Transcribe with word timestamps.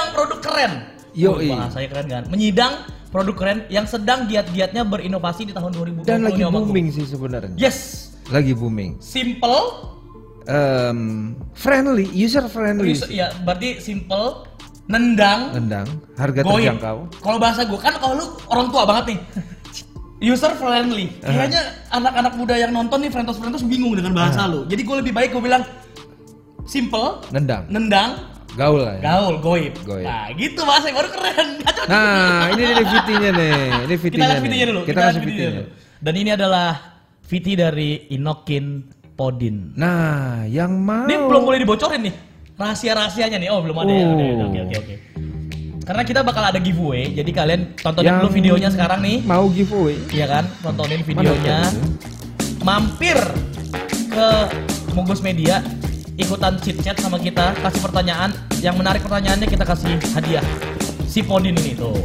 menyidang 0.00 0.16
produk 0.16 0.40
keren. 0.40 0.72
Oh, 1.26 1.36
bahasanya 1.36 1.88
keren 1.90 2.06
kan? 2.08 2.22
Menyidang 2.30 2.72
produk 3.10 3.34
keren 3.36 3.58
yang 3.68 3.84
sedang 3.84 4.24
giat-giatnya 4.24 4.82
berinovasi 4.82 5.42
di 5.44 5.52
tahun 5.52 5.74
2020 5.74 6.06
Dan 6.06 6.20
lagi 6.24 6.42
booming 6.46 6.86
sih 6.88 7.04
sebenarnya. 7.04 7.52
Yes. 7.58 8.10
Lagi 8.30 8.54
booming. 8.54 9.02
Simple. 9.02 9.90
Em, 10.46 11.34
friendly, 11.52 12.06
user 12.08 12.46
friendly. 12.46 12.96
Use- 12.96 13.10
Ya, 13.10 13.30
berarti 13.44 13.78
simple, 13.78 14.46
nendang, 14.88 15.52
Tendang, 15.52 15.86
harga 16.16 16.40
goib. 16.42 16.64
terjangkau. 16.64 16.96
Kalau 17.20 17.38
bahasa 17.38 17.62
gue 17.62 17.76
kan 17.76 17.94
kalau 18.00 18.14
lu 18.16 18.26
orang 18.48 18.66
tua 18.72 18.82
banget 18.86 19.04
nih. 19.14 19.18
User 20.20 20.52
friendly. 20.54 21.10
Kayaknya 21.18 21.60
anak-anak 21.90 22.32
muda 22.36 22.54
yang 22.54 22.70
nonton 22.70 23.00
nih 23.00 23.08
Frentos-Frentos 23.08 23.64
bingung 23.64 23.96
dengan 23.96 24.12
bahasa 24.12 24.44
lu. 24.46 24.64
Jadi 24.64 24.82
gue 24.82 24.96
lebih 25.00 25.12
baik 25.12 25.32
gue 25.32 25.42
bilang 25.42 25.62
simple, 26.62 27.24
Nendang, 27.30 27.66
nendang, 27.66 28.10
gaul 28.58 28.80
lah 28.82 28.94
ya. 28.98 29.02
gaul, 29.02 29.34
goib. 29.38 29.74
Goib. 29.86 30.06
Nah, 30.06 30.26
gitu 30.34 30.60
bahasa 30.66 30.90
baru 30.90 31.10
keren. 31.10 31.48
Nah, 31.90 32.54
ini 32.54 32.62
nih 32.70 32.86
VT-nya 32.86 33.30
nih. 33.34 33.54
Ini 33.82 33.94
kita 33.98 33.98
VT-nya 33.98 34.26
kasih 34.30 34.38
nih. 34.38 34.46
VT-nya 34.46 34.66
dulu. 34.70 34.80
Kita 34.86 35.00
kasih 35.00 35.18
kasih 35.18 35.20
VT-nya. 35.26 35.62
Dan 35.98 36.14
ini 36.14 36.30
adalah 36.30 36.68
VT 37.26 37.46
dari 37.58 37.90
Inokin 38.14 38.64
Podin. 39.18 39.74
Nah, 39.74 40.46
yang 40.46 40.70
mau 40.78 41.10
Ini 41.10 41.18
belum 41.18 41.42
boleh 41.42 41.58
dibocorin 41.58 42.00
nih. 42.06 42.14
Rahasia-rahasianya 42.54 43.42
nih. 43.42 43.48
Oh, 43.50 43.58
belum 43.64 43.74
ada 43.74 43.90
ya. 43.90 44.06
Oke. 44.06 44.26
Oke, 44.38 44.58
oke, 44.62 44.74
oke. 44.86 44.94
Karena 45.82 46.02
kita 46.06 46.20
bakal 46.22 46.44
ada 46.46 46.60
giveaway, 46.62 47.10
jadi 47.10 47.30
kalian 47.34 47.60
tontonin 47.82 48.06
Yang 48.06 48.18
dulu 48.22 48.30
videonya 48.30 48.68
sekarang 48.70 49.00
nih. 49.02 49.16
mau 49.26 49.50
giveaway. 49.50 49.98
Iya 50.14 50.26
kan? 50.30 50.44
Tontonin 50.62 51.02
videonya. 51.02 51.66
Mampir 52.62 53.18
ke 54.06 54.28
Mugos 54.94 55.18
Media, 55.18 55.58
ikutan 56.16 56.56
chit 56.62 56.78
chat 56.82 56.96
sama 56.98 57.20
kita, 57.20 57.54
kasih 57.60 57.82
pertanyaan. 57.82 58.30
Yang 58.58 58.76
menarik 58.80 59.02
pertanyaannya 59.04 59.48
kita 59.48 59.64
kasih 59.66 59.94
hadiah. 60.14 60.44
Si 61.06 61.22
Podin 61.22 61.58
ini 61.58 61.74
tuh. 61.74 61.96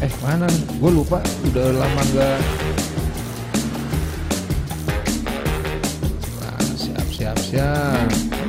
Eh, 0.00 0.12
mana? 0.20 0.48
Gue 0.76 0.90
lupa. 0.92 1.20
Udah 1.48 1.72
lama 1.72 2.02
gak. 2.12 2.40
Siap, 6.76 7.06
siap, 7.12 7.36
siap. 7.40 8.45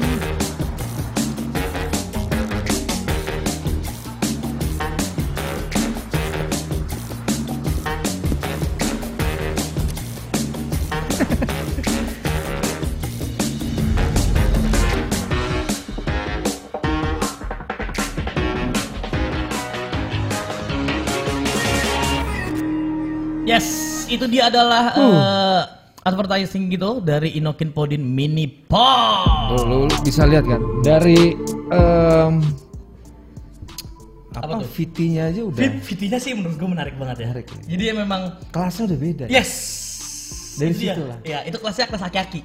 Itu 24.17 24.25
dia 24.27 24.49
adalah 24.49 24.83
eh, 24.91 25.61
advertising 26.03 26.67
gitu 26.67 26.99
dari 26.99 27.33
Inokin 27.33 27.69
Podin 27.69 28.01
Mini 28.01 28.49
Pod. 28.49 29.53
Lu, 29.61 29.85
bisa 30.01 30.25
lihat 30.25 30.43
kan? 30.43 30.61
Dari 30.81 31.37
em, 31.69 32.33
Apa 34.33 34.53
apa? 34.53 34.65
VT-nya 34.67 35.29
aja 35.29 35.41
udah 35.43 35.57
VT-nya 35.79 36.17
sih 36.17 36.31
menurut 36.31 36.55
gue 36.55 36.69
menarik 36.69 36.93
banget 36.95 37.15
ya. 37.19 37.25
Menarik 37.27 37.47
ya. 37.47 37.61
Jadi 37.67 37.83
ya 37.83 37.93
memang 37.95 38.21
kelasnya 38.49 38.83
udah 38.85 38.99
beda. 38.99 39.25
yes. 39.27 39.51
Dari 40.57 40.71
Itu 40.71 40.79
dia. 40.79 40.93
situ 40.93 41.03
lah. 41.03 41.17
Ya, 41.21 41.39
itu 41.43 41.57
kelasnya 41.57 41.85
kelas 41.85 42.03
aki-aki. 42.03 42.41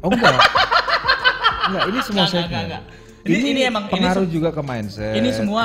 Oh 0.00 0.08
enggak. 0.08 0.34
enggak, 1.66 1.82
ini 1.84 1.98
semua 2.00 2.14
Enggak, 2.20 2.30
segmen. 2.32 2.46
enggak, 2.46 2.62
enggak, 2.62 2.82
enggak. 2.82 2.82
Ini- 3.26 3.42
ini 3.44 3.60
emang- 3.64 3.86
ini 3.86 3.94
pengaruh 3.96 4.22
se- 4.22 4.32
juga 4.32 4.48
ke 4.50 4.62
mindset. 4.62 5.14
Ini 5.14 5.30
semua 5.32 5.64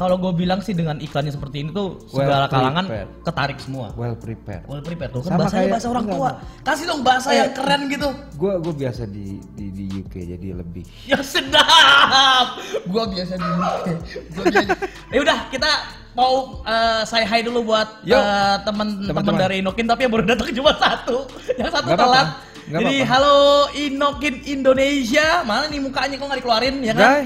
kalau 0.00 0.16
gue 0.16 0.32
bilang 0.34 0.58
sih 0.58 0.72
dengan 0.72 0.96
iklannya 0.96 1.28
seperti 1.28 1.60
ini 1.60 1.70
tuh 1.70 2.00
segala 2.06 2.48
Well 2.48 2.48
kalangan 2.48 2.84
prepared. 2.86 3.08
ketarik 3.20 3.58
semua. 3.60 3.86
well 3.92 4.16
prepared. 4.16 4.64
Well 4.64 4.80
prepared 4.80 5.10
tuh 5.10 5.20
kan 5.20 5.28
Sama 5.28 5.38
bahasanya 5.38 5.60
kayak- 5.60 5.72
bahasa 5.76 5.86
orang 5.86 6.04
enggak, 6.06 6.16
tua. 6.16 6.30
Kasih 6.62 6.84
dong 6.86 7.00
bahasa 7.02 7.28
yang 7.30 7.50
keren 7.52 7.80
gitu. 7.86 8.08
Gue 8.34 8.52
gue 8.56 8.74
biasa 8.74 9.02
di, 9.04 9.26
di 9.52 9.66
di 9.68 9.84
UK 10.00 10.14
jadi 10.30 10.48
lebih. 10.56 10.84
Ya 11.04 11.20
sedap. 11.20 12.46
Gua 12.86 13.04
biasa 13.06 13.32
di 13.34 13.44
UK. 13.46 13.86
Gua 14.32 14.44
biasa. 14.46 14.72
Ya 15.12 15.18
udah 15.20 15.38
kita 15.48 15.70
mau 16.12 16.32
eh, 16.62 17.02
say 17.04 17.22
hi 17.22 17.42
dulu 17.42 17.66
buat 17.66 18.00
eh, 18.02 18.56
teman-teman 18.62 19.34
dari 19.36 19.60
Inokin 19.60 19.84
tapi 19.84 20.06
yang 20.06 20.12
baru 20.12 20.24
datang 20.24 20.48
cuma 20.58 20.72
satu. 20.74 21.28
Yang 21.54 21.70
satu 21.72 21.88
apa-apa. 21.88 22.00
telat. 22.00 22.28
Nggak 22.62 22.80
Jadi 22.80 22.96
apa-apa. 22.96 23.10
halo 23.12 23.36
Inokin 23.74 24.34
Indonesia. 24.46 25.42
Mana 25.42 25.66
nih 25.66 25.78
mukanya 25.78 26.14
kok 26.14 26.24
nggak 26.24 26.40
dikeluarin 26.40 26.76
ya 26.80 26.94
kan? 26.94 27.02
Guy, 27.04 27.22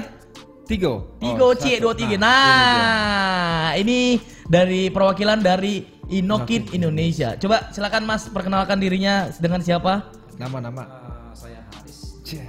Tigo. 0.65 1.13
Tigo 1.17 1.45
Oh, 1.45 1.53
C 1.53 1.77
satu. 1.77 1.93
23. 1.93 2.17
Nah, 2.17 2.25
Nah, 2.25 3.69
ini 3.75 4.17
dari 4.45 4.89
perwakilan 4.89 5.39
dari 5.39 5.85
Inokin 6.07 6.69
Indonesia. 6.71 7.33
Coba 7.35 7.69
silakan 7.69 8.03
Mas 8.03 8.25
perkenalkan 8.27 8.77
dirinya 8.77 9.29
dengan 9.35 9.57
siapa? 9.59 10.09
ini 10.09 10.37
dia. 10.37 10.41
Nama-nama. 10.41 10.83
Cie. 12.21 12.41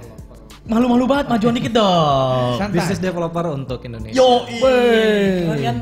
Malu-malu 0.65 1.05
banget 1.05 1.29
majuan 1.29 1.53
dikit 1.53 1.71
dong. 1.71 2.57
Santai. 2.57 2.75
Business 2.75 2.99
developer 2.99 3.45
untuk 3.49 3.79
Indonesia. 3.81 4.13
Yo, 4.13 4.43
kan? 5.63 5.77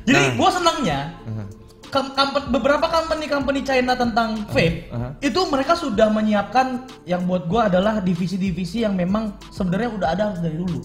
Jadi 0.00 0.16
Nah. 0.16 0.32
gua 0.32 0.50
senangnya 0.50 0.98
Aha. 1.20 1.44
kom- 1.86 2.14
company- 2.14 2.48
beberapa 2.48 2.86
company-company 2.88 3.60
China 3.60 3.92
tentang 3.92 4.48
vape 4.48 4.88
aha. 4.88 5.12
itu 5.20 5.40
mereka 5.44 5.76
sudah 5.76 6.08
menyiapkan 6.08 6.66
yang 7.04 7.28
buat 7.28 7.44
gua 7.44 7.68
adalah 7.68 8.00
divisi-divisi 8.00 8.80
yang 8.80 8.96
memang 8.96 9.34
sebenarnya 9.50 9.90
udah 9.92 10.08
ada 10.10 10.24
dari 10.36 10.56
dulu. 10.56 10.80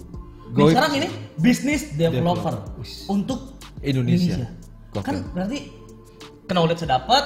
Goib. 0.56 0.72
sekarang 0.72 0.92
ini 1.04 1.08
business 1.36 1.92
developer 1.94 2.56
Wis. 2.80 3.04
untuk 3.12 3.60
Indonesia. 3.84 4.48
Gokil. 4.96 5.04
Kan 5.04 5.16
berarti 5.36 5.60
knowledge 6.48 6.88
dapat, 6.88 7.24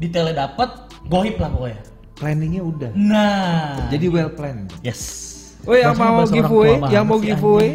detailnya 0.00 0.48
dapat, 0.48 0.88
gohip 1.06 1.36
lah 1.36 1.52
pokoknya. 1.52 1.80
Planningnya 2.16 2.62
udah. 2.64 2.90
Nah, 2.94 3.90
Jadi 3.92 4.06
well 4.08 4.32
planned. 4.32 4.72
yes. 4.80 5.28
Oh 5.62 5.76
yang 5.78 5.94
mau 5.94 6.26
giveaway, 6.26 6.74
yang 6.94 7.04
mau 7.06 7.18
giveaway, 7.22 7.70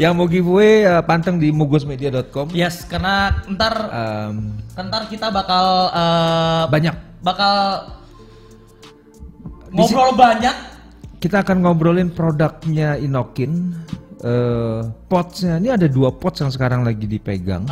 yang 0.00 0.12
mau 0.16 0.24
giveaway 0.24 0.88
uh, 0.88 1.02
panteng 1.04 1.36
di 1.36 1.52
mugosmedia.com. 1.52 2.54
Yes, 2.56 2.88
karena 2.88 3.44
ntar 3.52 3.74
Um, 3.92 4.56
ntar 4.72 5.06
kita 5.12 5.28
bakal 5.28 5.92
eh, 5.92 6.64
banyak. 6.72 6.94
bakal 7.24 7.54
ngobrol 9.72 10.12
banyak 10.12 10.73
Kita 11.24 11.40
akan 11.40 11.56
ngobrolin 11.64 12.12
produknya 12.12 13.00
Inokin. 13.00 13.72
Eh, 14.20 14.80
potsnya 15.04 15.56
ini 15.56 15.68
ada 15.68 15.84
dua 15.84 16.08
pots 16.08 16.40
yang 16.40 16.48
sekarang 16.48 16.80
lagi 16.80 17.04
dipegang. 17.04 17.64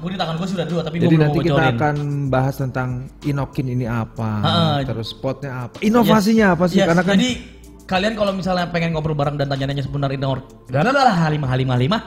gue 0.00 0.10
di 0.12 0.16
tangan 0.16 0.36
gue 0.36 0.48
sudah 0.48 0.64
dua 0.64 0.80
tapi 0.80 0.96
Jadi 0.96 1.16
nanti 1.16 1.38
kita 1.40 1.56
bocorin. 1.56 1.76
akan 1.76 1.96
bahas 2.28 2.56
tentang 2.56 2.88
Inokin 3.20 3.66
ini 3.68 3.84
apa, 3.84 4.30
Ah, 4.40 4.76
terus 4.80 5.12
potnya 5.12 5.68
apa, 5.68 5.76
inovasinya 5.80 6.56
apa 6.56 6.64
sih? 6.68 6.80
Yes, 6.80 6.88
Karena 6.88 7.04
kan 7.04 7.16
jadi 7.16 7.30
kalian 7.84 8.14
kalau 8.16 8.32
misalnya 8.32 8.68
pengen 8.68 8.92
ngobrol 8.92 9.12
bareng 9.12 9.36
dan 9.36 9.48
tanya-tanya 9.48 9.82
seputar 9.82 10.08
inor 10.08 10.40
adalah 10.70 11.10
halimah 11.26 11.50
halimah 11.50 11.74
halimah 11.74 12.00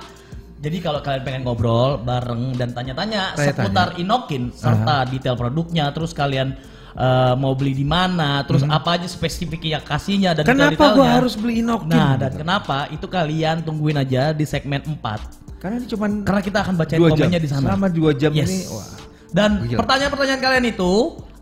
jadi 0.57 0.79
kalau 0.79 1.03
kalian 1.03 1.21
pengen 1.21 1.41
ngobrol 1.43 1.99
bareng 1.99 2.55
dan 2.55 2.71
tanya-tanya 2.71 3.35
Tanya-tanya. 3.35 3.51
seputar 3.51 3.87
Inokin 3.99 4.55
serta 4.55 5.03
detail 5.05 5.35
produknya 5.35 5.91
terus 5.91 6.15
kalian 6.15 6.55
eh, 6.93 7.33
mau 7.35 7.53
beli 7.53 7.73
di 7.73 7.83
mana 7.83 8.41
terus 8.43 8.61
apa 8.63 8.95
aja 8.95 9.05
spesifikasinya 9.05 10.37
dan 10.37 10.43
Hmm. 10.45 10.51
kenapa 10.53 10.85
gua 10.93 11.07
harus 11.19 11.33
beli 11.33 11.59
Inokin? 11.59 11.89
Nah, 11.89 12.13
dan 12.15 12.31
kenapa? 12.33 12.87
Itu 12.89 13.05
kalian 13.05 13.61
tungguin 13.61 13.97
aja 13.97 14.31
di 14.31 14.45
segmen 14.45 14.81
4. 14.85 15.57
Karena 15.57 15.79
ini 15.79 15.87
cuman 15.87 16.27
Karena 16.27 16.41
kita 16.43 16.59
akan 16.61 16.73
bacain 16.75 16.99
komennya 16.99 17.39
di 17.39 17.47
sana. 17.47 17.71
Selama 17.71 17.87
dua 17.87 18.11
jam 18.11 18.31
Yes. 18.35 18.45
ini, 18.45 18.57
wah. 18.69 18.87
Dan 19.33 19.49
pertanyaan-pertanyaan 19.65 20.41
kalian 20.41 20.65
itu 20.69 20.91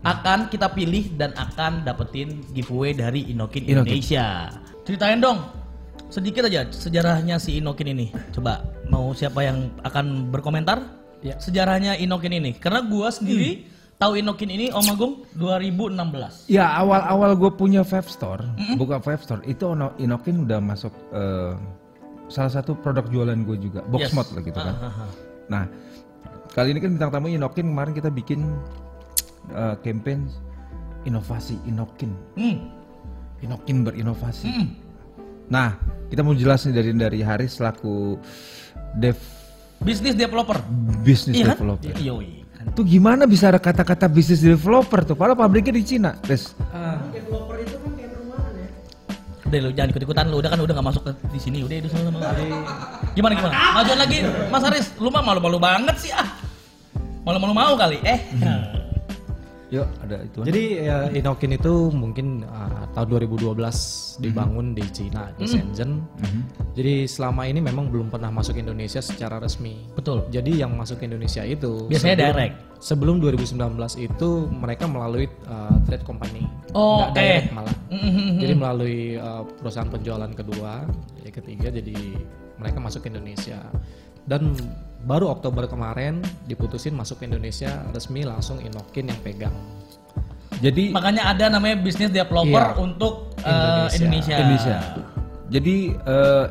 akan 0.02 0.38
kita 0.48 0.72
pilih 0.72 1.14
dan 1.14 1.30
akan 1.36 1.84
dapetin 1.84 2.42
giveaway 2.50 2.90
dari 2.90 3.28
Inokin 3.28 3.66
Inokin. 3.66 3.82
Indonesia. 3.98 4.50
Ceritain 4.82 5.20
dong 5.20 5.38
sedikit 6.08 6.44
aja 6.44 6.68
sejarahnya 6.68 7.36
si 7.36 7.58
Inokin 7.58 7.88
ini. 7.88 8.06
Coba 8.30 8.62
mau 8.88 9.12
siapa 9.12 9.42
yang 9.42 9.72
akan 9.82 10.28
berkomentar? 10.28 10.80
Ya. 11.22 11.38
Sejarahnya 11.38 11.94
Inokin 11.96 12.34
ini. 12.34 12.50
Karena 12.54 12.82
gua 12.82 13.08
sendiri 13.08 13.66
tahu 14.02 14.12
Inokin 14.16 14.50
ini 14.50 14.66
Om 14.68 14.86
Agung 14.88 15.12
2016. 15.32 16.50
Ya 16.50 16.66
awal-awal 16.72 17.38
gue 17.38 17.50
punya 17.50 17.82
vape 17.82 18.08
store, 18.08 18.42
buka 18.74 18.98
vape 18.98 19.22
store 19.22 19.42
itu 19.44 19.62
Ono- 19.68 19.94
Inokin 19.96 20.42
udah 20.42 20.58
masuk 20.58 20.90
eh, 21.10 21.54
salah 22.26 22.50
satu 22.50 22.74
produk 22.74 23.06
jualan 23.06 23.38
gue 23.38 23.56
juga, 23.60 23.80
box 23.84 24.00
Yes. 24.02 24.12
mod 24.12 24.26
lah 24.28 24.42
gitu 24.42 24.58
kan. 24.58 24.74
Ah, 24.74 24.84
ah, 24.84 24.94
ah. 24.98 25.10
Nah 25.48 25.64
kali 26.50 26.70
ini 26.70 26.80
kan 26.80 26.90
bintang 26.92 27.10
tamu 27.10 27.28
Inokin 27.28 27.66
kemarin 27.68 27.92
kita 27.92 28.10
bikin 28.10 28.42
eh, 29.48 29.74
campaign 29.80 30.26
inovasi 31.02 31.62
Inokin, 31.64 32.10
Hmm. 32.34 32.58
Inokin 33.38 33.82
berinovasi. 33.82 34.46
Hmm. 34.46 34.66
Nah 35.46 35.78
kita 36.08 36.20
mau 36.20 36.32
jelasin 36.32 36.70
dari 36.70 36.90
dari 36.90 37.22
Haris 37.22 37.56
selaku 37.56 38.18
dev 38.94 39.18
Business 39.78 40.14
developer. 40.14 40.62
business 41.02 41.34
Iya 41.34 41.44
kan? 41.44 41.56
developer. 41.58 41.94
Yoi. 41.98 42.41
Kan. 42.62 42.74
Tuh 42.78 42.84
gimana 42.86 43.26
bisa 43.26 43.50
ada 43.50 43.58
kata-kata 43.58 44.06
business 44.06 44.40
developer 44.40 45.02
tuh? 45.02 45.18
Padahal 45.18 45.34
pabriknya 45.34 45.74
di 45.74 45.82
Cina, 45.82 46.14
Res. 46.22 46.54
Ah, 46.70 47.02
Developer 47.10 47.58
itu 47.58 47.74
kan 47.74 47.90
kayak 47.98 48.10
perumahan 48.14 48.52
ya. 48.54 48.68
Udah 49.50 49.58
lu 49.58 49.70
jangan 49.74 49.88
ikut-ikutan 49.90 50.24
lu, 50.30 50.36
udah 50.38 50.50
kan 50.54 50.58
udah 50.62 50.74
gak 50.78 50.86
masuk 50.86 51.02
ke 51.02 51.12
di 51.34 51.40
sini, 51.42 51.58
udah 51.66 51.76
itu 51.82 51.88
sana 51.90 52.08
sama. 52.08 52.30
Gimana 53.18 53.32
gimana? 53.34 53.54
Majuan 53.82 53.98
lagi 53.98 54.16
Mas 54.48 54.62
Haris, 54.62 54.86
lu 55.02 55.10
mah 55.10 55.22
malu-malu 55.26 55.58
banget 55.58 55.96
sih 55.98 56.12
ah. 56.14 56.28
Malu-malu 57.26 57.54
mau 57.54 57.74
kali. 57.74 57.98
Eh. 58.02 58.18
Yuk, 59.72 59.88
ada 60.04 60.20
itu. 60.20 60.38
Jadi 60.44 60.62
ya, 60.84 61.08
Inokin 61.08 61.56
itu 61.56 61.88
mungkin 61.88 62.44
uh, 62.44 62.84
tahun 62.92 63.24
2012 63.24 63.56
dibangun 64.20 64.76
di 64.76 64.84
Cina 64.92 65.32
di 65.32 65.48
Shenzhen. 65.48 66.04
Jadi 66.76 67.08
selama 67.08 67.48
ini 67.48 67.64
memang 67.64 67.88
belum 67.88 68.12
pernah 68.12 68.28
masuk 68.28 68.60
Indonesia 68.60 69.00
secara 69.00 69.40
resmi. 69.40 69.88
Betul. 69.96 70.28
Jadi 70.28 70.60
yang 70.60 70.76
masuk 70.76 71.00
ke 71.00 71.08
Indonesia 71.08 71.40
itu 71.40 71.88
Biasanya 71.88 72.04
sebelum- 72.12 72.28
direct. 72.36 72.54
Sebelum 72.82 73.16
2019 73.22 73.56
itu 73.96 74.28
mereka 74.50 74.84
melalui 74.84 75.30
uh, 75.46 75.78
trade 75.86 76.02
company. 76.02 76.44
Oh, 76.74 77.00
Nggak 77.00 77.08
oke. 77.08 77.16
direct 77.16 77.48
malah. 77.54 77.76
Mhm. 77.88 78.26
Jadi 78.42 78.52
melalui 78.52 78.98
uh, 79.16 79.42
perusahaan 79.56 79.88
penjualan 79.88 80.32
kedua, 80.34 80.84
ya 81.22 81.30
ketiga 81.30 81.72
jadi 81.72 81.96
mereka 82.60 82.76
masuk 82.76 83.06
ke 83.06 83.14
Indonesia. 83.14 83.56
Dan 84.28 84.52
baru 85.02 85.28
Oktober 85.28 85.66
kemarin 85.66 86.18
diputusin 86.46 86.94
masuk 86.94 87.18
ke 87.18 87.26
Indonesia 87.26 87.82
resmi 87.90 88.22
langsung 88.22 88.58
Inokin 88.58 89.10
yang 89.10 89.20
pegang. 89.20 89.54
Jadi 90.62 90.94
Makanya 90.94 91.26
ada 91.26 91.50
namanya 91.50 91.74
bisnis 91.76 92.08
developer 92.08 92.70
Iya. 92.70 92.78
untuk 92.78 93.34
eh, 93.42 93.50
Indonesia. 93.98 93.98
Indonesia. 93.98 94.36
Indonesia. 94.38 94.76
Jadi 95.50 95.76
eh, 95.92 96.44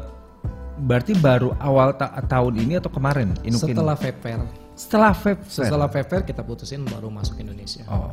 berarti 0.78 1.14
baru 1.16 1.56
awal 1.58 1.96
ta- 1.96 2.12
tahun 2.22 2.60
ini 2.60 2.74
atau 2.78 2.92
kemarin 2.92 3.32
Inukin? 3.42 3.72
Setelah 3.72 3.96
vape 3.96 4.20
fair, 4.20 4.40
setelah 4.76 5.14
vape 5.14 5.42
fair? 5.46 5.64
setelah 5.64 5.88
vape 5.88 6.08
fair 6.10 6.22
kita 6.28 6.42
putusin 6.44 6.84
baru 6.84 7.08
masuk 7.08 7.40
Indonesia. 7.40 7.88
Oh. 7.88 8.12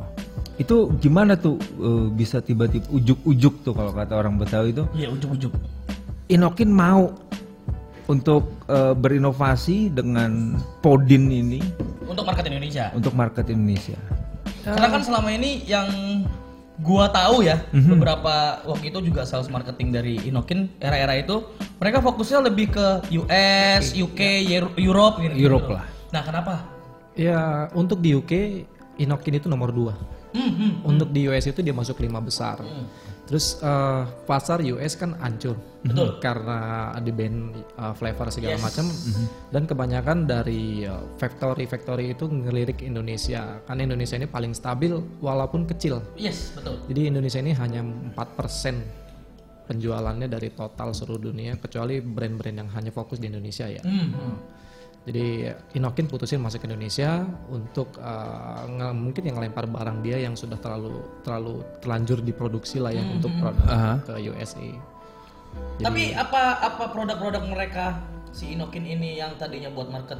Itu 0.55 0.95
gimana 0.97 1.35
tuh 1.35 1.59
eh, 1.59 2.07
bisa 2.09 2.39
tiba-tiba 2.39 2.87
ujuk-ujuk 2.89 3.67
tuh 3.67 3.73
kalau 3.75 3.91
kata 3.91 4.15
orang 4.15 4.39
Betawi 4.39 4.71
itu 4.71 4.87
Iya, 4.95 5.11
ujuk-ujuk. 5.11 5.51
Inokin 6.29 6.69
mau 6.71 7.11
untuk 8.09 8.65
eh, 8.65 8.93
berinovasi 8.93 9.93
dengan 9.93 10.57
Podin 10.81 11.29
ini 11.29 11.61
Untuk 12.03 12.25
market 12.25 12.43
Indonesia. 12.43 12.89
untuk 12.91 13.13
market 13.13 13.45
Indonesia. 13.47 13.95
Karena 14.59 14.89
kan 14.89 15.01
selama 15.01 15.29
ini 15.29 15.61
yang 15.63 15.87
gua 16.79 17.05
tahu 17.07 17.43
ya, 17.43 17.61
Mhm. 17.69 17.89
beberapa 17.91 18.33
waktu 18.65 18.89
itu 18.89 18.99
juga 19.03 19.23
sales 19.23 19.45
marketing 19.47 19.91
dari 19.91 20.15
Inokin 20.23 20.73
era-era 20.79 21.13
itu, 21.13 21.45
mereka 21.77 22.01
fokusnya 22.01 22.39
lebih 22.41 22.71
ke 22.71 22.87
US, 23.13 23.93
UK, 23.93 24.19
Yer- 24.41 24.73
Europe 24.75 25.21
gitu. 25.21 25.35
Europe 25.37 25.69
lah. 25.69 25.85
Nah, 26.09 26.21
kenapa? 26.23 26.53
Ya 27.13 27.67
untuk 27.71 27.99
di 27.99 28.15
UK 28.15 28.63
Inokin 28.97 29.37
itu 29.37 29.47
nomor 29.47 29.69
dua. 29.69 29.93
Hmm, 30.29 30.49
hmm. 30.49 30.71
Untuk 30.83 31.09
di 31.09 31.25
US 31.25 31.45
itu 31.45 31.59
dia 31.59 31.73
masuk 31.73 31.99
lima 31.99 32.17
besar. 32.19 32.61
Terus 33.29 33.61
eh, 33.61 34.03
pasar 34.25 34.57
US 34.73 34.97
kan 34.97 35.13
hancur 35.21 35.53
Betul. 35.85 36.17
karena 36.17 36.89
di 36.97 37.13
band 37.13 37.53
eh, 37.77 37.93
flavor 37.93 38.33
segala 38.33 38.57
Yes. 38.57 38.65
macam 38.65 38.85
dan 39.53 39.63
kebanyakan 39.69 40.25
dari 40.25 40.81
eh, 40.81 41.03
factory 41.21 41.69
factory 41.69 42.17
itu 42.17 42.25
ngelirik 42.25 42.81
Indonesia 42.81 43.61
karena 43.69 43.85
Indonesia 43.85 44.17
ini 44.17 44.25
paling 44.25 44.57
stabil 44.57 44.97
walaupun 45.21 45.69
kecil. 45.69 46.01
Yes, 46.17 46.57
betul. 46.57 46.81
Jadi 46.89 47.01
Indonesia 47.13 47.37
ini 47.37 47.53
hanya 47.53 47.85
4% 47.85 48.17
penjualannya 49.69 50.25
dari 50.25 50.49
total 50.49 50.97
seluruh 50.97 51.29
dunia 51.29 51.53
kecuali 51.61 52.01
brand-brand 52.01 52.57
yang 52.65 52.69
hanya 52.73 52.89
fokus 52.89 53.21
di 53.21 53.29
Indonesia 53.29 53.69
ya. 53.69 53.85
Hmm, 53.85 54.09
hmm. 54.09 54.35
Jadi 55.07 55.47
Inokin 55.79 56.05
putusin 56.11 56.43
masuk 56.43 56.61
ke 56.61 56.67
Indonesia 56.67 57.23
untuk 57.49 57.95
uh, 57.97 58.67
mungkin 58.91 59.25
yang 59.25 59.39
lempar 59.39 59.65
barang 59.65 60.03
dia 60.03 60.19
yang 60.19 60.35
sudah 60.35 60.59
terlalu 60.59 61.01
terlalu 61.23 61.63
terlanjur 61.79 62.19
diproduksi 62.19 62.83
lah 62.83 62.91
ya 62.91 63.01
untuk 63.07 63.31
produk 63.39 63.65
Aha. 63.65 63.93
ke 64.03 64.13
USA. 64.29 64.67
Tapi 65.79 66.13
apa 66.13 66.61
apa 66.61 66.83
produk-produk 66.91 67.41
mereka 67.47 67.97
si 68.35 68.53
Inokin 68.53 68.85
ini 68.85 69.17
yang 69.17 69.33
tadinya 69.39 69.71
buat 69.71 69.89
market 69.89 70.19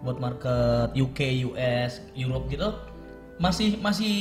buat 0.00 0.16
market 0.16 0.96
UK, 0.96 1.44
US, 1.52 2.00
Europe 2.16 2.48
gitu 2.48 2.72
masih 3.40 3.76
masih 3.80 4.14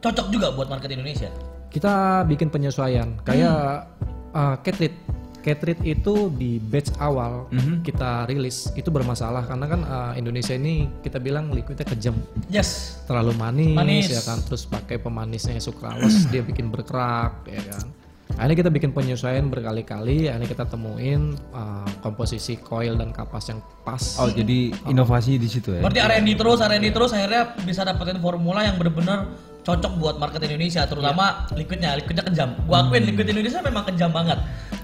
cocok 0.00 0.26
juga 0.32 0.48
buat 0.54 0.66
market 0.66 0.90
Indonesia. 0.90 1.30
Kita 1.70 2.26
bikin 2.26 2.50
penyesuaian 2.50 3.20
kayak 3.22 3.86
uh, 4.34 4.56
Catrit. 4.64 4.94
Catrit 5.40 5.80
itu 5.82 6.28
di 6.32 6.60
batch 6.60 6.96
awal 7.00 7.48
kita 7.80 8.28
rilis 8.28 8.70
itu 8.76 8.92
bermasalah 8.92 9.48
karena 9.48 9.66
kan 9.66 9.80
uh, 9.84 10.12
Indonesia 10.16 10.52
ini 10.52 10.88
kita 11.00 11.16
bilang 11.16 11.48
liquidnya 11.50 11.86
kejam. 11.88 12.16
Yes. 12.52 13.00
terlalu 13.10 13.34
manis, 13.34 13.74
Manis. 13.74 14.06
ya 14.06 14.22
kan 14.22 14.38
terus 14.46 14.68
pakai 14.70 15.02
pemanisnya 15.02 15.58
sukralose 15.58 16.26
dia 16.32 16.46
bikin 16.46 16.70
berkerak 16.70 17.42
ya 17.48 17.62
kan 17.74 17.90
akhirnya 18.38 18.56
kita 18.62 18.70
bikin 18.70 18.90
penyesuaian 18.94 19.50
berkali-kali 19.50 20.30
akhirnya 20.30 20.48
kita 20.48 20.64
temuin 20.70 21.34
uh, 21.50 21.88
komposisi 22.04 22.56
coil 22.62 22.94
dan 22.94 23.10
kapas 23.10 23.50
yang 23.50 23.60
pas 23.82 24.00
Oh, 24.22 24.30
jadi 24.30 24.70
inovasi 24.86 25.40
di 25.40 25.48
situ 25.50 25.74
ya. 25.74 25.82
Berarti 25.82 26.00
R&D 26.00 26.28
terus, 26.38 26.58
R&D 26.62 26.86
terus 26.94 27.10
akhirnya 27.10 27.56
bisa 27.66 27.82
dapetin 27.82 28.22
formula 28.22 28.62
yang 28.62 28.78
benar-benar 28.78 29.49
cocok 29.60 29.92
buat 30.00 30.16
market 30.16 30.40
Indonesia, 30.48 30.82
terutama 30.88 31.46
liquidnya, 31.52 31.96
liquidnya 31.96 32.24
kejam. 32.24 32.56
Gua 32.64 32.86
akuin 32.86 33.04
liquid 33.04 33.28
Indonesia 33.28 33.60
memang 33.60 33.84
kejam 33.88 34.10
banget. 34.10 34.38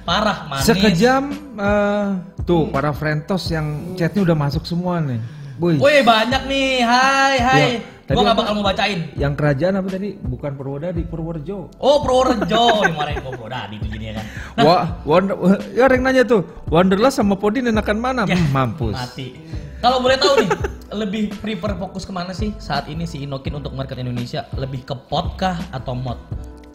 Parah, 0.06 0.46
manis. 0.46 0.68
Sekejam 0.68 1.22
eh, 1.58 2.06
tuh 2.46 2.70
para 2.70 2.94
Frentos 2.94 3.48
yang 3.50 3.96
chatnya 3.98 4.22
udah 4.22 4.36
masuk 4.38 4.62
semua 4.68 5.02
nih. 5.02 5.18
Boy, 5.56 5.80
Woi, 5.80 6.04
banyak 6.04 6.42
nih. 6.52 6.84
Hai, 6.84 7.36
hai. 7.40 7.60
Ya, 7.80 7.95
tadi 8.06 8.14
Gua 8.14 8.24
gak 8.24 8.38
bakal 8.38 8.52
mau 8.54 8.64
bacain. 8.64 9.00
yang 9.14 9.34
kerajaan 9.34 9.74
apa 9.76 9.88
tadi? 9.88 10.14
Bukan 10.14 10.54
Purwodadi, 10.54 11.02
Purworejo. 11.02 11.74
Oh, 11.76 12.00
Purworejo 12.00 12.62
dimarahin 12.88 13.18
gua 13.20 13.32
Purwodadi 13.34 13.74
itu 13.76 13.86
jadinya 13.88 14.14
kan. 14.16 14.26
Wah, 14.64 14.84
Wonder, 15.02 15.36
ya 15.70 15.84
orang 15.84 16.02
nanya 16.02 16.22
tuh, 16.22 16.40
Wanderlust 16.66 17.18
sama 17.18 17.34
Podin 17.34 17.66
enakan 17.66 17.98
mana? 17.98 18.22
Ya, 18.24 18.34
Hmm, 18.36 18.48
mampus. 18.48 18.94
Mati. 18.94 19.34
Kalau 19.76 19.98
boleh 19.98 20.16
tahu 20.16 20.40
nih, 20.40 20.50
lebih 20.88 21.22
prefer 21.36 21.74
fokus 21.74 22.02
ke 22.02 22.10
mana 22.10 22.30
sih 22.30 22.54
saat 22.56 22.86
ini 22.86 23.04
si 23.04 23.20
Inokin 23.20 23.52
untuk 23.54 23.70
market 23.72 23.98
Indonesia? 23.98 24.48
Lebih 24.52 24.82
ke 24.82 24.94
pot 24.96 25.36
kah 25.36 25.58
atau 25.68 25.92
mod? 25.92 26.16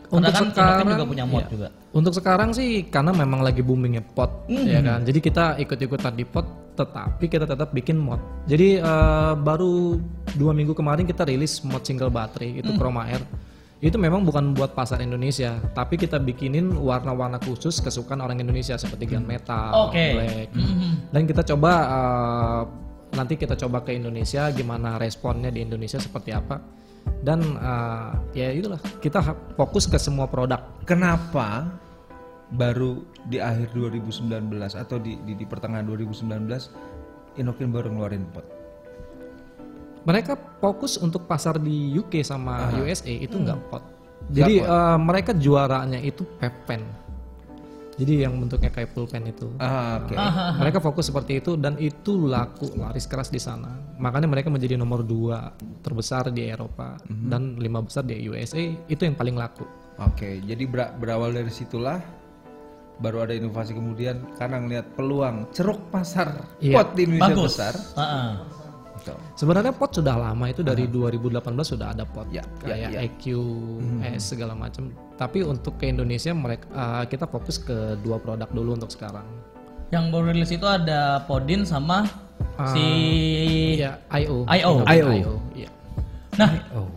Karena 0.05 0.27
Untuk 0.27 0.29
kan 0.29 0.43
Inokin 0.43 0.51
sekarang, 0.53 0.87
juga 0.91 1.05
punya 1.07 1.25
mod 1.25 1.39
iya. 1.39 1.49
juga. 1.49 1.67
Untuk 1.91 2.13
sekarang 2.13 2.49
sih 2.51 2.69
karena 2.85 3.11
memang 3.11 3.39
lagi 3.39 3.59
boomingnya 3.59 4.03
pot, 4.05 4.45
Hmm. 4.45 4.63
ya 4.63 4.79
kan. 4.79 5.01
Jadi 5.01 5.19
kita 5.19 5.55
ikut-ikutan 5.57 6.13
di 6.13 6.23
pot, 6.23 6.45
tetapi 6.81 7.29
kita 7.29 7.45
tetap 7.45 7.69
bikin 7.69 7.95
mod. 7.95 8.17
Jadi 8.45 8.81
eh, 8.81 9.33
baru 9.37 10.01
dua 10.33 10.51
minggu 10.51 10.73
kemarin 10.73 11.05
kita 11.05 11.23
rilis 11.23 11.61
mod 11.61 11.85
single 11.85 12.09
battery 12.09 12.49
Hmm. 12.51 12.59
itu 12.59 12.69
Chroma 12.73 13.05
Air. 13.05 13.21
Itu 13.81 13.97
memang 13.97 14.21
bukan 14.21 14.53
buat 14.53 14.73
pasar 14.73 15.01
Indonesia, 15.01 15.57
tapi 15.73 15.97
kita 15.97 16.17
bikinin 16.17 16.69
warna-warna 16.71 17.37
khusus 17.37 17.77
kesukaan 17.77 18.21
orang 18.21 18.37
Indonesia 18.37 18.77
seperti 18.77 19.09
gunmetal, 19.09 19.73
Hmm. 19.73 19.83
Oke. 19.89 20.05
black. 20.13 20.47
Mhm. 20.53 20.89
Dan 21.09 21.21
kita 21.25 21.41
coba 21.45 21.71
eh, 21.89 22.61
nanti 23.11 23.33
kita 23.35 23.53
coba 23.57 23.81
ke 23.81 23.91
Indonesia 23.91 24.49
gimana 24.49 24.97
responnya 24.97 25.49
di 25.49 25.61
Indonesia 25.61 25.97
seperti 25.97 26.29
apa. 26.29 26.61
Dan 27.21 27.41
eh, 27.57 28.09
ya 28.35 28.47
itulah 28.53 28.77
kita 29.01 29.19
fokus 29.53 29.85
ke 29.85 29.97
semua 29.97 30.29
produk. 30.29 30.61
Kenapa 30.85 31.65
baru 32.51 33.03
di 33.31 33.39
akhir 33.39 33.71
2019 33.71 34.27
atau 34.75 34.97
di, 34.99 35.15
di, 35.23 35.33
di 35.39 35.45
pertengahan 35.47 35.87
2019 35.87 37.39
Inokin 37.39 37.71
baru 37.71 37.87
ngeluarin 37.95 38.27
pot? 38.35 38.43
Mereka 40.03 40.59
fokus 40.59 40.99
untuk 40.99 41.29
pasar 41.29 41.61
di 41.61 41.95
UK 41.95 42.25
sama 42.25 42.73
USA 42.81 43.13
itu 43.13 43.37
nggak 43.37 43.59
pot. 43.71 43.83
Jadi 44.27 44.59
eh, 44.59 44.97
mereka 44.99 45.31
juaranya 45.31 46.01
itu 46.01 46.27
peppen. 46.41 46.83
Jadi 48.01 48.25
yang 48.25 48.33
bentuknya 48.41 48.73
kayak 48.73 48.97
pulpen 48.97 49.29
itu. 49.29 49.45
Ah, 49.61 50.01
oke. 50.01 50.15
Mereka 50.57 50.81
fokus 50.81 51.13
seperti 51.13 51.37
itu 51.37 51.53
dan 51.53 51.77
itu 51.77 52.25
laku 52.25 52.73
laris 52.73 53.05
keras 53.05 53.29
di 53.29 53.37
sana. 53.37 53.77
Makanya 54.01 54.25
mereka 54.25 54.49
menjadi 54.49 54.73
nomor 54.73 55.05
dua 55.05 55.53
terbesar 55.85 56.33
di 56.33 56.49
Eropa 56.49 56.97
dan 57.05 57.61
lima 57.61 57.85
besar 57.85 58.01
di 58.01 58.17
USA 58.25 58.73
itu 58.89 59.01
yang 59.05 59.13
paling 59.13 59.37
laku. 59.37 59.69
Oke, 60.01 60.41
jadi 60.41 60.65
ber- 60.65 60.97
berawal 60.97 61.29
dari 61.29 61.53
situlah 61.53 62.01
baru 63.01 63.25
ada 63.25 63.33
inovasi 63.33 63.73
kemudian 63.73 64.21
karena 64.37 64.61
ngelihat 64.61 64.85
peluang 64.93 65.49
ceruk 65.49 65.89
pasar 65.89 66.45
Iya. 66.57 66.77
pot 66.77 66.87
di 66.93 67.01
Indonesia 67.03 67.25
Bagus. 67.27 67.51
besar. 67.51 67.73
Heeh. 67.97 68.31
Gitu. 68.95 69.13
Sebenarnya 69.33 69.73
pot 69.73 69.89
sudah 69.89 70.13
lama 70.13 70.45
itu 70.45 70.61
dari 70.61 70.85
2018 70.85 71.41
sudah 71.67 71.89
ada 71.89 72.05
pot 72.05 72.29
Ya, 72.29 72.45
kayak 72.61 72.77
ya, 72.77 72.89
ya. 72.93 72.99
IQ, 73.01 73.23
S 74.05 74.29
segala 74.29 74.53
macam. 74.53 74.93
Tapi 75.17 75.41
untuk 75.41 75.75
ke 75.75 75.89
Indonesia 75.89 76.29
mereka 76.31 76.69
eh, 76.69 77.03
kita 77.09 77.25
fokus 77.25 77.57
ke 77.57 77.97
dua 77.99 78.21
produk 78.21 78.45
dulu 78.47 78.77
untuk 78.77 78.93
sekarang. 78.93 79.25
Yang 79.89 80.05
baru 80.07 80.25
rilis 80.29 80.51
itu 80.51 80.63
ada 80.63 81.25
Podin 81.25 81.65
sama 81.65 82.05
si 82.69 82.85
Iya, 83.75 83.97
IO. 84.13 84.45
IO. 84.45 84.73
IO. 84.85 85.33
Iya. 85.51 85.69
Nah, 86.37 86.49
Oh. 86.71 86.87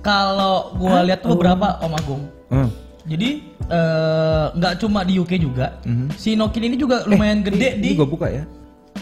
kalau 0.00 0.76
gua 0.76 1.00
lihat 1.02 1.18
tuh 1.18 1.32
beberapa 1.32 1.80
Om 1.80 1.92
Agung. 1.94 2.22
Hmm. 2.46 2.68
Jadi 3.04 3.28
eh, 3.68 4.46
nggak 4.56 4.74
cuma 4.80 5.04
di 5.04 5.20
UK 5.20 5.36
juga, 5.36 5.76
si 6.16 6.32
Nokin 6.34 6.64
ini 6.64 6.76
juga 6.76 7.04
lumayan 7.04 7.44
gede 7.44 7.76
di 7.76 7.92
Ini 7.92 8.00
gue 8.00 8.08
buka 8.08 8.32
ya. 8.32 8.44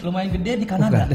lumayan 0.03 0.35
gede 0.35 0.59
di 0.59 0.67
Kanada. 0.67 1.07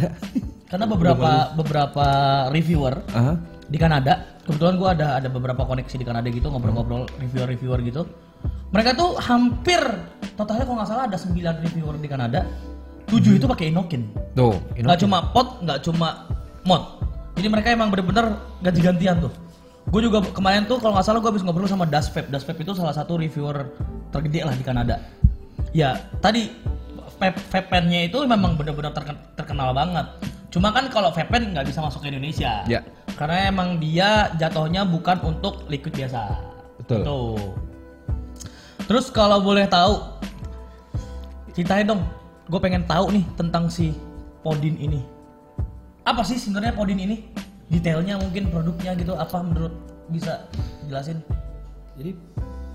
Karena 0.68 0.84
beberapa 0.84 1.52
beberapa 1.52 2.06
reviewer 2.48 3.00
Aha. 3.12 3.36
di 3.68 3.76
Kanada, 3.76 4.40
kebetulan 4.44 4.76
gua 4.76 4.92
ada 4.96 5.16
ada 5.16 5.28
beberapa 5.28 5.64
koneksi 5.64 5.96
di 5.96 6.04
Kanada 6.04 6.28
gitu 6.28 6.48
ngobrol-ngobrol 6.48 7.08
reviewer-reviewer 7.20 7.80
gitu. 7.84 8.02
Mereka 8.68 8.92
tuh 8.92 9.16
hampir 9.16 9.80
totalnya 10.36 10.64
kalau 10.68 10.76
nggak 10.80 10.88
salah 10.88 11.04
ada 11.08 11.16
9 11.16 11.64
reviewer 11.64 11.96
di 11.96 12.08
Kanada. 12.08 12.44
7 13.08 13.40
itu 13.40 13.48
pakai 13.48 13.72
Inokin. 13.72 14.12
Tuh, 14.36 14.56
Nggak 14.76 15.00
cuma 15.00 15.32
pot, 15.32 15.64
nggak 15.64 15.80
cuma 15.80 16.28
mod. 16.68 17.00
Jadi 17.40 17.48
mereka 17.48 17.72
emang 17.72 17.88
bener-bener 17.88 18.36
ganti-gantian 18.60 19.24
tuh. 19.24 19.32
Gue 19.88 20.04
juga 20.04 20.20
kemarin 20.20 20.68
tuh 20.68 20.76
kalau 20.76 20.96
nggak 20.96 21.06
salah 21.06 21.20
gue 21.24 21.30
habis 21.32 21.40
ngobrol 21.40 21.68
sama 21.68 21.88
Dasvep. 21.88 22.28
Dasvep 22.28 22.60
itu 22.60 22.76
salah 22.76 22.92
satu 22.92 23.16
reviewer 23.16 23.72
tergede 24.12 24.44
lah 24.44 24.52
di 24.52 24.64
Kanada. 24.64 25.00
Ya 25.72 25.96
tadi 26.20 26.52
vape-nya 27.20 28.08
itu 28.08 28.20
memang 28.28 28.54
bener-bener 28.54 28.92
terken- 28.92 29.20
terkenal 29.34 29.72
banget. 29.72 30.06
Cuma 30.52 30.72
kan 30.72 30.88
kalau 30.92 31.12
vape 31.12 31.40
nggak 31.40 31.64
bisa 31.64 31.80
masuk 31.80 32.04
ke 32.04 32.12
Indonesia. 32.12 32.64
Ya. 32.68 32.84
Karena 33.16 33.50
emang 33.50 33.80
dia 33.80 34.30
jatuhnya 34.36 34.84
bukan 34.86 35.18
untuk 35.24 35.66
liquid 35.72 35.92
biasa. 35.96 36.36
Betul. 36.84 37.02
Tuh. 37.02 37.40
Terus 38.88 39.12
kalau 39.12 39.44
boleh 39.44 39.68
tahu, 39.68 40.00
ceritain 41.52 41.84
dong. 41.84 42.00
Gue 42.48 42.56
pengen 42.56 42.88
tahu 42.88 43.12
nih 43.12 43.24
tentang 43.36 43.68
si 43.68 43.92
Podin 44.40 44.80
ini. 44.80 45.04
Apa 46.08 46.24
sih 46.24 46.40
sebenarnya 46.40 46.72
Podin 46.72 46.96
ini? 46.96 47.28
Detailnya 47.68 48.16
mungkin 48.16 48.48
produknya 48.48 48.96
gitu 48.96 49.12
apa 49.12 49.44
menurut 49.44 49.74
bisa 50.08 50.48
jelasin? 50.88 51.20
Jadi 52.00 52.16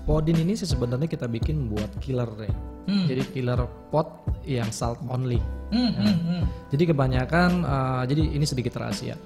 podin 0.06 0.38
ini 0.38 0.54
sih 0.54 0.68
sebenarnya 0.68 1.10
kita 1.10 1.26
bikin 1.26 1.66
buat 1.66 1.90
killer 1.98 2.28
ya. 2.38 2.54
Hmm. 2.84 3.06
Jadi 3.08 3.22
killer 3.32 3.60
pot 3.88 4.22
yang 4.44 4.68
salt 4.68 5.00
only. 5.08 5.40
Hmm, 5.72 5.90
hmm, 5.90 6.16
hmm. 6.28 6.42
Jadi 6.70 6.84
kebanyakan 6.92 7.50
uh, 7.64 8.02
jadi 8.04 8.22
ini 8.36 8.44
sedikit 8.44 8.76
rahasia. 8.76 9.16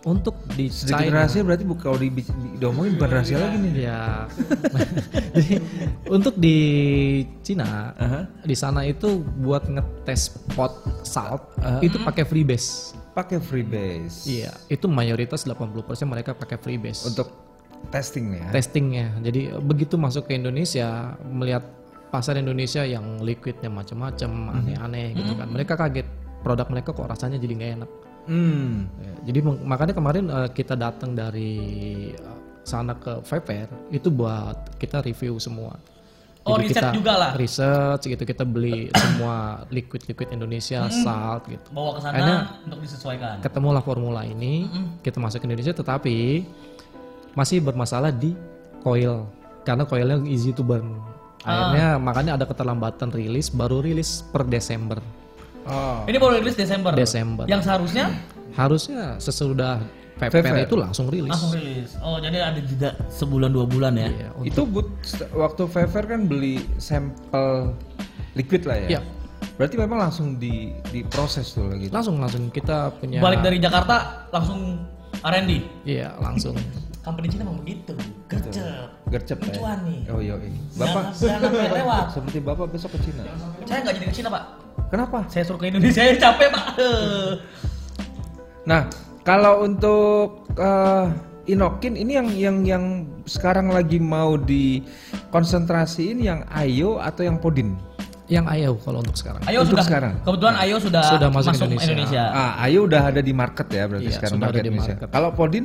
Untuk 0.00 0.32
di 0.56 0.72
sedikit 0.72 1.04
China, 1.04 1.16
rahasia 1.20 1.44
berarti 1.44 1.64
kalau 1.76 2.00
di, 2.00 2.08
di, 2.08 2.24
diomongin 2.56 2.96
bukan 2.96 3.10
rahasia 3.20 3.36
lagi 3.36 3.56
nih. 3.60 3.72
Ya. 3.84 4.24
Jadi 5.36 5.54
untuk 6.08 6.40
di 6.40 6.56
Cina, 7.44 7.92
Aha. 8.00 8.24
di 8.40 8.56
sana 8.56 8.88
itu 8.88 9.20
buat 9.44 9.68
ngetes 9.68 10.40
pot 10.56 10.72
salt 11.04 11.52
itu 11.84 12.00
pakai 12.00 12.24
freebase. 12.24 12.96
Pakai 13.12 13.44
freebase. 13.44 14.24
Iya, 14.24 14.56
itu 14.72 14.88
mayoritas 14.88 15.44
80% 15.44 15.68
mereka 16.08 16.32
pakai 16.32 16.56
freebase. 16.56 17.04
Untuk 17.04 17.28
testing 17.92 18.40
ya. 18.40 18.48
testingnya. 18.52 19.06
Jadi 19.20 19.52
begitu 19.60 20.00
masuk 20.00 20.28
ke 20.28 20.36
Indonesia 20.36 21.16
melihat 21.28 21.64
pasar 22.08 22.36
Indonesia 22.40 22.84
yang 22.88 23.20
liquidnya 23.20 23.68
macam-macam, 23.68 24.60
aneh-aneh 24.60 25.12
gitu 25.12 25.32
kan. 25.36 25.48
Mereka 25.48 25.76
kaget 25.76 26.08
produk 26.40 26.66
mereka 26.72 26.96
kok 26.96 27.04
rasanya 27.04 27.36
jadi 27.36 27.52
nggak 27.56 27.72
enak. 27.80 27.90
Hmm. 28.30 28.86
Ya, 29.02 29.34
jadi 29.34 29.38
makanya 29.42 29.90
kemarin 29.90 30.30
eh, 30.30 30.48
kita 30.54 30.78
datang 30.78 31.18
dari 31.18 31.58
eh, 32.14 32.38
sana 32.62 32.94
ke 32.94 33.18
Vape 33.26 33.42
Fair 33.42 33.68
itu 33.90 34.06
buat 34.06 34.78
kita 34.78 35.02
review 35.02 35.42
semua. 35.42 35.74
Oh, 36.40 36.56
Jadi 36.56 36.72
riset 36.72 36.80
kita 36.80 36.96
juga 36.96 37.12
lah. 37.20 37.30
Research 37.36 38.02
gitu 38.08 38.22
kita 38.24 38.48
beli 38.48 38.88
semua 39.02 39.66
liquid-liquid 39.68 40.32
Indonesia, 40.32 40.88
salt 40.88 41.44
gitu. 41.50 41.68
Bawa 41.74 41.98
ke 41.98 42.00
sana 42.00 42.56
untuk 42.64 42.80
disesuaikan. 42.80 43.44
Ketemulah 43.44 43.82
formula 43.84 44.24
ini, 44.24 44.64
kita 45.04 45.20
masuk 45.20 45.44
ke 45.44 45.46
Indonesia 45.50 45.76
tetapi 45.76 46.46
masih 47.36 47.60
bermasalah 47.60 48.08
di 48.08 48.32
coil 48.80 49.28
karena 49.68 49.84
coilnya 49.84 50.16
easy 50.24 50.56
to 50.56 50.64
burn. 50.64 50.96
Akhirnya 51.44 51.96
makanya 51.96 52.36
ada 52.40 52.44
keterlambatan 52.48 53.12
rilis, 53.12 53.52
baru 53.52 53.84
rilis 53.84 54.24
per 54.28 54.44
Desember. 54.48 55.00
Oh. 55.70 56.02
Ini 56.04 56.16
baru 56.18 56.42
rilis 56.42 56.58
Desember. 56.58 56.92
Desember. 56.92 57.46
Yang 57.46 57.62
seharusnya 57.70 58.06
Harusnya 58.50 59.14
sesudah. 59.16 59.78
Fair 60.20 60.44
itu 60.60 60.76
langsung 60.76 61.08
rilis. 61.08 61.32
langsung 61.32 61.56
rilis. 61.56 61.96
Oh, 62.04 62.20
jadi 62.20 62.44
ada 62.44 62.60
jeda 62.60 62.92
sebulan 63.08 63.48
dua 63.48 63.64
bulan 63.64 63.96
ya. 63.96 64.12
Iya, 64.12 64.28
untuk- 64.36 64.48
Itu 64.52 64.62
but 64.68 64.88
waktu 65.32 65.62
Fair 65.64 66.04
kan 66.04 66.28
beli 66.28 66.60
sampel 66.76 67.72
liquid 68.36 68.68
lah 68.68 68.76
ya. 68.84 68.88
Iya. 68.98 69.00
Berarti 69.56 69.80
memang 69.80 69.96
langsung 69.96 70.36
di 70.36 70.76
diproses 70.92 71.56
tuh 71.56 71.72
lagi. 71.72 71.88
langsung 71.88 72.20
langsung 72.20 72.52
kita 72.52 72.92
punya 73.00 73.24
Balik 73.24 73.40
dari 73.40 73.56
Jakarta 73.56 74.28
langsung 74.28 74.84
R&D. 75.24 75.64
Iya, 75.88 76.12
langsung. 76.20 76.52
Company 77.00 77.26
Cina 77.32 77.48
emang 77.48 77.58
begitu. 77.64 77.96
Gercep. 78.28 78.92
Gercep 79.08 79.38
ya. 79.40 79.46
Lucuan 79.56 79.78
nih. 79.88 80.00
Oh 80.12 80.20
iya 80.20 80.36
ini. 80.44 80.60
Bapak 80.76 81.16
Jangan, 81.16 81.40
jangan 81.40 81.40
sampai 81.48 81.72
lewat. 81.80 82.04
seperti 82.14 82.38
Bapak 82.44 82.66
besok 82.68 82.90
ke 82.92 82.98
Cina. 83.08 83.22
Saya 83.64 83.78
nggak 83.80 83.94
jadi 83.96 84.06
ke 84.06 84.14
Cina, 84.14 84.28
Pak. 84.28 84.44
Kenapa? 84.92 85.18
Saya 85.32 85.42
suruh 85.48 85.60
ke 85.60 85.66
Indonesia, 85.72 85.96
saya 85.96 86.12
capek, 86.28 86.48
Pak. 86.52 86.66
Nah, 88.68 88.82
kalau 89.24 89.64
untuk 89.64 90.44
eh, 90.60 91.06
Inokin 91.48 91.96
ini 91.98 92.12
yang 92.14 92.28
yang 92.36 92.56
yang 92.62 92.84
sekarang 93.24 93.72
lagi 93.72 93.98
mau 93.98 94.38
dikonsentrasiin 94.38 96.20
yang 96.22 96.44
Ayo 96.52 97.00
atau 97.00 97.26
yang 97.26 97.40
Podin? 97.40 97.74
Yang 98.30 98.46
Ayo 98.46 98.70
kalau 98.78 98.98
untuk 99.02 99.16
sekarang. 99.18 99.42
Ayo 99.42 99.58
Untuk 99.60 99.74
sudah 99.74 99.84
sekarang. 99.84 100.12
Kebetulan 100.22 100.54
Ayo 100.56 100.76
sudah, 100.78 101.02
Sudah 101.02 101.28
masuk 101.28 101.50
masuk, 101.50 101.66
Indonesia. 101.66 101.90
Indonesia. 101.90 102.22
Ah, 102.30 102.52
Ayo 102.62 102.78
udah 102.86 103.02
ada 103.10 103.20
di 103.20 103.32
market 103.34 103.66
ya 103.68 103.84
berarti 103.84 104.06
Iya, 104.06 104.14
sekarang 104.14 104.36
sudah 104.38 104.46
ada 104.46 104.48
market 104.48 104.62
di 104.62 104.70
Indonesia. 104.70 104.94
market. 104.94 105.08
Kalau 105.10 105.28
Podin 105.34 105.64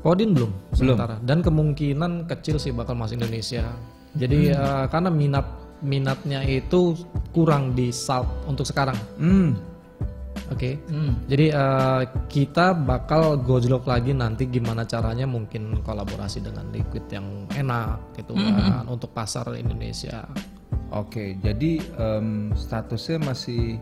Podin 0.00 0.30
belum 0.32 0.50
sementara 0.72 1.16
dan 1.20 1.38
kemungkinan 1.38 2.24
kecil 2.26 2.56
sih 2.58 2.72
bakal 2.72 2.96
masuk 2.96 3.14
Indonesia. 3.16 3.62
Jadi 4.12 4.50
eh, 4.50 4.84
karena 4.90 5.06
minat 5.06 5.46
minatnya 5.80 6.42
itu 6.42 6.98
kurang 7.30 7.72
di 7.72 7.88
salt 7.88 8.26
untuk 8.44 8.66
sekarang. 8.66 8.98
hmm, 9.16 9.69
Oke. 10.50 10.82
Hmm. 10.90 11.14
Jadi 11.30 11.54
eh, 11.54 12.02
kita 12.26 12.74
bakal 12.74 13.38
gojlok 13.40 13.86
lagi 13.86 14.10
nanti 14.10 14.50
gimana 14.50 14.82
caranya 14.82 15.24
mungkin 15.24 15.78
kolaborasi 15.80 16.42
dengan 16.42 16.66
liquid 16.74 17.06
yang 17.10 17.46
enak 17.54 18.18
gitu 18.18 18.34
kan 18.34 18.84
untuk 18.90 19.14
pasar 19.14 19.46
Indonesia. 19.54 20.26
Oke, 20.90 21.38
jadi 21.38 21.78
em, 22.02 22.50
statusnya 22.58 23.22
masih 23.30 23.78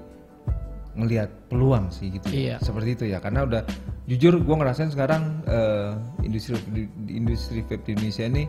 ngelihat 0.92 1.32
peluang 1.48 1.88
sih 1.88 2.12
gitu. 2.12 2.28
ya. 2.28 2.36
Iya. 2.36 2.56
Seperti 2.60 2.90
itu 3.00 3.04
ya, 3.08 3.16
karena 3.22 3.48
udah 3.48 3.62
jujur 4.04 4.36
gue 4.44 4.56
ngerasain 4.60 4.92
sekarang 4.92 5.40
eh, 5.48 5.96
industri 6.20 6.60
di 6.68 6.84
industri 7.16 7.64
vape 7.64 7.80
di 7.88 7.96
Indonesia 7.96 8.24
ini 8.28 8.44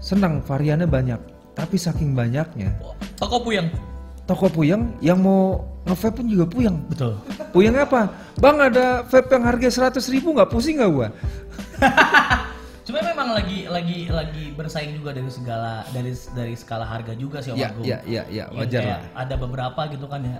senang 0.00 0.40
variannya 0.40 0.88
banyak, 0.88 1.20
tapi 1.52 1.76
saking 1.76 2.16
banyaknya 2.16 2.72
Toko 3.20 3.44
puyeng. 3.44 3.68
Toko 4.24 4.48
puyeng 4.48 4.96
yang 5.00 5.20
mau 5.20 5.60
nge-vape 5.84 6.20
pun 6.20 6.26
juga 6.28 6.44
puyeng. 6.48 6.76
Betul. 6.88 7.20
Puyeng 7.52 7.76
apa? 7.76 8.08
Bang 8.40 8.56
ada 8.56 9.04
vape 9.04 9.28
yang 9.30 9.44
harga 9.44 9.68
100 9.92 10.00
ribu 10.12 10.32
nggak 10.32 10.48
pusing 10.48 10.80
nggak 10.80 10.90
gua? 10.90 11.08
Cuma 12.84 13.00
memang 13.00 13.32
lagi 13.32 13.64
lagi 13.64 14.12
lagi 14.12 14.52
bersaing 14.52 14.92
juga 15.00 15.16
dari 15.16 15.28
segala 15.32 15.88
dari 15.88 16.12
dari 16.36 16.52
skala 16.52 16.84
harga 16.84 17.16
juga 17.16 17.40
sih 17.40 17.52
Om 17.52 17.56
Ya, 17.56 17.68
Agung. 17.72 17.84
ya, 17.84 17.98
ya, 18.04 18.22
ya, 18.28 18.44
Yang 18.52 18.60
wajar 18.60 18.80
kayak 18.84 18.92
lah. 18.92 19.20
Ada 19.24 19.34
beberapa 19.40 19.80
gitu 19.88 20.06
kan 20.08 20.20
ya. 20.20 20.38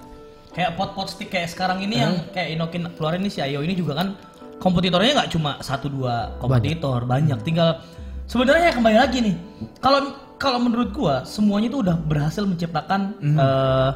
Kayak 0.55 0.71
pot-pot 0.76 1.09
stick 1.09 1.33
kayak 1.33 1.49
sekarang 1.50 1.81
ini 1.83 2.05
yang 2.05 2.12
kayak 2.37 2.53
Inokin 2.55 2.85
keluarin 2.95 3.25
ini 3.25 3.33
si 3.33 3.41
Ayo 3.41 3.64
ini 3.64 3.73
juga 3.75 3.97
kan 3.97 4.14
kompetitornya 4.61 5.25
nggak 5.25 5.31
cuma 5.33 5.57
satu 5.64 5.88
dua 5.88 6.37
kompetitor, 6.38 7.05
banyak. 7.09 7.41
Tinggal 7.43 7.81
sebenarnya 8.29 8.76
kembali 8.76 8.97
lagi 8.97 9.19
nih. 9.25 9.37
Kalau 9.81 10.14
kalau 10.45 10.61
menurut 10.61 10.93
gua 10.93 11.25
semuanya 11.25 11.73
itu 11.73 11.81
udah 11.81 11.97
berhasil 11.97 12.45
menciptakan 12.45 13.17
eh, 13.25 13.91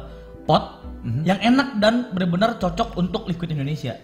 pot 0.49 0.81
yang 1.21 1.37
enak 1.37 1.77
dan 1.77 2.09
benar-benar 2.09 2.57
cocok 2.57 2.97
untuk 2.97 3.29
liquid 3.29 3.53
Indonesia. 3.53 3.95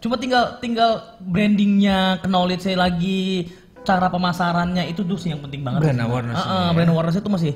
Cuma 0.00 0.16
tinggal 0.18 0.58
tinggal 0.58 1.20
brandingnya, 1.22 2.18
knowledge 2.24 2.66
lagi, 2.74 3.52
cara 3.86 4.10
pemasarannya 4.10 4.90
itu 4.90 5.06
tuh 5.06 5.20
sih 5.20 5.30
yang 5.30 5.44
penting 5.44 5.62
banget. 5.62 5.86
Brand 5.86 6.00
sih. 6.00 6.06
awareness-nya 6.08 6.48
Ah, 6.50 6.58
ah, 6.66 6.70
brand 6.74 6.90
awareness 6.90 7.20
itu 7.20 7.30
masih 7.30 7.52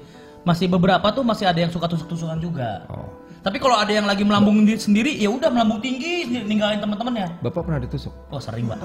masih 0.47 0.66
beberapa 0.71 1.07
tuh 1.11 1.26
masih 1.26 1.50
ada 1.50 1.59
yang 1.59 1.73
suka 1.75 1.90
tusuk-tusukan 1.90 2.38
juga. 2.38 2.87
Oh. 2.87 3.11
Tapi 3.46 3.62
kalau 3.62 3.78
ada 3.78 3.88
yang 3.88 4.04
lagi 4.04 4.26
melambung 4.26 4.66
di- 4.66 4.74
sendiri, 4.74 5.14
ya 5.14 5.30
udah 5.30 5.46
melambung 5.46 5.78
tinggi, 5.78 6.26
ninggalin 6.26 6.82
teman-temannya. 6.82 7.38
Bapak 7.38 7.62
pernah 7.62 7.78
ditusuk? 7.78 8.10
Oh 8.26 8.42
sering 8.42 8.66
pak. 8.66 8.82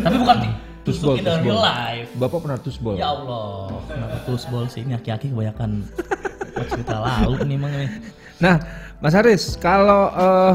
Tapi 0.00 0.16
bukan 0.16 0.36
di- 0.40 0.56
tusuk 0.82 1.12
Tusbol, 1.12 1.14
in 1.14 1.24
the 1.24 1.36
real 1.44 1.60
life. 1.60 2.08
Bapak 2.16 2.38
pernah 2.40 2.56
tusbol? 2.56 2.96
Ya 2.96 3.12
Allah, 3.12 3.68
kenapa 3.84 4.16
tusbol 4.24 4.64
sih? 4.66 4.80
Ini 4.80 4.96
aki-aki 4.96 5.28
kebanyakan 5.28 5.84
cerita 6.64 6.96
lalu 6.98 7.44
nih 7.44 7.56
emang 7.58 7.72
nih. 7.76 7.90
Nah, 8.40 8.54
Mas 8.98 9.12
Haris, 9.12 9.54
kalau 9.56 10.08
eh, 10.08 10.54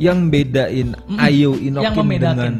yang 0.00 0.32
bedain 0.32 0.96
Ayo 1.20 1.54
Inokin 1.54 1.84
Yang 1.84 1.94
membedakin. 1.94 2.32
dengan 2.32 2.54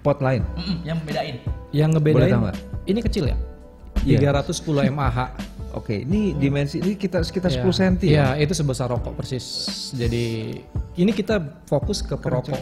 pot 0.00 0.18
lain, 0.18 0.40
Mm-mm, 0.56 0.76
yang 0.82 0.98
bedain. 1.04 1.36
Yang 1.68 1.90
Boleh 1.92 2.00
ngebedain 2.16 2.32
tahu 2.32 2.42
nggak? 2.48 2.56
ini 2.88 3.00
kecil 3.04 3.24
ya. 3.28 3.36
Iya. 4.02 4.32
310 4.32 4.88
mAh. 4.90 5.30
Oke, 5.74 6.04
ini 6.04 6.36
dimensi 6.36 6.78
ini 6.78 6.94
kita 6.96 7.20
sekitar 7.24 7.50
Ya. 7.52 7.64
10 7.64 7.72
cm 7.72 7.94
ya? 8.04 8.08
Iya, 8.08 8.26
itu 8.44 8.52
sebesar 8.56 8.88
rokok 8.88 9.12
persis. 9.16 9.44
Jadi 9.92 10.56
ini 10.96 11.10
kita 11.12 11.64
fokus 11.68 12.00
ke 12.00 12.16
perokok. 12.16 12.60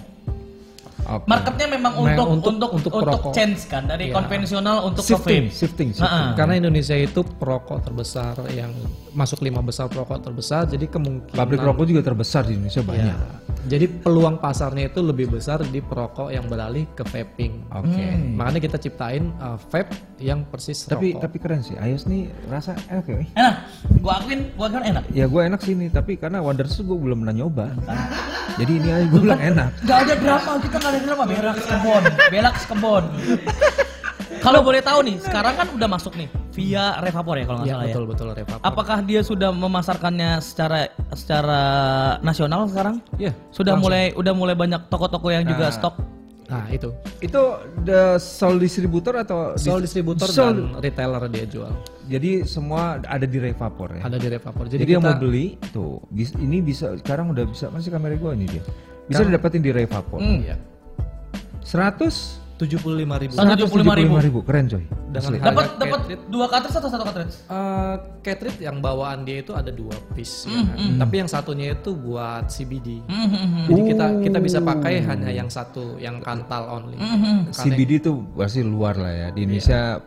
Oke. 1.03 1.25
Marketnya 1.25 1.67
memang 1.69 1.93
untuk 1.95 2.09
untuk- 2.27 2.29
untuk 2.29 2.71
untuk 2.71 2.71
untuk, 2.71 2.93
perokok. 3.03 3.33
change 3.33 3.61
kan 3.67 3.83
dari 3.85 4.09
Iya. 4.09 4.15
konvensional 4.15 4.77
untuk 4.85 5.01
ke 5.01 5.11
shifting, 5.11 5.45
vape. 5.45 5.55
shifting, 5.55 5.89
shifting. 5.93 6.07
Nah, 6.23 6.33
Karena 6.33 6.55
Indonesia 6.57 6.95
itu 6.95 7.21
perokok 7.23 7.79
terbesar 7.83 8.35
yang 8.51 8.71
masuk 9.11 9.41
lima 9.41 9.61
besar 9.61 9.87
perokok 9.87 10.21
terbesar, 10.21 10.67
jadi 10.67 10.87
kemungkinan 10.87 11.35
Pabrik 11.35 11.59
rokok 11.59 11.85
juga 11.85 12.03
terbesar 12.05 12.45
di 12.45 12.55
Indonesia 12.55 12.81
Ya, 12.81 12.87
banyak. 12.87 13.17
jadi 13.67 13.87
peluang 13.91 14.39
pasarnya 14.39 14.87
itu 14.87 15.01
lebih 15.01 15.27
besar 15.29 15.61
di 15.61 15.81
perokok 15.81 16.29
yang 16.29 16.47
beralih 16.47 16.87
ke 16.91 17.03
vaping. 17.03 17.53
Oke. 17.71 18.05
Makanya 18.33 18.61
kita 18.61 18.77
ciptain 18.79 19.35
uh, 19.37 19.59
vape 19.67 19.91
yang 20.19 20.45
persis 20.45 20.85
Tapi 20.85 21.13
rokok. 21.13 21.23
tapi 21.23 21.37
keren 21.39 21.61
sih. 21.61 21.75
Ayos 21.77 22.05
nih 22.05 22.23
rasa 22.47 22.77
enak 22.87 23.05
ya. 23.05 23.19
Enak. 23.35 23.55
Gua 23.99 24.13
akuin, 24.17 24.41
gua 24.55 24.67
akuin 24.69 24.85
enak. 24.87 25.05
Ya 25.11 25.27
gue 25.27 25.41
enak 25.43 25.61
sih 25.61 25.73
ini, 25.73 25.89
tapi 25.89 26.15
karena 26.15 26.39
Wonders 26.41 26.77
gue 26.77 26.95
belum 26.95 27.21
pernah 27.21 27.37
nyoba. 27.37 27.67
Jadi 28.61 28.73
ini 28.75 28.89
aja 28.91 29.07
gue 29.07 29.21
bilang 29.21 29.41
enak. 29.41 29.71
Gak 29.83 29.99
ada 30.03 30.15
drama, 30.17 30.53
kita 30.59 30.77
gak 30.77 30.90
ada 30.91 30.99
drama. 31.01 31.23
Berak 31.25 31.57
kebon, 31.61 32.03
belak 32.29 32.57
kebon. 32.65 33.05
Kalau 34.41 34.61
boleh 34.61 34.81
tahu 34.81 35.05
nih, 35.05 35.17
sekarang 35.21 35.53
kan 35.53 35.69
udah 35.69 35.85
masuk 35.87 36.17
nih 36.17 36.25
via 36.51 36.97
Revapor 36.99 37.37
ya 37.37 37.45
kalau 37.45 37.59
nggak 37.61 37.69
ya 37.69 37.75
salah 37.75 37.87
betul 37.87 38.03
ya. 38.03 38.09
betul 38.09 38.27
Revapor. 38.33 38.63
Apakah 38.63 38.99
dia 39.03 39.21
sudah 39.21 39.51
memasarkannya 39.51 40.41
secara 40.41 40.79
secara 41.13 41.61
nasional 42.21 42.65
sekarang? 42.67 43.05
Ya, 43.17 43.37
Sudah 43.51 43.77
langsung. 43.77 43.93
mulai 43.93 44.05
udah 44.13 44.33
mulai 44.33 44.55
banyak 44.55 44.89
toko-toko 44.89 45.29
yang 45.29 45.45
juga 45.45 45.69
Nah. 45.69 45.75
stok. 45.75 45.95
Nah 46.49 46.67
itu 46.67 46.91
Itu 47.21 47.43
the 47.81 48.19
sole 48.19 48.59
distributor 48.59 49.15
atau 49.15 49.55
sole 49.55 49.85
distributor 49.85 50.27
sole- 50.27 50.73
dan 50.73 50.81
retailer 50.81 51.23
dia 51.29 51.45
jual. 51.47 51.71
Jadi 52.09 52.43
semua 52.43 52.99
ada 52.99 53.23
di 53.23 53.39
Revapor 53.39 53.95
ya. 53.95 54.03
Ada 54.03 54.17
di 54.17 54.29
Revapor. 54.31 54.65
Jadi, 54.67 54.83
Jadi, 54.83 54.91
yang 54.91 55.05
kita 55.05 55.15
mau 55.15 55.21
beli 55.21 55.47
tuh, 55.71 56.01
ini 56.41 56.59
bisa 56.59 56.97
sekarang 56.97 57.31
udah 57.31 57.45
bisa 57.45 57.69
masih 57.69 57.93
kamera 57.93 58.17
gue 58.17 58.31
ini 58.35 58.47
dia. 58.49 58.65
Bisa 59.05 59.21
Sekarang- 59.21 59.31
didapetin 59.31 59.61
di 59.61 59.71
Revapor. 59.71 60.19
Hmm. 60.19 60.41
Iya. 60.41 60.57
100 61.71 62.43
75 62.61 63.17
ribu. 63.17 63.33
Satu- 63.33 63.65
175 63.73 64.21
ribu, 64.21 64.39
keren 64.45 64.69
coy. 64.69 64.85
Dengan 65.09 65.31
Dapat 65.41 65.65
dapat 65.81 66.01
dua 66.29 66.45
cartridge 66.45 66.77
atau 66.77 66.91
satu 66.93 67.05
cartridge? 67.09 67.35
Uh, 67.49 67.97
cartridge 68.21 68.61
yang 68.61 68.85
bawaan 68.85 69.25
dia 69.25 69.41
itu 69.41 69.57
ada 69.57 69.73
dua 69.73 69.97
piece, 70.13 70.45
ya 70.45 70.61
Hmm, 70.61 70.69
kan? 70.69 71.01
tapi 71.01 71.15
yang 71.25 71.31
satunya 71.31 71.73
itu 71.73 71.97
buat 71.97 72.53
CBD. 72.53 73.01
Hmm, 73.09 73.17
hmm, 73.25 73.33
hmm. 73.33 73.65
Jadi 73.65 73.81
kita 73.89 74.07
kita 74.21 74.39
bisa 74.39 74.59
pakai 74.61 75.01
hanya 75.01 75.33
yang 75.33 75.49
satu, 75.49 75.97
yang 75.97 76.21
kantal 76.21 76.69
only. 76.69 77.01
Hmm, 77.01 77.49
Karena- 77.49 77.57
CBD 77.57 77.91
itu 77.97 78.13
pasti 78.37 78.61
luar 78.61 79.01
lah 79.01 79.09
ya. 79.09 79.27
Di 79.33 79.41
Indonesia 79.41 80.05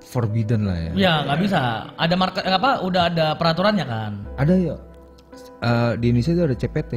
forbidden 0.00 0.70
lah 0.70 0.78
ya. 0.78 0.92
Ya 0.94 1.12
nggak 1.26 1.38
bisa. 1.42 1.60
Ada 1.98 2.14
market 2.14 2.42
apa? 2.46 2.70
Udah 2.80 3.02
ada 3.10 3.26
peraturannya 3.34 3.84
kan. 3.84 4.12
Ada 4.38 4.54
ya. 4.54 4.76
Eh, 5.58 5.92
di 5.98 6.06
Indonesia 6.08 6.32
itu 6.32 6.42
ada 6.46 6.54
CPT, 6.54 6.92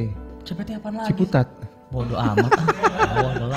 CPT 0.46 0.68
apa 0.78 0.88
lagi? 0.88 1.08
Ciputat. 1.10 1.46
Bodoh 1.94 2.18
amat. 2.18 2.50
Bodoh. 3.22 3.50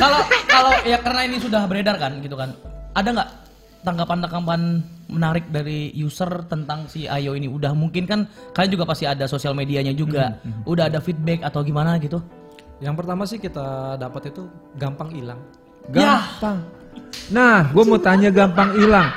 Kalau 0.00 0.20
kalau 0.48 0.72
ya 0.88 0.98
karena 1.04 1.20
ini 1.28 1.36
sudah 1.36 1.68
beredar 1.68 2.00
kan 2.00 2.16
gitu 2.24 2.32
kan. 2.32 2.56
Ada 2.96 3.12
nggak 3.12 3.30
tanggapan-tanggapan 3.84 4.60
menarik 5.12 5.46
dari 5.52 5.92
user 5.92 6.48
tentang 6.48 6.88
si 6.88 7.04
Ayo 7.04 7.36
ini? 7.36 7.46
Udah 7.46 7.76
mungkin 7.76 8.08
kan 8.08 8.24
kalian 8.56 8.72
juga 8.72 8.88
pasti 8.88 9.04
ada 9.04 9.28
sosial 9.28 9.52
medianya 9.52 9.92
juga. 9.92 10.40
Udah 10.64 10.88
ada 10.88 10.98
feedback 11.04 11.44
atau 11.44 11.60
gimana 11.60 12.00
gitu? 12.00 12.24
Yang 12.80 12.94
pertama 13.04 13.22
sih 13.28 13.38
kita 13.40 13.96
dapat 14.00 14.32
itu 14.32 14.48
gampang 14.80 15.12
hilang. 15.12 15.40
Gampang. 15.92 16.64
Nah, 17.30 17.68
gue 17.72 17.84
mau 17.84 18.00
tanya 18.00 18.28
gampang 18.32 18.72
hilang. 18.76 19.08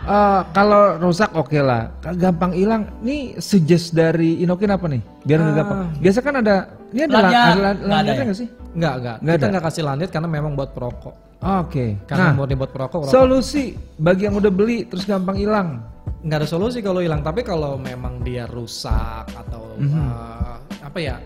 Eh, 0.00 0.40
kalau 0.50 0.96
rusak 0.96 1.28
oke 1.30 1.60
lah. 1.60 1.92
Kalau 2.00 2.16
Gampang 2.16 2.52
hilang. 2.52 2.88
Nih 3.00 3.36
suggest 3.36 3.92
dari 3.92 4.40
Inokin 4.40 4.70
apa 4.70 4.86
nih? 4.86 5.02
Biar 5.22 5.38
nggak 5.38 5.56
gampang. 5.56 5.78
Biasa 5.98 6.18
kan 6.20 6.34
ada. 6.36 6.56
Ini 6.90 7.00
ada 7.04 7.14
Lanyar. 7.14 7.30
la- 7.30 7.44
ada 7.44 7.60
la- 7.60 7.76
Nggak 7.78 8.00
ada 8.00 8.10
ya? 8.10 8.22
nggak 8.24 8.38
sih? 8.38 8.48
Enggak. 8.70 8.92
Nggak 8.96 9.34
kita 9.36 9.46
nggak 9.46 9.64
kasih 9.64 9.82
landed 9.84 10.10
karena 10.10 10.28
memang 10.28 10.52
buat 10.54 10.70
perokok. 10.72 11.14
Oke. 11.40 11.86
Karena 12.04 12.26
Nah, 12.26 12.34
murni 12.34 12.52
buat 12.52 12.68
perokok, 12.68 12.98
rokok. 13.02 13.12
solusi 13.12 13.64
bagi 13.96 14.24
yang 14.24 14.36
udah 14.36 14.50
beli 14.50 14.84
terus 14.84 15.04
gampang 15.04 15.36
hilang. 15.36 15.80
nggak 16.20 16.36
ada 16.36 16.48
solusi 16.48 16.80
kalau 16.80 17.00
hilang. 17.00 17.20
Tapi 17.20 17.40
kalau 17.40 17.76
memang 17.76 18.20
dia 18.20 18.44
rusak 18.44 19.24
atau 19.30 19.72
Mhm. 19.76 19.88
uh, 19.88 20.56
apa 20.82 20.98
ya 20.98 21.16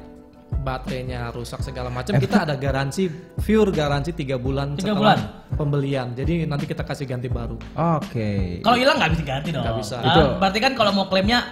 baterainya 0.65 1.29
rusak 1.31 1.61
segala 1.61 1.93
macam, 1.93 2.17
kita 2.17 2.49
ada 2.49 2.57
garansi 2.57 3.13
pure 3.37 3.69
garansi 3.69 4.17
tiga 4.17 4.41
bulan 4.41 4.73
Tiga 4.75 4.97
setelah 4.97 4.97
bulan? 4.97 5.19
pembelian. 5.55 6.07
Jadi 6.17 6.49
nanti 6.49 6.65
kita 6.65 6.83
kasih 6.83 7.05
ganti 7.05 7.29
baru. 7.29 7.61
Oke. 8.01 8.65
Kalau 8.65 8.77
hilang 8.81 8.97
nggak 8.97 9.13
bisa 9.13 9.23
ganti 9.29 9.49
dong. 9.53 9.61
Nggak 9.61 9.77
bisa. 9.85 9.97
Itu. 10.01 10.23
Berarti 10.41 10.59
kan 10.65 10.73
kalau 10.73 10.91
mau 10.97 11.07
klaimnya 11.07 11.45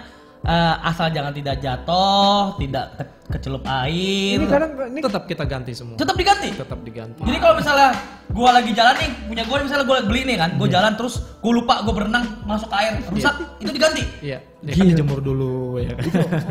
eh, 0.43 0.75
asal 0.83 1.07
jangan 1.09 1.31
tidak 1.31 1.55
jatuh, 1.57 2.55
tidak 2.57 2.85
ke- 2.93 3.09
kecelup 3.31 3.63
air, 3.65 4.35
Ini 4.35 4.45
kadang 4.45 4.71
ini 4.85 4.99
Tetap 4.99 5.23
kita 5.23 5.43
ganti 5.43 5.71
semua. 5.71 5.95
tetap 5.95 6.13
diganti. 6.13 6.49
Tetap 6.51 6.79
diganti. 6.79 7.21
Jadi 7.21 7.37
kalau 7.37 7.55
misalnya 7.55 7.89
gua 8.29 8.49
lagi 8.53 8.71
jalan 8.71 8.93
nih, 8.93 9.09
punya 9.25 9.43
gua 9.43 9.55
nih, 9.55 9.65
misalnya 9.65 9.85
gua 9.85 9.97
beli 10.01 10.21
nih 10.23 10.37
kan, 10.37 10.49
gua 10.53 10.65
Hmm. 10.65 10.75
jalan 10.75 10.91
terus 10.93 11.13
gua 11.39 11.53
lupa 11.53 11.75
gua 11.81 11.93
berenang 11.93 12.25
masuk 12.43 12.67
ke 12.67 12.75
air, 12.75 12.93
rusak, 13.07 13.33
itu 13.57 13.71
diganti. 13.71 14.03
Iya, 14.21 14.37
dia 14.59 14.73
kan 14.73 14.85
dijemur 14.85 15.19
dulu 15.19 15.79
ya. 15.79 15.95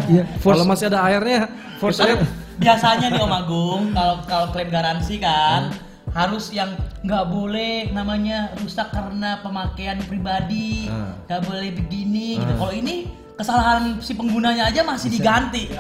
Iya, 0.09 0.23
Kalau 0.37 0.65
masih 0.65 0.87
ada 0.89 1.01
airnya, 1.05 1.41
force 1.77 2.01
air. 2.01 2.19
Biasanya 2.55 3.07
nih 3.09 3.21
Om 3.21 3.35
Agung, 3.35 3.83
kalau 3.91 4.15
kalau 4.23 4.47
klaim 4.51 4.69
garansi 4.69 5.17
kan 5.17 5.69
Hmm. 5.69 6.13
harus 6.13 6.51
yang 6.51 6.73
nggak 7.01 7.25
boleh 7.27 7.89
namanya 7.91 8.53
rusak 8.57 8.89
karena 8.89 9.39
pemakaian 9.39 10.01
pribadi, 10.03 10.89
nggak 11.25 11.41
boleh 11.43 11.71
begini. 11.73 12.37
Gitu. 12.37 12.53
Kalau 12.55 12.71
ini 12.71 13.09
kesalahan 13.37 13.99
si 14.01 14.13
penggunanya 14.15 14.69
aja 14.69 14.81
masih 14.85 15.09
diganti. 15.13 15.73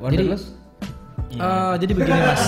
Wonderless. 0.00 0.60
Eh, 1.30 1.74
jadi 1.78 1.92
begini 1.94 2.20
mas. 2.26 2.42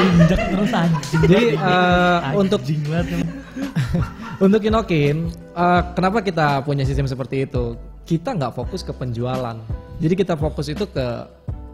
Injek 0.00 0.40
terus 0.40 0.72
anjing. 0.72 1.20
Jadi 1.28 1.44
eh, 1.60 2.18
untuk 2.32 2.60
untuk 4.40 4.60
Inokin, 4.64 5.16
eh, 5.52 5.80
kenapa 5.92 6.24
kita 6.24 6.64
punya 6.64 6.88
sistem 6.88 7.04
seperti 7.04 7.44
itu? 7.44 7.76
Kita 8.08 8.32
nggak 8.32 8.56
fokus 8.56 8.80
ke 8.80 8.96
penjualan. 8.96 9.56
Jadi 10.00 10.14
kita 10.16 10.32
fokus 10.40 10.72
itu 10.72 10.88
ke 10.88 11.06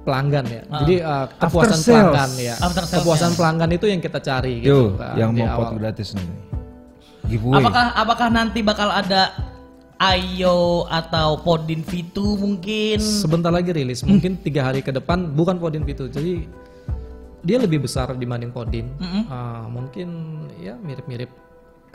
pelanggan 0.02 0.44
ya. 0.50 0.62
Jadi 0.82 0.94
eh, 1.06 1.26
kepuasan 1.38 1.78
pelanggan 1.86 2.30
ya. 2.42 2.54
Kepuasan 2.90 3.32
ya. 3.32 3.36
pelanggan 3.38 3.70
itu 3.70 3.86
yang 3.86 4.00
kita 4.02 4.18
cari 4.18 4.66
Yo, 4.66 4.98
gitu. 4.98 4.98
Yang 5.14 5.30
mau 5.38 5.46
pot 5.62 5.78
gratis 5.78 6.08
nih. 6.18 6.26
Giveaway. 7.26 7.60
Apakah 7.60 7.84
apakah 7.94 8.28
nanti 8.30 8.62
bakal 8.62 8.88
ada 8.88 9.34
Ayo 9.96 10.84
atau 10.92 11.40
Podin 11.40 11.80
V2 11.80 12.16
mungkin? 12.36 13.00
Sebentar 13.00 13.48
lagi 13.48 13.72
rilis, 13.72 14.04
mungkin 14.04 14.36
tiga 14.36 14.68
hari 14.68 14.84
ke 14.84 14.92
depan 14.92 15.32
bukan 15.32 15.56
Podin 15.56 15.88
itu. 15.88 16.04
Jadi 16.12 16.44
dia 17.40 17.56
lebih 17.56 17.80
besar 17.80 18.12
dibanding 18.12 18.52
Podin. 18.52 18.92
Ah, 19.32 19.64
mungkin 19.64 20.08
ya 20.60 20.76
mirip-mirip 20.76 21.32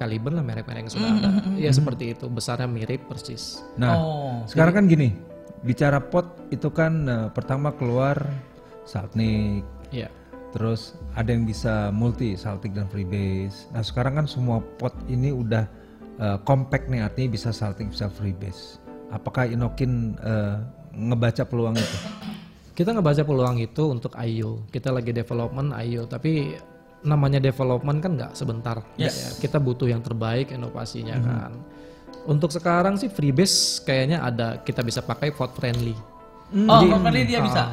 kaliber 0.01 0.33
lah 0.33 0.41
merek-merek 0.41 0.89
yang 0.89 0.89
sudah 0.89 1.09
ada. 1.13 1.29
Ya 1.61 1.69
seperti 1.69 2.17
itu, 2.17 2.25
besarnya 2.25 2.65
mirip 2.65 3.05
persis. 3.05 3.61
Nah, 3.77 3.93
Oh, 3.93 4.33
sekarang 4.49 4.81
kan 4.81 4.83
gini, 4.89 5.13
bicara 5.61 6.01
pot 6.01 6.25
itu 6.49 6.73
kan 6.73 7.05
eh, 7.05 7.27
pertama 7.29 7.69
keluar 7.69 8.17
Saltnik, 8.81 9.61
Ya. 9.93 10.09
Terus 10.51 10.99
ada 11.15 11.31
yang 11.31 11.47
bisa 11.47 11.89
multi 11.95 12.35
Saltik 12.35 12.75
dan 12.75 12.87
Freebase. 12.91 13.71
Nah, 13.71 13.83
sekarang 13.83 14.19
kan 14.21 14.25
semua 14.27 14.59
pot 14.79 14.93
ini 15.07 15.31
udah 15.31 15.65
eh, 16.19 16.37
compact 16.43 16.91
nih, 16.91 17.07
artinya 17.07 17.29
bisa 17.31 17.49
Saltik 17.55 17.91
bisa 17.91 18.11
Freebase. 18.11 18.79
Apakah 19.11 19.47
Inokin 19.47 20.15
eh, 20.19 20.55
ngebaca 20.95 21.43
peluang 21.47 21.75
itu? 21.75 21.97
Kita 22.71 22.95
ngebaca 22.95 23.23
peluang 23.23 23.57
itu 23.59 23.83
untuk 23.91 24.15
IO. 24.15 24.67
Kita 24.71 24.91
lagi 24.95 25.11
development 25.11 25.75
IO, 25.75 26.07
tapi 26.07 26.55
namanya 27.01 27.41
development 27.41 27.99
kan 27.99 28.11
nggak 28.15 28.31
sebentar. 28.37 28.77
Yes. 28.95 29.17
Ya, 29.17 29.29
kita 29.43 29.57
butuh 29.57 29.89
yang 29.89 30.03
terbaik 30.05 30.53
inovasinya 30.53 31.17
kan. 31.19 31.51
Untuk 32.29 32.53
sekarang 32.53 33.01
sih 33.01 33.09
Freebase 33.09 33.81
kayaknya 33.81 34.21
ada 34.21 34.61
kita 34.61 34.85
bisa 34.85 35.01
pakai 35.01 35.33
pot 35.33 35.51
friendly. 35.57 35.97
Oh, 36.67 36.83
properly 36.83 37.25
dia 37.25 37.39
bisa. 37.41 37.71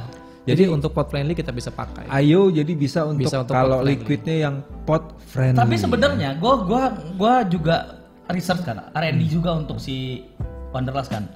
Ah, 0.48 0.56
jadi, 0.56 0.64
untuk 0.72 0.90
pot 0.96 1.06
friendly 1.12 1.36
kita 1.36 1.52
bisa 1.52 1.68
pakai. 1.68 2.08
Ayo 2.08 2.48
jadi 2.48 2.72
bisa 2.72 3.04
untuk, 3.04 3.28
Bisa 3.28 3.44
untuk 3.44 3.52
kalau 3.52 3.84
liquidnya 3.84 4.48
yang 4.48 4.64
pot 4.88 5.20
friendly. 5.28 5.60
Tapi 5.60 5.74
sebenarnya 5.76 6.40
gua 6.40 6.64
gua 6.64 6.82
gua 7.20 7.34
juga 7.44 8.00
research 8.32 8.64
kan, 8.64 8.88
R&D 8.96 9.28
juga 9.28 9.52
untuk 9.56 9.76
si 9.76 10.24
Wanderlust 10.72 11.12
kan. 11.12 11.28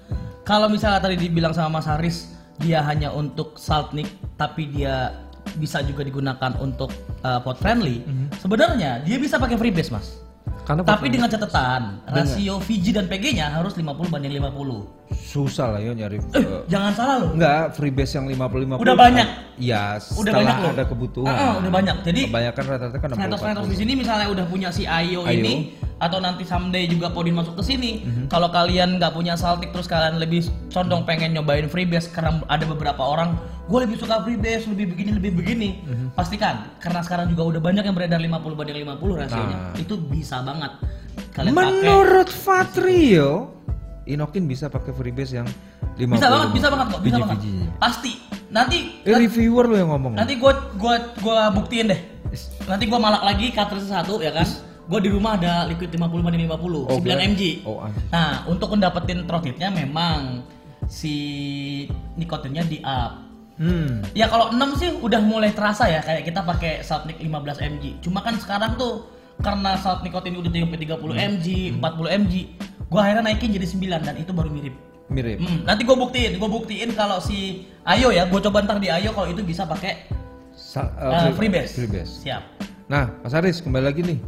Kalau 0.48 0.72
misalnya 0.72 1.00
tadi 1.04 1.20
dibilang 1.20 1.52
sama 1.52 1.80
Mas 1.80 1.86
Haris 1.86 2.32
dia 2.60 2.80
hanya 2.84 3.12
untuk 3.12 3.56
Saltnik 3.60 4.08
tapi 4.36 4.68
dia 4.68 5.12
bisa 5.58 5.84
juga 5.84 6.06
digunakan 6.06 6.52
untuk 6.60 6.92
uh, 7.24 7.40
pot 7.42 7.58
friendly. 7.60 8.00
Sebenarnya 8.40 9.04
dia 9.04 9.16
bisa 9.20 9.36
pakai 9.36 9.58
freebase, 9.58 9.92
Mas. 9.92 10.22
Karena 10.62 10.86
Tapi 10.86 11.10
dengan 11.10 11.26
catatan 11.26 12.06
rasio 12.06 12.62
VG 12.62 12.94
dan 12.94 13.10
PG-nya 13.10 13.50
harus 13.50 13.74
50 13.74 14.14
banding 14.14 14.30
50. 14.38 15.01
Susah 15.12 15.76
lah 15.76 15.80
yo 15.80 15.92
nyari 15.92 16.16
eh, 16.18 16.64
Jangan 16.66 16.92
salah 16.96 17.16
loh. 17.20 17.30
enggak 17.36 17.76
freebase 17.76 18.16
yang 18.16 18.26
50 18.26 18.80
50 18.80 18.82
Udah 18.82 18.96
banyak. 18.96 19.28
Iya, 19.60 20.00
Udah 20.16 20.32
banyak 20.32 20.56
loh. 20.58 20.70
ada 20.72 20.84
kebutuhan. 20.88 21.30
Ah, 21.30 21.38
ah, 21.38 21.52
udah 21.60 21.70
banyak. 21.70 21.96
Jadi 22.02 22.20
kebanyakan 22.32 22.62
rata-rata 22.66 22.98
kan 22.98 23.08
60 23.12 23.18
Kreator-kreator 23.20 23.64
di 23.68 23.76
sini 23.76 23.92
misalnya 23.94 24.26
udah 24.32 24.44
punya 24.48 24.68
si 24.72 24.82
Ayo, 24.84 25.22
Ayo. 25.22 25.38
ini 25.38 25.54
atau 26.02 26.18
nanti 26.18 26.42
someday 26.42 26.90
juga 26.90 27.14
Podin 27.14 27.36
masuk 27.36 27.54
ke 27.54 27.62
sini. 27.62 28.02
Mhm. 28.02 28.26
Kalau 28.26 28.50
kalian 28.50 28.98
nggak 28.98 29.14
punya 29.14 29.38
Saltik 29.38 29.70
terus 29.70 29.86
kalian 29.86 30.18
lebih 30.18 30.42
condong 30.68 31.06
pengen 31.06 31.30
nyobain 31.30 31.70
freebase 31.70 32.10
karena 32.10 32.42
ada 32.50 32.64
beberapa 32.66 33.06
orang 33.06 33.38
gue 33.62 33.78
lebih 33.78 33.94
suka 33.94 34.18
freebase, 34.26 34.66
lebih 34.66 34.90
begini, 34.90 35.10
lebih 35.14 35.32
begini. 35.38 35.68
Mhm. 35.86 36.06
Pastikan 36.18 36.74
karena 36.82 37.00
sekarang 37.06 37.30
juga 37.30 37.54
udah 37.54 37.60
banyak 37.62 37.84
yang 37.86 37.94
beredar 37.94 38.18
50 38.18 38.58
banding 38.58 38.82
50 38.82 39.14
rasionya. 39.14 39.56
Nah. 39.70 39.78
Itu 39.78 39.94
bisa 40.02 40.42
banget. 40.42 40.72
Kalian 41.32 41.54
pakai. 41.54 41.70
Menurut 41.70 42.28
Fatrio, 42.28 43.30
Inokin 44.04 44.44
bisa 44.44 44.66
pakai 44.66 44.90
freebase 44.90 45.38
yang 45.38 45.48
50. 45.94 46.18
Bisa 46.18 46.26
banget, 46.26 46.48
bisa 46.50 46.66
banget 46.66 46.86
kok, 46.88 47.00
bisa 47.00 47.16
banget. 47.18 47.38
Pasti. 47.78 48.12
Nanti 48.48 48.76
Eh, 49.02 49.14
reviewer 49.16 49.64
lo 49.64 49.76
yang 49.76 49.90
ngomong. 49.90 50.12
Nanti 50.12 50.36
gua 50.36 50.52
gua 50.74 50.94
gua 51.18 51.48
buktiin 51.50 51.88
deh. 51.88 52.00
Nanti 52.64 52.84
gua 52.84 52.98
malak 52.98 53.22
lagi 53.22 53.48
cartridge 53.48 53.86
satu 53.86 54.18
ya 54.18 54.30
kan. 54.30 54.44
Gua 54.84 54.98
di 54.98 55.08
rumah 55.08 55.38
ada 55.38 55.64
liquid 55.64 55.88
50 55.88 56.20
banding 56.20 56.44
50, 56.44 56.84
Oh, 56.84 56.98
9 56.98 57.06
kirain- 57.06 57.32
mg. 57.32 57.42
Oh. 57.62 57.86
Nah, 58.10 58.44
untuk 58.44 58.68
mendapetin 58.68 59.24
trotitnya 59.24 59.70
memang 59.70 60.42
si 60.84 61.14
nikotinnya 62.16 62.64
di 62.64 62.82
up. 62.82 63.22
Hmm. 63.56 64.02
Ya 64.12 64.26
kalau 64.26 64.50
6 64.50 64.74
sih 64.74 64.90
udah 64.96 65.22
mulai 65.22 65.54
terasa 65.54 65.86
ya 65.86 66.02
kayak 66.02 66.26
kita 66.26 66.42
pakai 66.42 66.82
Saltnik 66.82 67.22
15 67.22 67.62
mg. 67.62 68.02
Cuma 68.02 68.20
kan 68.20 68.34
sekarang 68.34 68.74
tuh 68.74 69.06
karena 69.42 69.74
salt 69.76 70.06
nikotin 70.06 70.38
udah 70.38 70.48
sampai 70.48 70.78
30 70.78 71.12
Hmm. 71.12 71.30
mg, 71.36 71.46
40 71.82 72.08
mg, 72.22 72.34
gua 72.88 73.00
akhirnya 73.04 73.22
naikin 73.26 73.50
jadi 73.50 73.66
9 73.66 74.00
dan 74.06 74.14
itu 74.16 74.32
baru 74.32 74.48
mirip. 74.48 74.74
Mirip. 75.12 75.38
Hmm, 75.44 75.66
nanti 75.68 75.84
gue 75.84 75.92
buktiin, 75.92 76.40
gue 76.40 76.48
buktiin 76.48 76.90
kalau 76.96 77.20
si 77.20 77.68
Ayo 77.84 78.08
ya, 78.14 78.24
gue 78.24 78.40
coba 78.40 78.64
ntar 78.64 78.80
di 78.80 78.88
Ayo 78.88 79.12
kalau 79.12 79.28
itu 79.28 79.44
bisa 79.44 79.68
pakai 79.68 80.08
Sa- 80.56 80.88
uh, 80.96 81.28
eh, 81.28 81.34
freebase. 81.36 81.84
freebase. 81.84 82.24
Siap. 82.24 82.42
Nah, 82.88 83.12
Mas 83.20 83.34
Aris 83.36 83.60
kembali 83.60 83.84
lagi 83.84 84.00
nih. 84.00 84.18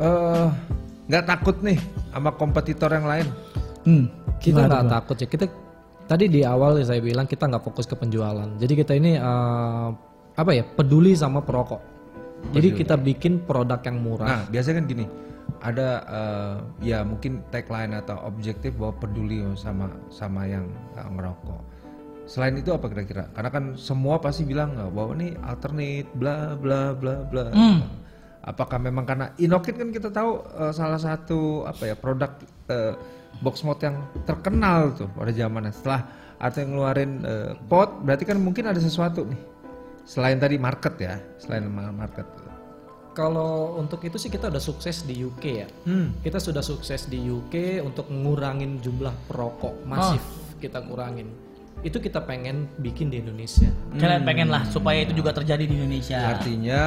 Eh, 0.00 0.46
nggak 1.10 1.24
takut 1.26 1.60
nih 1.60 1.76
sama 2.14 2.30
kompetitor 2.32 2.88
yang 2.94 3.04
lain? 3.04 3.26
Hmm. 3.80 4.12
kita 4.40 4.68
nggak 4.68 4.92
takut 4.92 5.16
ya 5.16 5.28
kita 5.28 5.46
tadi 6.04 6.28
di 6.28 6.40
awal 6.44 6.80
saya 6.84 7.00
bilang 7.00 7.24
kita 7.24 7.48
nggak 7.48 7.64
fokus 7.64 7.88
ke 7.88 7.96
penjualan 7.96 8.48
jadi 8.60 8.72
kita 8.76 8.92
ini 8.92 9.16
eh, 9.16 9.88
apa 10.36 10.50
ya 10.52 10.64
peduli 10.64 11.16
sama 11.16 11.40
perokok 11.40 11.80
jadi 12.50 12.68
kita 12.74 12.94
bikin 12.98 13.44
produk 13.46 13.78
yang 13.84 13.98
murah 14.02 14.26
Nah, 14.26 14.42
biasanya 14.50 14.82
kan 14.82 14.86
gini, 14.90 15.06
ada 15.60 15.88
eh, 16.08 16.56
ya 16.90 16.98
mungkin 17.04 17.44
tagline 17.52 17.94
atau 17.94 18.16
objektif 18.24 18.74
bahwa 18.80 18.96
peduli 18.96 19.44
sama 19.54 19.92
sama 20.08 20.48
yang 20.48 20.66
eh, 20.96 21.04
ngerokok. 21.04 21.62
Selain 22.30 22.54
itu 22.54 22.70
apa 22.70 22.86
kira-kira? 22.86 23.26
Karena 23.34 23.50
kan 23.50 23.64
semua 23.74 24.22
pasti 24.22 24.46
bilang 24.46 24.74
eh, 24.78 24.90
bahwa 24.90 25.14
ini 25.20 25.36
alternate, 25.44 26.10
bla 26.16 26.54
bla 26.56 26.96
bla 26.96 27.26
bla. 27.28 27.52
Hmm. 27.52 27.82
Apakah 28.40 28.80
memang 28.80 29.04
karena 29.04 29.36
Inokin 29.36 29.76
kan 29.76 29.88
kita 29.92 30.08
tahu 30.08 30.40
eh, 30.58 30.72
salah 30.72 30.98
satu 30.98 31.68
apa 31.68 31.92
ya 31.92 31.94
produk 31.94 32.32
eh, 32.72 32.94
box 33.44 33.62
mode 33.62 33.84
yang 33.84 33.96
terkenal 34.26 34.90
tuh 34.96 35.06
pada 35.12 35.30
zamannya. 35.30 35.70
Setelah 35.70 36.08
ada 36.40 36.56
yang 36.56 36.70
ngeluarin 36.72 37.12
eh, 37.22 37.50
pot, 37.68 38.00
berarti 38.00 38.24
kan 38.24 38.40
mungkin 38.40 38.66
ada 38.66 38.80
sesuatu 38.80 39.28
nih. 39.28 39.40
Selain 40.02 40.36
tadi 40.36 40.56
market 40.56 40.94
ya, 40.96 41.14
selain 41.36 41.66
market. 41.70 42.26
kalau 43.10 43.74
untuk 43.74 43.98
itu 44.00 44.16
sih 44.16 44.30
kita 44.30 44.46
udah 44.48 44.62
sukses 44.62 45.02
di 45.02 45.18
UK 45.18 45.44
ya 45.44 45.66
Hmm. 45.82 46.14
kita 46.22 46.38
sudah 46.38 46.62
sukses 46.62 47.04
di 47.04 47.18
UK 47.18 47.82
untuk 47.82 48.06
ngurangin 48.06 48.78
jumlah 48.78 49.10
perokok 49.26 49.82
masif 49.82 50.22
kita 50.56 50.78
kurangin 50.80 51.26
itu 51.80 51.96
kita 51.96 52.22
pengen 52.22 52.70
bikin 52.78 53.10
di 53.10 53.18
Indonesia 53.18 53.66
Kalian 53.90 54.22
pengen 54.22 54.46
lah 54.46 54.62
supaya 54.64 55.02
itu 55.02 55.10
juga 55.12 55.32
terjadi 55.32 55.64
di 55.64 55.74
Indonesia. 55.74 56.22
Artinya 56.30 56.80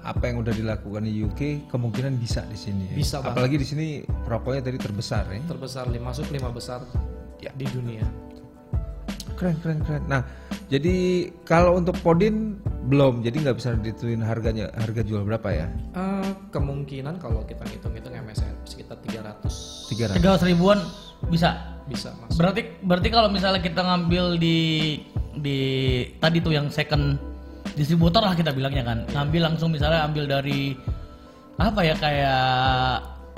apa 0.00 0.24
yang 0.24 0.40
udah 0.40 0.50
dilakukan 0.50 1.04
di 1.04 1.20
UK 1.20 1.40
kemungkinan 1.68 2.16
bisa 2.16 2.42
di 2.42 2.56
sini. 2.56 2.88
ya. 2.88 2.94
Bisa 2.96 3.16
banget. 3.20 3.32
Apalagi 3.36 3.56
di 3.56 3.66
sini 3.68 3.86
rokoknya 4.24 4.62
tadi 4.64 4.78
terbesar 4.78 5.28
ya. 5.28 5.38
terbesar 5.46 5.84
lima 5.86 6.10
masuk 6.10 6.26
lima 6.28 6.48
besar 6.50 6.80
Ya. 7.38 7.52
di 7.54 7.68
dunia 7.68 8.02
Keren 9.38 9.56
keren 9.62 9.78
keren. 9.86 10.02
Nah 10.10 10.26
jadi 10.66 11.30
kalau 11.46 11.78
untuk 11.78 11.94
Podin 12.02 12.58
belum, 12.90 13.22
jadi 13.22 13.38
nggak 13.38 13.56
bisa 13.56 13.78
ditentuin 13.78 14.20
harganya 14.20 14.68
harga 14.74 15.00
jual 15.06 15.22
berapa 15.22 15.48
ya? 15.54 15.66
Eh, 15.94 16.30
kemungkinan 16.50 17.22
kalau 17.22 17.46
kita 17.46 17.62
ngitung-ngitung 17.62 18.18
MSN 18.18 18.54
sekitar 18.66 18.98
300 19.06 19.94
Tiga 19.94 20.04
Tiga 20.12 20.34
ribuan 20.42 20.82
bisa. 21.30 21.78
bisa 21.88 22.12
mas 22.20 22.36
Berarti 22.36 22.68
berarti 22.84 23.08
kalau 23.08 23.32
misalnya 23.32 23.64
kita 23.64 23.80
ngambil 23.80 24.36
di 24.36 24.58
di 25.38 25.58
tadi 26.18 26.42
tuh 26.42 26.52
yang 26.52 26.68
second 26.68 27.16
distributor 27.78 28.20
lah 28.20 28.34
kita 28.34 28.50
bilangnya 28.50 28.82
kan, 28.82 28.98
ngambil 29.14 29.54
langsung 29.54 29.70
misalnya 29.70 30.04
ambil 30.04 30.26
dari 30.26 30.74
apa 31.56 31.80
ya 31.86 31.94
kayak 31.94 32.42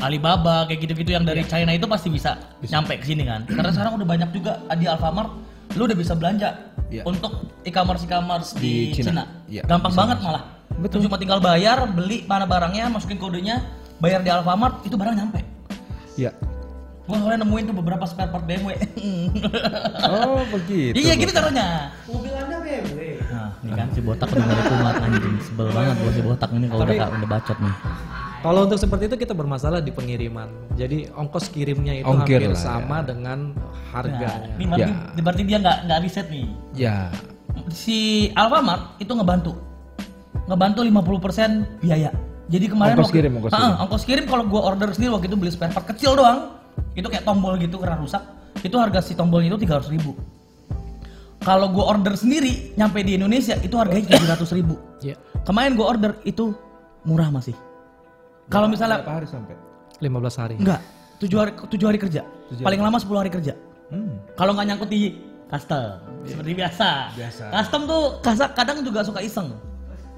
Alibaba 0.01 0.65
kayak 0.65 0.81
gitu-gitu 0.81 1.13
yang 1.13 1.29
dari 1.29 1.45
China 1.45 1.77
itu 1.77 1.85
pasti 1.85 2.09
bisa, 2.09 2.41
nyampe 2.65 2.97
ke 2.97 3.05
sini 3.05 3.29
kan. 3.29 3.45
Karena 3.45 3.69
sekarang 3.69 4.01
udah 4.01 4.09
banyak 4.09 4.31
juga 4.33 4.57
di 4.73 4.89
Alfamart 4.89 5.31
lu 5.77 5.87
udah 5.87 5.97
bisa 5.97 6.15
belanja 6.15 6.71
Iya. 6.91 7.07
untuk 7.07 7.47
e-commerce 7.63 8.03
e-commerce 8.03 8.51
di, 8.59 8.91
Di 8.91 8.99
Cina. 8.99 9.07
Cina. 9.07 9.25
Iya, 9.47 9.63
Gampang 9.63 9.95
bisa 9.95 10.01
banget 10.03 10.19
malah. 10.27 10.43
Betul. 10.83 11.07
Cuma 11.07 11.17
tinggal 11.23 11.39
bayar, 11.39 11.87
beli 11.87 12.27
mana 12.27 12.51
barangnya, 12.51 12.91
masukin 12.91 13.15
kodenya, 13.15 13.63
bayar 14.03 14.27
di 14.27 14.31
Alfamart, 14.31 14.83
itu 14.83 14.99
barang 14.99 15.15
nyampe. 15.15 15.39
Iya. 16.19 16.35
Gua 17.07 17.17
soalnya 17.19 17.47
nemuin 17.47 17.65
tuh 17.71 17.77
beberapa 17.79 18.03
spare 18.07 18.31
part 18.31 18.43
BMW. 18.43 18.75
Oh 20.11 20.43
begitu. 20.51 20.95
iya 20.99 21.15
gitu 21.15 21.31
caranya. 21.31 21.95
Mobil 22.11 22.35
anda 22.35 22.59
BMW. 22.59 23.23
Nah, 23.31 23.51
ini 23.63 23.71
kan 23.71 23.87
si 23.95 24.01
botak 24.03 24.27
udah 24.31 24.43
gak 24.43 24.67
kumat 24.67 24.95
anjing 24.99 25.37
sebel 25.39 25.69
banget 25.71 25.95
gua 25.95 26.11
si 26.11 26.23
botak 26.23 26.51
ini 26.51 26.67
kalau 26.67 26.83
udah 26.83 27.09
udah 27.15 27.29
bacot 27.31 27.59
nih. 27.63 27.75
Kalau 28.41 28.65
untuk 28.65 28.81
seperti 28.81 29.05
itu 29.05 29.17
kita 29.21 29.37
bermasalah 29.37 29.85
di 29.85 29.93
pengiriman. 29.93 30.49
Jadi 30.73 31.13
ongkos 31.13 31.53
kirimnya 31.53 31.93
itu 31.95 32.09
Ongkir 32.09 32.41
hampir 32.41 32.51
lah, 32.51 32.57
sama 32.57 32.97
ya. 32.99 33.13
dengan 33.13 33.39
Nah, 33.53 33.77
harganya. 33.93 34.49
ini 34.57 34.65
berarti, 34.67 34.91
Ya. 34.91 35.21
berarti 35.21 35.43
dia 35.45 35.59
nggak 35.61 35.79
nggak 35.85 35.99
riset 36.01 36.27
nih. 36.27 36.47
Ya. 36.73 36.97
Si 37.69 37.99
Alfamart 38.33 38.97
itu 38.97 39.13
ngebantu, 39.13 39.53
ngebantu 40.47 40.81
50% 40.81 41.51
biaya. 41.79 42.11
Jadi 42.49 42.67
kemarin 42.67 42.97
Ongkos 42.97 43.07
waktu- 43.07 43.19
kirim, 43.21 43.33
ongkos 43.37 43.53
Ah, 43.53 43.59
kirim. 43.61 43.75
ongkos 43.79 44.03
kirim 44.05 44.25
kalau 44.25 44.45
gua 44.47 44.63
order 44.67 44.89
sendiri 44.91 45.11
waktu 45.13 45.27
itu 45.29 45.37
beli 45.37 45.53
spare 45.53 45.71
part 45.71 45.87
kecil 45.87 46.17
doang, 46.17 46.57
itu 46.95 47.07
kayak 47.07 47.23
tombol 47.23 47.55
gitu 47.55 47.77
karena 47.77 47.95
rusak. 47.95 48.25
Itu 48.59 48.75
harga 48.75 48.99
si 49.01 49.13
tombolnya 49.13 49.53
itu 49.53 49.61
300 49.61 49.87
ribu. 49.87 50.17
Kalau 51.39 51.69
gua 51.69 51.93
order 51.95 52.17
sendiri 52.17 52.73
nyampe 52.75 53.01
di 53.01 53.15
Indonesia 53.15 53.53
itu 53.55 53.77
harganya 53.77 54.09
700 54.17 54.49
ribu. 54.51 54.81
Ya, 54.99 55.15
Kemarin 55.41 55.73
gua 55.73 55.87
order 55.91 56.17
itu 56.23 56.57
murah 57.03 57.29
masih. 57.29 57.53
Kalau 58.51 58.67
misalnya 58.67 58.99
Berapa 59.01 59.23
hari 59.23 59.29
sampai? 59.31 59.55
15 60.03 60.35
hari. 60.37 60.55
enggak, 60.59 60.81
7 61.23 61.39
hari 61.39 61.53
7 61.55 61.87
hari 61.87 61.99
kerja. 61.99 62.23
Paling 62.59 62.81
lama 62.83 62.99
10 62.99 63.15
hari 63.17 63.31
kerja. 63.31 63.55
Hmm. 63.89 64.19
Kalau 64.35 64.53
nggak 64.53 64.67
nyangkut 64.67 64.91
di 64.91 65.15
custom 65.47 66.03
seperti 66.25 66.53
biasa. 66.55 66.89
Biasa. 67.15 67.45
Custom 67.53 67.81
tuh 67.87 68.03
kasa- 68.21 68.53
kadang 68.53 68.83
juga 68.83 69.07
suka 69.07 69.23
iseng. 69.23 69.55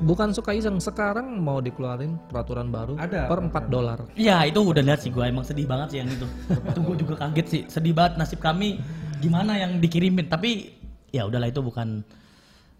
Bukan 0.02 0.34
suka 0.34 0.50
iseng, 0.50 0.82
sekarang 0.82 1.38
mau 1.38 1.62
dikeluarin 1.62 2.18
peraturan 2.26 2.74
baru 2.74 2.98
Ada, 2.98 3.30
per 3.30 3.38
4 3.38 3.70
dolar. 3.70 3.98
Iya 4.18 4.50
itu 4.50 4.58
udah 4.58 4.82
lihat 4.82 4.98
sih 4.98 5.14
gue 5.14 5.22
emang 5.22 5.46
sedih 5.46 5.68
banget 5.68 5.94
sih 5.94 5.98
yang 6.02 6.10
itu. 6.10 6.26
itu 6.72 6.80
gue 6.82 6.96
juga 6.98 7.14
kaget 7.20 7.46
sih, 7.46 7.62
sedih 7.68 7.94
banget 7.94 8.18
nasib 8.18 8.40
kami 8.40 8.82
gimana 9.22 9.54
yang 9.54 9.78
dikirimin. 9.78 10.26
Tapi 10.26 10.74
ya 11.14 11.28
udahlah 11.28 11.46
itu 11.46 11.60
bukan 11.62 12.02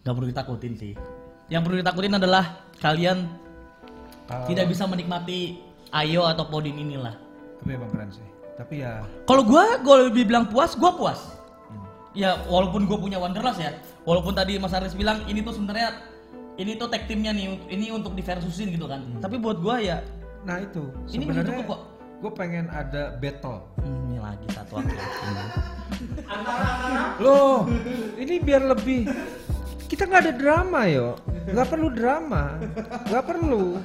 nggak 0.03 0.15
perlu 0.17 0.29
ditakutin 0.29 0.75
sih. 0.75 0.93
Yang 1.47 1.63
perlu 1.63 1.77
ditakutin 1.79 2.15
adalah 2.17 2.45
kalian 2.81 3.29
tidak 4.49 4.67
bisa 4.71 4.85
menikmati 4.89 5.61
Ayo 5.93 6.25
atau 6.25 6.49
Podin 6.49 6.77
inilah. 6.81 7.13
Tapi 7.61 7.77
emang 7.77 7.93
keren 7.93 8.09
sih. 8.09 8.25
Tapi 8.57 8.81
ya 8.81 9.05
Kalau 9.29 9.45
gue, 9.45 9.65
gue 9.81 9.97
lebih 10.09 10.25
bilang 10.29 10.49
puas, 10.49 10.73
gue 10.73 10.91
puas. 10.97 11.37
Ya 12.13 12.41
walaupun 12.49 12.85
gue 12.85 12.99
punya 13.01 13.17
Wanderlust 13.17 13.61
ya, 13.61 13.73
walaupun 14.05 14.37
tadi 14.37 14.61
Mas 14.61 14.77
Aris 14.77 14.93
bilang 14.93 15.25
ini 15.29 15.41
tuh 15.41 15.57
sebenarnya 15.57 16.05
ini 16.61 16.77
tuh 16.77 16.93
tag 16.93 17.09
timnya 17.09 17.33
nih, 17.33 17.57
ini 17.73 17.89
untuk 17.89 18.13
diversusin 18.13 18.69
gitu 18.73 18.85
kan. 18.85 19.01
Tapi 19.25 19.41
buat 19.41 19.61
gue 19.65 19.89
ya, 19.89 20.05
nah 20.45 20.61
itu 20.61 20.85
Ini 21.09 21.25
sebenarnya 21.25 21.49
cukup 21.57 21.65
kok. 21.73 21.81
gue 22.21 22.33
pengen 22.37 22.69
ada 22.69 23.17
battle. 23.17 23.65
hmm, 23.81 24.13
ini 24.13 24.17
lagi 24.21 24.47
satu 24.53 24.73
laki-laki. 24.77 25.29
Loh, 27.25 27.65
ini 28.21 28.35
biar 28.45 28.63
lebih 28.69 29.09
kita 29.93 30.09
nggak 30.09 30.23
ada 30.25 30.35
drama 30.35 30.81
yo, 30.89 31.21
nggak 31.47 31.69
perlu 31.69 31.89
drama, 31.93 32.57
nggak 33.05 33.25
perlu, 33.29 33.77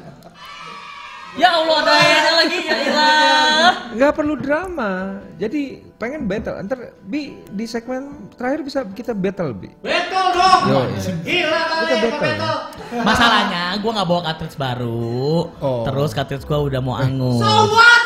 ya 1.36 1.52
Allah 1.54 1.78
ada 1.84 2.32
lagi 2.40 2.58
ya 2.64 2.76
ilah. 2.82 3.72
nggak 3.92 4.14
perlu 4.14 4.34
drama. 4.36 5.20
Jadi 5.36 5.84
pengen 5.98 6.26
battle. 6.26 6.56
Ntar 6.64 6.80
bi 7.04 7.44
di 7.46 7.66
segmen 7.68 8.32
terakhir 8.34 8.64
bisa 8.64 8.80
kita 8.88 9.12
battle 9.12 9.52
bi. 9.52 9.68
Betul 9.84 10.26
dong. 10.32 10.62
Yo, 10.66 10.80
Gila 11.22 11.62
kali 11.62 11.84
Kita 11.84 11.92
ya, 11.92 12.00
battle. 12.00 12.58
betul. 12.72 13.04
Masalahnya 13.04 13.64
gue 13.78 13.92
nggak 13.92 14.08
bawa 14.08 14.22
cartridge 14.24 14.56
baru, 14.56 15.22
Oh. 15.60 15.84
terus 15.84 16.16
cartridge 16.16 16.48
gue 16.48 16.60
udah 16.72 16.80
mau 16.80 16.96
angus. 16.96 17.44
So 17.44 17.52
what? 17.68 18.02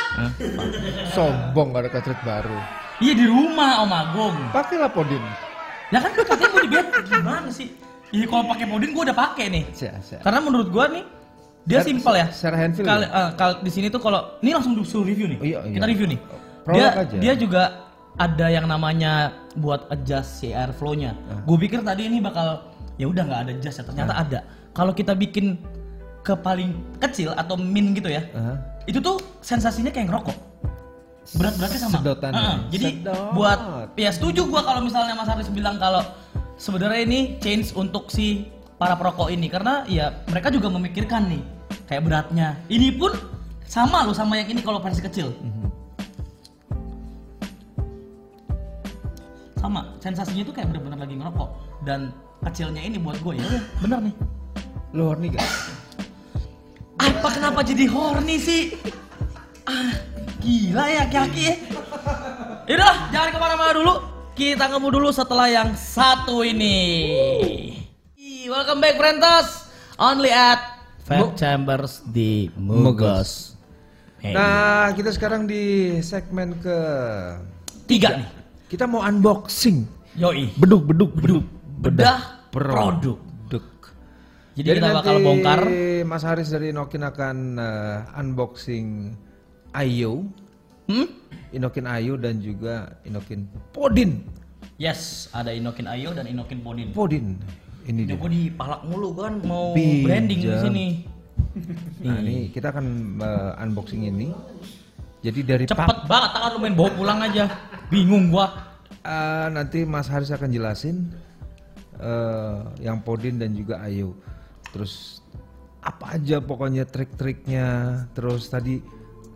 sombong 1.13 1.71
gak 1.71 1.87
ada 1.87 1.91
cartridge 1.91 2.23
baru. 2.23 2.57
Iya 2.97 3.13
di 3.15 3.25
rumah 3.25 3.81
Om 3.81 3.91
Agung. 3.91 4.35
Pakailah 4.51 4.89
Podin. 4.89 5.23
Ya 5.87 5.99
kan 5.99 6.11
katanya 6.11 6.47
mau 6.49 6.59
di 6.59 6.69
bed 6.69 6.85
gimana 7.03 7.49
sih? 7.49 7.69
Iya 8.11 8.25
kalau 8.27 8.43
pakai 8.45 8.65
Podin 8.67 8.91
gua 8.91 9.03
udah 9.07 9.17
pakai 9.17 9.45
nih. 9.47 9.63
Sia, 9.71 9.95
sia. 10.03 10.19
Karena 10.19 10.39
menurut 10.39 10.67
gua 10.67 10.87
nih 10.87 11.03
dia 11.61 11.79
Secara- 11.79 11.87
simpel 11.87 12.13
ya. 12.13 12.27
secara 12.33 12.55
handfeel 12.57 12.85
Kali, 12.85 13.05
ya? 13.05 13.09
eh, 13.13 13.29
kal- 13.35 13.59
di 13.61 13.71
sini 13.71 13.87
tuh 13.87 14.01
kalau 14.01 14.19
ini 14.39 14.51
langsung 14.51 14.73
disuruh 14.73 15.05
review 15.05 15.27
nih. 15.31 15.39
Oh, 15.39 15.45
iya, 15.45 15.59
iya. 15.63 15.75
Kita 15.77 15.85
review 15.87 16.07
nih. 16.09 16.19
Prolog 16.61 16.77
Dia 16.77 16.89
aja. 16.93 17.15
dia 17.17 17.33
juga 17.35 17.63
ada 18.13 18.47
yang 18.47 18.65
namanya 18.65 19.11
buat 19.55 19.87
adjust 19.87 20.43
si 20.43 20.51
airflow-nya. 20.51 21.15
Ah. 21.31 21.39
Gue 21.41 21.57
pikir 21.57 21.79
tadi 21.81 22.05
ini 22.05 22.19
bakal 22.19 22.67
ya 22.99 23.07
udah 23.07 23.23
nggak 23.23 23.41
ada 23.45 23.51
adjust 23.55 23.77
ya 23.79 23.85
ternyata 23.85 24.13
ada. 24.13 24.39
Kalau 24.71 24.91
kita 24.91 25.13
bikin 25.13 25.55
ke 26.21 26.35
paling 26.35 26.71
kecil 26.99 27.33
atau 27.33 27.55
min 27.55 27.93
gitu 27.93 28.05
ya, 28.07 28.21
Aha. 28.31 28.53
itu 28.85 28.99
tuh 28.99 29.17
sensasinya 29.39 29.89
kayak 29.89 30.05
ngerokok. 30.07 30.37
Berat-beratnya 31.33 31.79
sama. 31.79 31.93
Sedotannya. 31.97 32.35
Heeh, 32.35 32.57
jadi 32.69 32.87
Sedot. 32.99 33.31
buat 33.31 33.59
ya 33.95 34.09
setuju 34.09 34.41
gua 34.45 34.61
kalau 34.61 34.81
misalnya 34.81 35.13
Mas 35.13 35.25
Haris 35.25 35.49
bilang 35.49 35.77
kalau 35.77 36.01
sebenarnya 36.61 37.01
ini 37.01 37.19
change 37.41 37.73
untuk 37.73 38.13
si 38.13 38.45
para 38.77 38.93
perokok 38.93 39.33
ini 39.33 39.49
karena 39.49 39.81
ya 39.89 40.13
mereka 40.29 40.53
juga 40.53 40.69
memikirkan 40.69 41.25
nih 41.25 41.41
kayak 41.89 42.05
beratnya. 42.05 42.53
Ini 42.69 43.01
pun 43.01 43.17
sama 43.65 44.05
loh 44.05 44.13
sama 44.13 44.37
yang 44.37 44.53
ini 44.53 44.61
kalau 44.61 44.77
versi 44.77 45.01
kecil. 45.01 45.33
Sama, 49.57 49.93
sensasinya 50.01 50.41
tuh 50.45 50.53
kayak 50.53 50.73
bener-bener 50.73 50.97
lagi 51.01 51.15
ngerokok 51.17 51.49
dan 51.85 52.09
kecilnya 52.45 52.81
ini 52.81 52.97
buat 52.97 53.17
gue 53.21 53.37
ya 53.37 53.45
udah, 53.45 53.63
bener 53.85 53.99
nih. 54.09 54.15
Lu 54.97 55.03
horny 55.09 55.27
gak? 55.33 55.45
Apa 56.97 57.29
kenapa 57.29 57.61
jadi 57.61 57.85
horny 57.85 58.41
sih? 58.41 58.73
Ah, 59.69 59.93
gila 60.41 60.85
ya 60.89 61.05
aki-aki 61.05 61.41
ya. 61.45 61.55
Yaudah, 62.65 62.95
jangan 63.13 63.29
ke 63.29 63.37
mana-mana 63.37 63.71
dulu. 63.77 64.20
Kita 64.31 64.71
ngemu 64.71 64.87
dulu 64.95 65.09
setelah 65.11 65.51
yang 65.51 65.75
satu 65.75 66.39
ini. 66.47 66.77
Welcome 68.47 68.79
back, 68.79 68.95
Frentos. 68.95 69.67
Only 69.99 70.31
at 70.31 70.79
Fat 71.03 71.35
Chambers 71.35 71.99
di 72.07 72.47
Mugos. 72.55 73.59
Hey. 74.23 74.31
Nah, 74.31 74.95
kita 74.95 75.11
sekarang 75.11 75.51
di 75.51 75.97
segmen 75.99 76.55
ke 76.63 76.77
tiga 77.91 78.23
nih. 78.23 78.27
kita 78.71 78.87
mau 78.87 79.03
unboxing. 79.03 79.83
Yoi. 80.15 80.55
Beduk, 80.55 80.87
beduk, 80.87 81.11
beduk. 81.11 81.45
Bedah 81.83 82.47
produk. 82.55 83.19
Beduk. 83.51 83.67
Jadi, 84.55 84.79
kita 84.79 84.95
bakal 84.95 85.19
nanti 85.19 85.27
bongkar. 85.27 85.61
Mas 86.07 86.23
Haris 86.23 86.47
dari 86.47 86.71
Inokin 86.71 87.03
akan 87.03 87.37
eh, 87.59 88.19
unboxing 88.19 89.11
Ayo, 89.71 90.27
Hmm? 90.91 91.07
Inokin 91.51 91.87
Ayo 91.87 92.19
dan 92.19 92.43
juga 92.43 92.99
Inokin 93.07 93.47
Podin. 93.71 94.23
Yes, 94.75 95.31
ada 95.31 95.51
Inokin 95.55 95.87
Ayo 95.87 96.11
dan 96.11 96.27
Inokin 96.27 96.59
Podin. 96.59 96.91
Podin. 96.91 97.39
Ini 97.81 98.05
dia. 98.07 98.13
gue 98.13 98.29
dipalak 98.29 98.85
mulu 98.85 99.15
kan 99.17 99.41
mau 99.41 99.73
Pinjam. 99.73 100.05
branding 100.05 100.39
di 100.43 100.57
sini. 100.59 100.87
Nah, 102.05 102.21
ini 102.23 102.47
kita 102.53 102.71
akan 102.71 102.85
eh, 103.19 103.63
unboxing 103.65 104.05
ini. 104.07 104.29
Jadi 105.21 105.39
dari 105.43 105.65
Cepet 105.67 106.07
banget 106.07 106.29
tangan 106.33 106.49
lu 106.55 106.59
main 106.61 106.75
bawa 106.77 106.89
pulang 106.95 107.19
aja. 107.21 107.45
Bingung 107.89 108.31
gua. 108.31 108.47
eh, 109.01 109.47
nanti 109.51 109.83
Mas 109.83 110.07
Haris 110.07 110.31
akan 110.31 110.49
jelasin 110.49 111.09
eh, 111.99 112.57
yang 112.79 113.01
Podin 113.03 113.41
dan 113.41 113.51
juga 113.51 113.81
Ayo. 113.83 114.15
Terus 114.71 115.19
apa 115.81 116.15
aja 116.15 116.39
pokoknya 116.39 116.85
trik-triknya. 116.87 117.67
Terus 118.13 118.47
tadi 118.47 118.79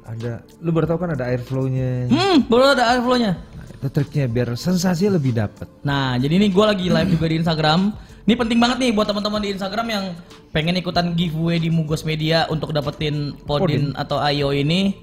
ada, 0.05 0.45
lu 0.61 0.69
baru 0.69 0.85
tahu 0.85 0.99
kan 1.01 1.11
ada 1.17 1.25
airflow-nya. 1.33 2.13
Hmm, 2.13 2.37
baru 2.45 2.77
ada 2.77 2.93
airflow-nya. 2.93 3.31
Nah, 3.33 3.65
itu 3.65 3.87
triknya 3.89 4.25
biar 4.29 4.49
sensasinya 4.53 5.17
lebih 5.17 5.33
dapet. 5.33 5.65
Nah, 5.81 6.13
jadi 6.21 6.37
ini 6.37 6.53
gua 6.53 6.71
lagi 6.77 6.93
live 6.93 7.09
juga 7.09 7.25
di 7.25 7.41
Instagram. 7.41 7.89
Ini 8.25 8.33
penting 8.37 8.57
banget 8.57 8.77
nih 8.81 8.91
buat 8.93 9.05
teman-teman 9.09 9.41
di 9.41 9.49
Instagram 9.53 9.87
yang 9.89 10.05
pengen 10.49 10.77
ikutan 10.77 11.13
giveaway 11.13 11.61
di 11.61 11.69
Mugos 11.69 12.05
Media 12.05 12.45
untuk 12.49 12.73
dapetin 12.73 13.33
Podin 13.45 13.93
atau 13.97 14.21
Ayo 14.21 14.53
ini. 14.53 14.97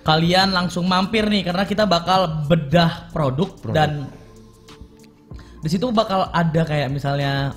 Kalian 0.00 0.56
langsung 0.56 0.88
mampir 0.88 1.28
nih 1.28 1.44
karena 1.44 1.68
kita 1.68 1.84
bakal 1.84 2.48
bedah 2.48 3.12
produk, 3.12 3.52
dan 3.70 4.08
di 5.60 5.68
situ 5.68 5.92
bakal 5.92 6.32
ada 6.32 6.64
kayak 6.64 6.88
misalnya 6.88 7.52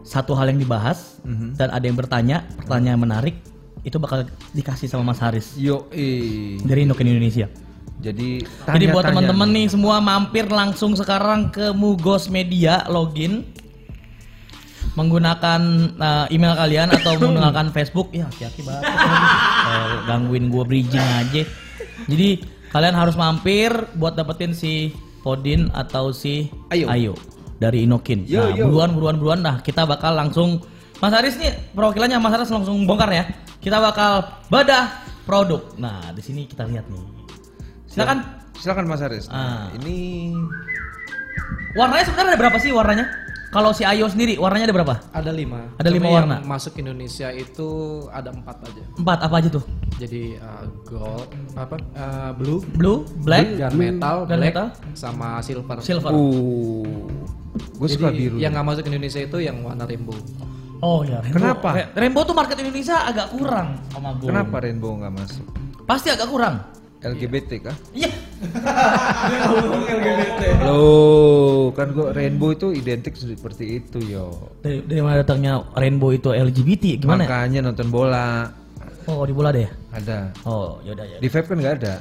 satu 0.00 0.32
hal 0.32 0.48
yang 0.48 0.56
dibahas 0.56 1.20
dan 1.60 1.68
ada 1.68 1.84
yang 1.84 1.92
bertanya, 1.92 2.40
pertanyaan 2.64 3.04
menarik 3.04 3.36
itu 3.86 3.96
bakal 3.98 4.26
dikasih 4.54 4.90
sama 4.90 5.14
Mas 5.14 5.20
Haris. 5.22 5.54
Yo, 5.54 5.86
dari 6.64 6.86
Inokin 6.86 7.06
Indonesia. 7.06 7.46
Jadi 7.98 8.46
Jadi 8.46 8.84
buat 8.94 9.10
teman-teman 9.10 9.50
nih. 9.50 9.66
semua 9.74 9.98
mampir 9.98 10.46
langsung 10.46 10.94
sekarang 10.94 11.50
ke 11.50 11.74
Mugos 11.74 12.30
Media 12.30 12.86
login. 12.86 13.42
Menggunakan 14.94 15.60
uh, 15.98 16.26
email 16.30 16.54
kalian 16.58 16.90
atau 16.94 17.18
menggunakan 17.22 17.70
Facebook. 17.74 18.10
Ya 18.14 18.26
hati-hati 18.26 18.62
banget. 18.66 18.82
Eh, 18.86 19.94
gangguin 20.10 20.50
gua 20.50 20.62
bridging 20.66 21.02
aja. 21.02 21.42
Jadi 22.06 22.28
kalian 22.70 22.94
harus 22.94 23.14
mampir 23.18 23.70
buat 23.98 24.14
dapetin 24.14 24.54
si 24.54 24.94
Podin 25.22 25.70
atau 25.74 26.14
si 26.14 26.50
Ayo. 26.70 27.18
dari 27.58 27.84
Inokin 27.90 28.22
Yo, 28.30 28.38
nah 28.38 28.54
yo. 28.54 28.64
buruan 28.70 28.90
buruan 28.94 29.16
buruan. 29.18 29.40
Nah 29.42 29.58
kita 29.62 29.82
bakal 29.82 30.14
langsung 30.14 30.62
Mas 31.02 31.10
Haris 31.14 31.34
nih 31.38 31.50
perwakilannya 31.74 32.18
Mas 32.22 32.32
Haris 32.38 32.50
langsung 32.50 32.86
bongkar 32.86 33.10
ya 33.10 33.24
kita 33.58 33.78
bakal 33.78 34.12
bedah 34.48 34.86
produk 35.22 35.62
nah 35.76 36.10
di 36.10 36.22
sini 36.22 36.46
kita 36.46 36.64
lihat 36.66 36.86
nih 36.88 37.04
silakan 37.88 38.38
Silakan 38.58 38.90
Mas 38.90 38.98
Haris. 38.98 39.30
Ah. 39.30 39.70
Ini 39.78 40.34
Warnanya 41.78 42.04
sebenarnya 42.10 42.34
ada 42.34 42.40
berapa 42.42 42.58
sih 42.58 42.74
warnanya? 42.74 43.06
Kalau 43.48 43.70
si 43.72 43.80
Ayo 43.86 44.10
sendiri 44.10 44.34
warnanya 44.36 44.68
ada 44.68 44.76
berapa? 44.76 44.94
Ada 45.14 45.30
lima. 45.30 45.72
Ada 45.78 45.88
lima 45.94 46.10
Cuma 46.10 46.16
warna. 46.20 46.36
Yang 46.42 46.50
masuk 46.50 46.72
Indonesia 46.82 47.28
itu 47.32 47.68
ada 48.10 48.34
empat 48.34 48.66
aja. 48.66 48.82
Empat 48.98 49.18
apa 49.24 49.34
aja 49.40 49.48
tuh? 49.48 49.64
Jadi 49.96 50.36
uh, 50.42 50.66
gold, 50.84 51.30
apa? 51.54 51.78
uh, 51.96 52.30
blue, 52.34 52.60
Blue, 52.76 53.06
black, 53.22 53.56
gunmetal, 53.56 54.26
Gun 54.26 54.36
black, 54.42 54.52
metal. 54.52 54.66
sama 54.92 55.38
silver. 55.40 55.78
silver. 55.80 56.10
uh 56.12 57.06
gue 57.78 57.88
suka 57.90 58.10
biru. 58.10 58.36
yang 58.42 58.54
nggak 58.54 58.66
masuk 58.74 58.84
Indonesia 58.90 59.22
itu 59.22 59.38
yang 59.38 59.62
warna 59.62 59.86
rainbow. 59.86 60.18
Oh 60.78 61.02
ya. 61.02 61.18
Rainbow. 61.18 61.34
Kenapa? 61.34 61.68
Ra- 61.74 61.90
Rainbow 61.92 62.22
tuh 62.22 62.32
market 62.32 62.56
Indonesia 62.56 62.96
agak 63.02 63.26
kurang 63.32 63.76
sama 63.88 64.14
gue. 64.14 64.26
Kenapa 64.26 64.54
rainbow 64.60 64.90
nggak 64.94 65.12
masuk? 65.12 65.44
Pasti 65.84 66.08
agak 66.08 66.26
kurang. 66.26 66.56
LGBT 66.98 67.50
kah? 67.62 67.76
Iya. 67.94 68.10
Loh, 70.62 71.70
kan 71.70 71.90
gua 71.90 72.10
rainbow 72.10 72.50
itu 72.50 72.70
identik 72.70 73.14
seperti 73.14 73.78
itu 73.78 73.98
yo. 74.02 74.50
Dari, 74.62 74.82
dari 74.82 74.98
mana 74.98 75.22
datangnya 75.22 75.62
Rainbow 75.74 76.10
itu 76.10 76.30
LGBT? 76.30 77.02
Gimana? 77.02 77.22
ya? 77.22 77.26
Makanya 77.26 77.58
nonton 77.62 77.88
bola 77.90 78.50
Oh 79.08 79.24
di 79.24 79.32
bola 79.32 79.48
deh. 79.50 79.66
ada. 79.90 80.30
Oh 80.44 80.78
yaudah 80.82 81.06
ya. 81.06 81.16
Di 81.18 81.26
vape 81.26 81.46
kan 81.46 81.56
nggak 81.56 81.74
ada. 81.80 81.94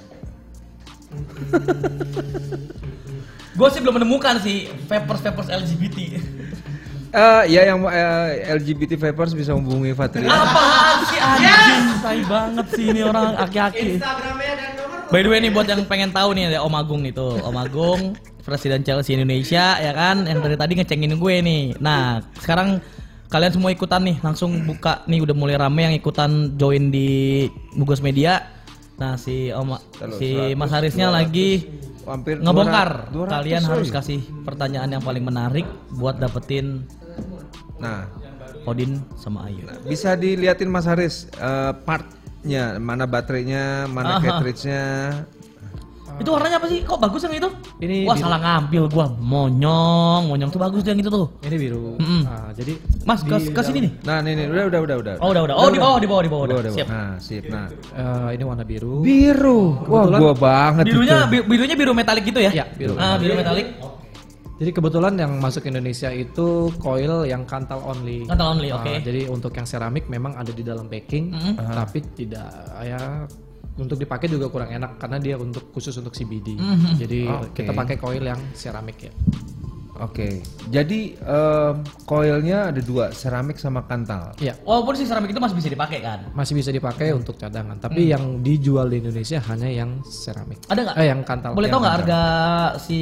Gue 3.53 3.67
sih 3.73 3.79
belum 3.79 3.95
menemukan 3.97 4.37
sih 4.37 4.69
vapers 4.85 5.21
vapers 5.23 5.49
LGBT. 5.49 5.97
Eh 7.17 7.43
ya 7.49 7.61
yang 7.73 7.81
eh, 7.89 8.45
LGBT 8.61 8.93
vapers 9.09 9.33
bisa 9.33 9.57
hubungi 9.57 9.89
Fatria. 9.97 10.29
Apaan 10.29 10.97
sih 11.09 11.17
anjing? 11.17 11.85
Tai 11.97 12.21
banget 12.29 12.65
sih 12.77 12.85
ini 12.93 13.01
orang 13.01 13.33
aki-aki. 13.41 13.97
Instagramnya 13.97 14.53
dan 14.53 14.71
nomor 14.77 15.09
By 15.09 15.25
the 15.25 15.29
way 15.33 15.39
nih 15.41 15.49
buat 15.49 15.65
yang 15.65 15.81
pengen 15.89 16.13
tahu 16.13 16.37
nih 16.37 16.53
ada 16.53 16.61
Om 16.61 16.77
Agung 16.77 17.01
nih 17.01 17.17
tuh. 17.17 17.41
Om 17.41 17.57
Agung 17.57 18.13
Presiden 18.45 18.85
Chelsea 18.85 19.17
Indonesia 19.17 19.81
ya 19.81 19.91
kan 19.97 20.29
yang 20.29 20.45
dari 20.45 20.53
tadi 20.53 20.77
ngecengin 20.77 21.17
gue 21.17 21.35
nih. 21.41 21.63
Nah, 21.81 22.21
sekarang 22.37 22.85
kalian 23.33 23.51
semua 23.51 23.73
ikutan 23.73 24.05
nih 24.05 24.21
langsung 24.21 24.63
buka 24.69 25.01
nih 25.09 25.25
udah 25.25 25.35
mulai 25.35 25.57
rame 25.57 25.89
yang 25.89 25.95
ikutan 25.97 26.53
join 26.53 26.93
di 26.93 27.49
Bugos 27.73 27.99
Media. 27.99 28.45
Nah, 28.97 29.13
si 29.13 29.53
Om 29.53 29.77
Kalau 29.93 30.17
si 30.17 30.33
100, 30.33 30.57
Mas 30.57 30.71
Harisnya 30.73 31.07
200, 31.13 31.17
lagi 31.21 31.49
hampir 32.03 32.35
ngebongkar. 32.41 32.89
200, 33.13 33.29
Kalian 33.29 33.61
coy. 33.61 33.69
harus 33.71 33.89
kasih 33.93 34.19
pertanyaan 34.41 34.89
yang 34.89 35.03
paling 35.05 35.21
menarik 35.21 35.65
buat 35.93 36.17
dapetin 36.17 36.81
Nah, 37.77 38.09
Odin 38.65 38.97
sama 39.13 39.45
Ayu. 39.45 39.61
bisa 39.85 40.17
diliatin 40.17 40.65
Mas 40.65 40.89
Haris 40.89 41.29
eh, 41.29 41.73
partnya, 41.85 42.81
mana 42.81 43.05
baterainya, 43.05 43.85
mana 43.85 44.17
Aha. 44.17 44.23
cartridge-nya. 44.25 44.83
Itu 46.17 46.29
warnanya 46.29 46.57
apa 46.57 46.67
sih? 46.67 46.81
Kok 46.81 46.97
bagus 46.97 47.21
yang 47.21 47.35
itu? 47.35 47.49
Ini 47.77 48.03
Wah, 48.03 48.13
biru. 48.13 48.23
salah 48.23 48.39
ngambil 48.39 48.83
gua. 48.87 49.05
Monyong, 49.13 50.21
monyong 50.27 50.49
tuh 50.49 50.57
bagus 50.57 50.81
tuh 50.81 50.89
yang 50.89 50.99
itu 50.99 51.07
tuh. 51.07 51.27
Ini 51.41 51.55
biru. 51.55 51.95
Mm-mm. 51.95 52.21
Nah, 52.23 52.49
jadi 52.51 52.73
Mas, 53.03 53.21
ke, 53.21 53.37
ke 53.47 53.61
sini 53.61 53.79
nih. 53.83 53.91
Nah, 54.01 54.17
nih 54.19 54.33
nih 54.33 54.45
udah 54.47 54.65
udah 54.67 54.79
udah 54.81 54.95
udah. 54.97 55.13
Oh, 55.17 55.29
udah, 55.29 55.41
udah. 55.43 55.55
Oh, 55.55 55.67
di 55.67 55.77
bawah, 55.77 55.97
di 55.97 56.07
bawah, 56.07 56.23
di 56.23 56.29
bawah. 56.29 56.43
Udah, 56.43 56.55
Udah. 56.57 56.63
udah, 56.63 56.73
Siap. 56.73 56.87
Nah, 56.87 57.11
sip. 57.17 57.43
Nah, 57.45 57.65
eh, 57.69 58.29
ini 58.33 58.43
warna 58.43 58.63
biru. 58.63 59.01
biru. 59.01 59.61
Wah, 59.83 60.03
Kebetulan- 60.03 60.19
gua 60.19 60.33
banget 60.35 60.83
Birunya 60.85 61.15
itu. 61.15 61.29
bi- 61.29 61.45
birunya 61.45 61.75
biru 61.75 61.91
metalik 61.93 62.23
gitu 62.23 62.39
ya? 62.39 62.51
Iya, 62.51 62.65
biru. 62.71 62.93
Ah, 62.95 63.15
biru 63.15 63.33
metalik. 63.33 63.67
Jadi 64.57 64.73
kebetulan 64.73 65.13
yang 65.13 65.37
masuk 65.37 65.63
Indonesia 65.63 66.09
itu 66.09 66.47
coil 66.75 67.23
yang 67.23 67.45
kantal 67.45 67.77
only. 67.79 68.25
Kantal 68.25 68.57
only, 68.57 68.73
Nah, 68.73 68.81
oke. 68.81 68.93
Jadi 68.99 69.29
untuk 69.29 69.53
yang 69.53 69.69
seramik 69.69 70.09
memang 70.09 70.33
ada 70.33 70.49
di 70.49 70.65
dalam 70.65 70.89
packing, 70.89 71.29
Mm-mm. 71.29 71.53
tapi 71.71 72.01
tidak 72.17 72.49
ya 72.79 73.29
untuk 73.77 73.97
dipakai 73.97 74.27
juga 74.27 74.49
kurang 74.49 74.69
enak 74.69 74.97
karena 74.97 75.17
dia 75.17 75.35
untuk 75.37 75.69
khusus 75.71 75.93
untuk 75.95 76.11
CBD. 76.11 76.57
Mhm. 76.57 76.91
Jadi 76.97 77.19
Oke. 77.25 77.61
kita 77.61 77.71
pakai 77.71 77.95
coil 77.95 78.23
yang 78.23 78.41
ceramik 78.53 78.97
ya. 78.99 79.13
Oke. 79.97 80.45
Jadi 80.69 81.17
em, 81.17 81.75
coilnya 82.05 82.69
ada 82.69 82.77
dua, 82.77 83.09
seramik 83.09 83.57
sama 83.57 83.81
kantal. 83.81 84.37
Iya, 84.37 84.53
Walaupun 84.61 84.93
si 84.93 85.09
seramik 85.09 85.33
itu 85.33 85.41
masih 85.41 85.57
bisa 85.57 85.69
dipakai 85.73 86.05
kan. 86.05 86.19
masih 86.37 86.53
bisa 86.53 86.69
dipakai 86.69 87.17
untuk 87.17 87.33
cadangan. 87.33 87.81
Tapi 87.81 88.13
yang 88.13 88.45
dijual 88.45 88.93
di 88.93 89.01
Indonesia 89.01 89.41
hanya 89.49 89.65
yang 89.65 90.05
seramik. 90.05 90.61
Ada 90.69 90.79
nggak? 90.85 90.95
Eh 91.01 91.07
yang 91.09 91.21
kantal. 91.25 91.57
Boleh 91.57 91.65
yang 91.65 91.73
tau 91.73 91.81
nggak 91.81 91.95
harga 91.97 92.21
si 92.77 92.99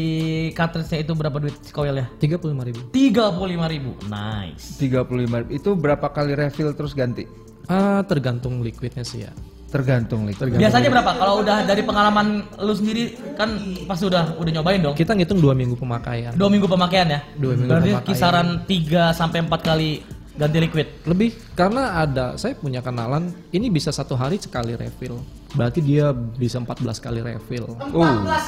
cartridge-nya 0.55 1.03
itu 1.03 1.11
berapa 1.11 1.35
duit 1.35 1.55
si 1.59 1.71
coilnya? 1.75 2.07
Tiga 2.15 2.39
puluh 2.39 2.55
lima 2.55 2.63
ribu. 2.63 2.79
Tiga 2.95 3.25
puluh 3.35 3.49
lima 3.59 3.67
ribu. 3.67 3.91
Nice. 4.07 4.79
35 4.79 5.51
itu 5.51 5.69
berapa 5.75 6.07
kali 6.07 6.31
refill 6.31 6.71
terus 6.71 6.95
ganti? 6.95 7.27
Ah, 7.67 8.05
tergantung 8.07 8.63
liquidnya 8.63 9.03
sih 9.03 9.27
ya. 9.27 9.35
Tergantung 9.75 10.23
liquid. 10.23 10.55
Biasanya 10.55 10.87
berapa? 10.87 11.11
Kalau 11.19 11.43
udah 11.43 11.67
dari 11.67 11.83
pengalaman 11.83 12.47
lu 12.63 12.71
sendiri 12.71 13.11
kan 13.35 13.59
pasti 13.83 14.07
udah 14.07 14.39
udah 14.39 14.51
nyobain 14.55 14.79
dong. 14.79 14.95
Kita 14.95 15.11
ngitung 15.11 15.43
dua 15.43 15.51
minggu 15.51 15.75
pemakaian. 15.75 16.31
Dua 16.31 16.47
minggu 16.47 16.63
pemakaian 16.63 17.07
ya. 17.11 17.19
Dua 17.35 17.59
minggu 17.59 17.67
Berarti 17.67 17.91
pemakaian. 17.91 18.07
kisaran 18.07 18.47
3 18.63 19.11
sampai 19.11 19.43
4 19.43 19.51
kali 19.59 19.89
ganti 20.35 20.57
liquid. 20.63 20.87
Lebih 21.03 21.35
karena 21.59 21.99
ada 21.99 22.39
saya 22.39 22.55
punya 22.55 22.79
kenalan 22.79 23.35
ini 23.51 23.67
bisa 23.67 23.91
satu 23.91 24.15
hari 24.15 24.39
sekali 24.39 24.79
refill. 24.79 25.19
Berarti 25.55 25.83
dia 25.83 26.15
bisa 26.15 26.55
14 26.63 26.79
kali 27.03 27.19
refill. 27.19 27.75
14 27.75 27.91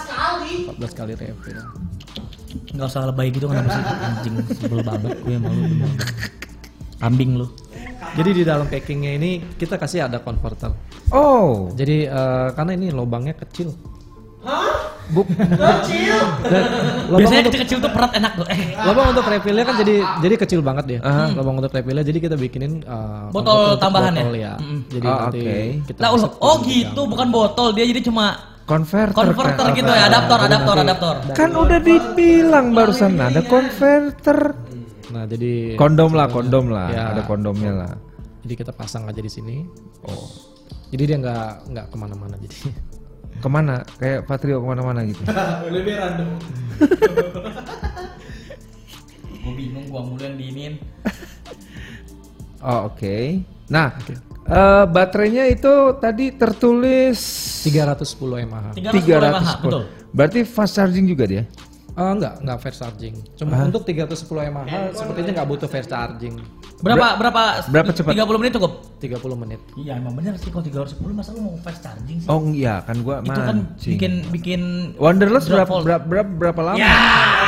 kali. 0.08 0.56
14 0.80 0.96
kali 0.96 1.14
refill. 1.20 1.60
Enggak 2.72 2.88
usah 2.88 3.04
lebay 3.04 3.36
gitu 3.36 3.52
kenapa 3.52 3.70
sih 3.76 3.84
anjing 3.84 4.36
sebel 4.56 4.80
banget 4.80 5.12
gue 5.28 5.36
malu 5.40 5.62
bener. 5.76 5.92
Kambing 7.04 7.32
lu. 7.36 7.48
Jadi 8.16 8.30
di 8.32 8.44
dalam 8.46 8.66
packingnya 8.70 9.12
ini 9.18 9.32
kita 9.58 9.76
kasih 9.76 10.08
ada 10.08 10.22
converter. 10.22 10.72
Oh, 11.12 11.68
Jadi 11.74 12.06
eh, 12.06 12.48
karena 12.54 12.72
ini 12.74 12.88
lubangnya 12.94 13.36
kecil. 13.36 13.74
Hah? 14.48 14.78
bu, 15.08 15.24
Kecil. 15.28 16.20
Dan 16.44 16.64
lubang 17.08 17.20
Biasanya 17.24 17.40
untuk 17.40 17.52
kecil-kecil 17.56 17.78
tuh 17.80 17.92
perat 17.96 18.12
enak 18.16 18.32
tuh. 18.36 18.46
Eh, 18.52 18.76
lubang 18.84 19.08
untuk 19.16 19.26
refillnya 19.26 19.64
kan 19.64 19.76
jadi 19.80 19.96
jadi 20.20 20.36
kecil 20.36 20.60
banget 20.60 20.86
dia. 20.88 21.00
Lubang 21.32 21.56
untuk 21.60 21.72
refillnya 21.72 22.04
jadi 22.04 22.20
kita 22.20 22.36
bikinin 22.36 22.84
eh, 22.84 23.28
Botol 23.32 23.76
untuk 23.76 23.80
tambahan 23.80 24.14
ya? 24.14 24.24
botol 24.24 24.36
ya. 24.36 24.54
Mm-mm. 24.60 24.80
Jadi 24.92 25.08
Oh, 25.08 25.18
nanti 25.18 25.40
oke. 25.40 25.58
kita 25.88 26.00
Lah, 26.04 26.10
bisa 26.12 26.28
oh 26.40 26.56
gitu, 26.64 27.02
bukan 27.08 27.28
botol. 27.32 27.68
Dia 27.72 27.86
jadi 27.88 28.02
cuma 28.04 28.26
converter. 28.68 29.16
converter 29.16 29.68
kan? 29.72 29.78
gitu 29.80 29.92
ya, 29.96 30.04
adaptor, 30.12 30.40
adaptor, 30.44 30.76
adaptor. 30.76 31.16
Kan 31.32 31.52
udah 31.56 31.80
dibilang 31.80 32.76
barusan 32.76 33.16
ada 33.16 33.40
converter. 33.48 34.67
Nah, 35.08 35.24
jadi 35.24 35.80
Kondom 35.80 36.12
lah, 36.12 36.28
kondom 36.28 36.68
lah. 36.68 36.88
Ya. 36.92 37.04
Ada 37.16 37.22
kondomnya 37.24 37.72
lah. 37.72 37.92
jadi 38.44 38.54
kita 38.64 38.72
pasang 38.72 39.04
aja 39.08 39.20
di 39.20 39.28
sini. 39.28 39.64
Oh. 40.08 40.28
Jadi 40.88 41.04
dia 41.04 41.18
nggak 41.20 41.68
nggak 41.72 41.86
ke 41.92 41.96
mana-mana 42.00 42.36
jadi. 42.40 42.58
Ke 43.38 43.48
mana? 43.52 43.84
Kayak 44.00 44.24
Patrio 44.26 44.64
ke 44.64 44.68
mana-mana 44.68 45.04
gitu. 45.06 45.20
Lebih 45.76 45.94
random. 46.00 46.30
Gue 49.44 49.54
bingung, 49.56 49.86
gua 49.88 50.04
mulu 50.04 50.20
yang 50.20 50.36
diinin. 50.36 50.74
Oh, 52.60 52.92
oke. 52.92 53.40
Nah, 53.72 53.96
eh, 54.44 54.84
baterainya 54.92 55.48
itu 55.48 55.72
tadi 56.04 56.36
tertulis 56.36 57.16
310 57.64 58.44
mAh. 58.44 58.76
310 58.76 58.92
mAh, 59.32 59.40
310. 59.56 59.64
betul. 59.64 59.84
Berarti 60.12 60.40
fast 60.44 60.76
charging 60.76 61.08
juga 61.08 61.24
dia? 61.30 61.44
Ah 61.98 62.14
enggak, 62.14 62.38
enggak 62.46 62.58
fast 62.62 62.78
charging. 62.78 63.18
Cuma 63.34 63.58
untuk 63.66 63.82
310 63.82 64.54
mAh 64.54 64.70
sepertinya 64.94 65.42
nggak 65.42 65.50
butuh 65.50 65.66
fast 65.66 65.90
charging. 65.90 66.38
Berapa 66.78 67.18
berapa 67.18 67.66
berapa 67.74 67.90
cepat? 67.90 68.14
30 68.14 68.38
menit 68.38 68.54
cukup? 68.54 68.72
30 69.02 69.18
menit. 69.34 69.58
Iya, 69.74 69.98
emang 69.98 70.14
bener 70.14 70.38
sih 70.38 70.54
kalau 70.54 70.62
310 70.62 70.94
masa 71.10 71.34
lu 71.34 71.42
mau 71.42 71.58
fast 71.58 71.82
charging 71.82 72.22
sih? 72.22 72.30
Oh 72.30 72.38
iya, 72.54 72.86
kan 72.86 73.02
gua 73.02 73.26
itu 73.26 73.34
kan 73.34 73.58
bikin 73.82 74.14
bikin 74.30 74.62
Wanderlust 75.02 75.50
drop 75.50 75.66
berapa, 75.66 75.82
berapa, 75.82 76.04
berapa, 76.06 76.30
berapa 76.38 76.62
lama? 76.62 76.78
Ya, 76.78 76.94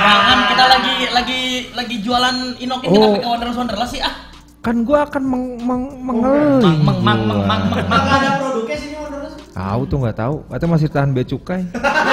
jangan 0.02 0.40
kita 0.50 0.66
lagi 0.66 0.96
lagi 1.14 1.42
lagi 1.78 1.96
jualan 2.02 2.36
inokin 2.58 2.88
kita 2.90 3.06
Oh. 3.06 3.14
pakai 3.22 3.30
Wanderlust 3.30 3.60
Wanderlust 3.62 3.94
sih 3.94 4.02
ah. 4.02 4.14
Kan 4.60 4.82
gua 4.82 5.06
akan 5.06 5.24
meng, 5.24 5.46
meng, 5.62 5.84
mengeling. 6.02 6.82
Mang 6.82 6.98
mang 6.98 7.00
mang 7.06 7.22
mang 7.22 7.42
mang 7.46 7.62
mang. 7.70 7.86
Apakah 7.86 8.18
ada 8.18 8.30
produknya 8.42 8.78
sini 8.82 8.98
Wanderlust? 8.98 9.38
Tahu 9.54 9.82
tuh 9.86 9.98
nggak 10.02 10.18
tahu. 10.18 10.36
Atau 10.50 10.66
masih 10.66 10.90
tahan 10.90 11.14
bea 11.14 11.22
cukai? 11.24 11.62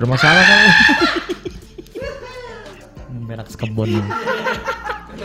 Bermasalah 0.00 0.42
kan? 0.42 0.60
Berak 3.28 3.48
sekebon. 3.52 3.88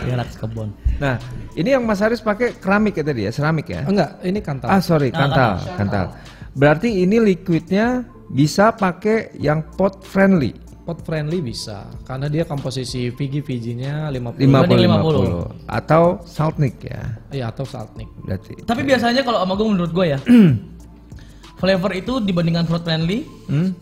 Berak 0.04 0.28
sekebon. 0.36 0.68
Nah, 1.00 1.16
ini 1.56 1.72
yang 1.72 1.82
Mas 1.88 2.04
Haris 2.04 2.20
pakai 2.20 2.52
keramik 2.60 3.00
ya 3.00 3.04
tadi 3.08 3.24
ya, 3.24 3.32
seramik 3.32 3.72
ya? 3.72 3.88
Enggak, 3.88 4.20
ini 4.20 4.44
kantal. 4.44 4.68
Ah 4.68 4.84
sorry, 4.84 5.08
kantal, 5.08 5.58
kantal. 5.80 6.12
Berarti 6.52 7.02
ini 7.02 7.16
liquidnya 7.18 8.04
bisa 8.28 8.70
pakai 8.76 9.32
yang 9.40 9.64
pot 9.74 10.04
friendly, 10.04 10.52
Pot 10.86 11.02
friendly 11.02 11.42
bisa 11.42 11.82
karena 12.06 12.30
dia 12.30 12.46
komposisi 12.46 13.10
VG 13.10 13.42
VG-nya 13.42 14.06
50 14.06 14.38
Dibanding 14.38 14.86
50 14.86 15.66
50 15.66 15.66
atau 15.66 16.22
saltnik 16.22 16.78
ya. 16.78 17.02
Iya 17.34 17.50
atau 17.50 17.66
saltnik. 17.66 18.06
Berarti. 18.22 18.54
Tapi 18.62 18.86
biasanya 18.86 19.26
kalau 19.26 19.42
sama 19.42 19.58
gue 19.58 19.66
menurut 19.66 19.90
gue 19.90 20.06
ya, 20.14 20.18
flavor 21.60 21.90
itu 21.90 22.22
dibandingkan 22.22 22.70
fruit 22.70 22.86
friendly 22.86 23.26
Hmm? 23.50 23.74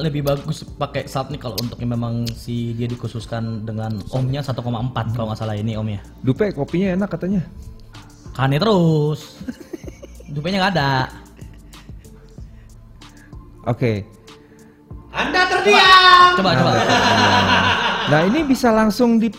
Lebih 0.00 0.24
bagus 0.24 0.64
pakai 0.64 1.04
salt 1.04 1.28
nih 1.28 1.40
kalau 1.40 1.56
untuk 1.60 1.76
yang 1.78 1.92
memang 1.92 2.24
si 2.32 2.72
dia 2.74 2.88
dikhususkan 2.88 3.68
dengan 3.68 4.00
omnya 4.10 4.40
1,4 4.40 4.56
kalau 5.14 5.26
nggak 5.30 5.38
salah 5.38 5.56
ini 5.56 5.76
omnya. 5.76 6.00
Dupe 6.24 6.50
kopinya 6.56 6.96
enak 6.96 7.08
katanya. 7.12 7.42
Kane 8.32 8.56
terus. 8.56 9.36
Dupenya 10.34 10.64
nggak 10.64 10.72
ada. 10.78 10.92
Oke. 13.68 14.06
Anda 15.10 15.40
terdiam. 15.50 16.38
Coba 16.38 16.50
coba. 16.56 16.72
Nah, 18.10 18.20
ini 18.26 18.42
bisa 18.42 18.72
langsung 18.74 19.20
di 19.22 19.30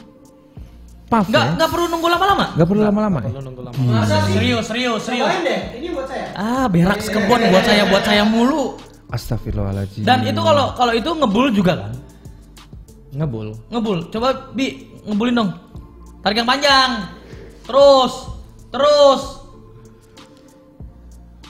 puff 1.11 1.27
Nggak 1.27 1.43
ya? 1.43 1.51
nggak 1.59 1.69
perlu 1.71 1.85
nunggu 1.91 2.07
lama-lama. 2.07 2.45
Nggak 2.55 2.67
perlu 2.71 2.81
lama-lama 2.87 3.19
ya? 3.19 3.29
Kalau 3.31 3.43
nunggu 3.43 3.61
lama. 3.67 3.79
Masa 3.83 4.15
sih? 4.27 4.33
Serius 4.35 4.65
serius 4.67 5.01
serius. 5.03 5.27
Cobain 5.27 5.43
deh. 5.43 5.59
Ini 5.79 5.87
buat 5.91 6.07
saya. 6.07 6.27
Ah 6.39 6.65
berak 6.71 6.99
sekebon 7.03 7.39
buat 7.51 7.63
saya 7.67 7.83
buat 7.87 8.03
saya 8.03 8.23
mulu. 8.23 8.79
Astagfirullahaladzim. 9.11 10.07
Dan 10.07 10.23
itu 10.23 10.39
kalau 10.39 10.71
kalau 10.73 10.93
itu 10.95 11.09
ngebul 11.11 11.51
juga 11.51 11.73
kan? 11.83 11.93
Ngebul. 13.11 13.47
Ngebul. 13.67 14.07
Coba 14.07 14.55
bi 14.55 14.87
ngebulin 15.03 15.35
dong. 15.35 15.51
Tarik 16.23 16.39
yang 16.39 16.49
panjang. 16.49 17.11
Terus 17.67 18.13
terus. 18.71 19.21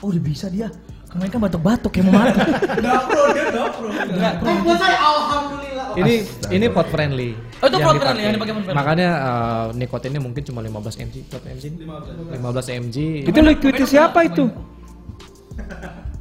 Oh 0.02 0.10
udah 0.10 0.22
bisa 0.22 0.50
dia. 0.50 0.66
Kemarin 1.06 1.28
kan 1.28 1.40
batuk-batuk 1.44 1.90
kayak 1.92 2.08
mau 2.08 2.24
mati. 2.24 2.40
Udah 2.80 3.04
pro, 3.04 3.22
dia 3.36 3.44
udah 3.52 3.66
pro. 3.76 3.88
Eh, 3.92 4.56
buat 4.64 4.78
saya 4.80 4.96
alhamdulillah. 4.96 5.86
Ini 5.92 6.14
ini 6.56 6.66
pot 6.72 6.88
friendly. 6.88 7.36
Oh, 7.60 7.68
itu 7.68 7.76
pot 7.84 8.00
friendly, 8.00 8.22
yang 8.24 8.34
dipakai 8.40 8.52
pot 8.56 8.64
friendly. 8.64 8.80
Makanya 8.80 9.08
eh, 9.20 9.66
nikotinnya 9.76 10.20
mungkin 10.24 10.40
cuma 10.40 10.64
15 10.64 11.04
mg 11.04 11.16
per 11.28 11.40
mg. 11.44 11.64
15 11.84 12.80
mg. 12.80 12.96
itu 13.28 13.38
liquidnya 13.44 13.84
siapa 13.84 14.24
itu? 14.24 14.48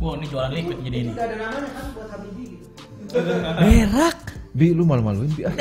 Wow 0.02 0.18
ini 0.18 0.26
jualan 0.28 0.50
liquid 0.50 0.78
jadi 0.82 0.98
ini. 1.06 1.12
Udah 1.14 1.26
ada 1.30 1.36
namanya 1.38 1.70
kan 1.70 1.86
buat 1.94 2.10
Habibi 2.10 2.44
gitu. 2.58 2.66
Berak. 3.62 4.18
Bi, 4.52 4.68
lu 4.74 4.84
malu-maluin 4.84 5.30
Bi. 5.30 5.46
ah. 5.46 5.54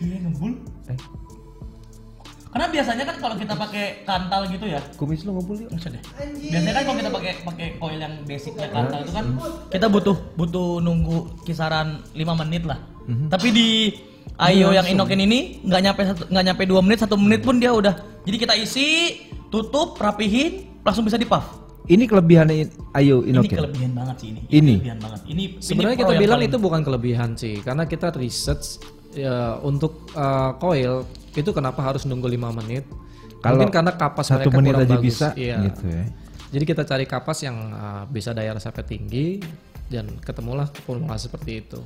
Iya 0.00 0.16
ngebul. 0.24 0.52
Eh, 0.88 0.98
Karena 2.54 2.66
biasanya 2.70 3.04
kan 3.04 3.16
kalau 3.18 3.34
kita 3.34 3.54
pakai 3.58 4.06
kantal 4.06 4.46
gitu 4.46 4.66
ya, 4.70 4.78
kumis 4.94 5.26
lu 5.26 5.34
ngebul 5.34 5.58
yuk. 5.58 5.74
Usah 5.74 5.90
deh. 5.90 6.02
Biasanya 6.38 6.72
kan 6.72 6.82
kalau 6.86 6.96
kita 6.96 7.10
pakai 7.10 7.32
pakai 7.42 7.66
coil 7.76 7.98
yang 7.98 8.14
basicnya 8.24 8.68
kantal 8.70 8.98
itu 9.02 9.12
kan 9.12 9.26
kita 9.68 9.86
butuh 9.90 10.16
butuh 10.38 10.68
nunggu 10.78 11.28
kisaran 11.42 12.00
5 12.14 12.40
menit 12.46 12.62
lah. 12.64 12.78
Tapi 13.28 13.48
di 13.50 13.68
Ayo 14.36 14.70
yang 14.70 14.84
Inokin 14.84 15.20
ini 15.20 15.62
nggak 15.62 15.80
nyampe 15.80 16.00
nggak 16.26 16.44
nyampe 16.44 16.62
dua 16.64 16.80
menit 16.80 16.98
satu 17.00 17.14
menit 17.14 17.40
pun 17.40 17.56
dia 17.56 17.70
udah. 17.70 17.94
Jadi 18.22 18.36
kita 18.36 18.54
isi, 18.54 19.20
tutup, 19.46 19.94
rapihin, 19.96 20.80
langsung 20.80 21.02
bisa 21.02 21.14
di 21.14 21.24
puff. 21.24 21.62
Ini 21.84 22.04
kelebihannya 22.04 22.56
Ayo 22.92 23.20
Ini 23.20 23.30
Inokin. 23.30 23.56
kelebihan 23.56 23.92
banget 23.92 24.16
sih 24.18 24.28
ini. 24.30 24.40
Ini? 24.48 24.74
kelebihan 24.74 24.98
banget. 24.98 25.20
Ini 25.26 25.42
Sebenarnya 25.60 25.94
ini 25.94 26.02
kita 26.02 26.14
bilang 26.16 26.38
paling- 26.40 26.50
itu 26.50 26.56
bukan 26.58 26.80
kelebihan 26.80 27.30
sih, 27.34 27.54
karena 27.60 27.84
kita 27.84 28.08
research 28.10 28.80
ya, 29.12 29.60
untuk 29.60 30.08
eh, 30.10 30.50
coil 30.56 31.04
itu 31.30 31.50
kenapa 31.50 31.84
harus 31.84 32.02
nunggu 32.02 32.26
5 32.26 32.50
menit? 32.54 32.88
Kalau 33.38 33.60
Mungkin 33.60 33.70
karena 33.70 33.92
kapas 33.92 34.26
Satu 34.26 34.48
mereka 34.48 34.56
menit 34.56 34.72
kurang 34.72 34.82
aja 34.82 34.94
bagus. 34.94 35.04
bisa 35.04 35.26
Iya. 35.36 35.56
gitu 35.62 35.84
ya. 35.84 36.04
Jadi 36.50 36.64
kita 36.64 36.82
cari 36.82 37.04
kapas 37.04 37.38
yang 37.40 37.56
eh, 37.68 38.02
bisa 38.08 38.32
daya 38.32 38.50
resapnya 38.50 38.82
tinggi 38.82 39.44
dan 39.92 40.08
ketemulah 40.20 40.68
formula 40.84 41.16
seperti 41.20 41.64
itu. 41.64 41.80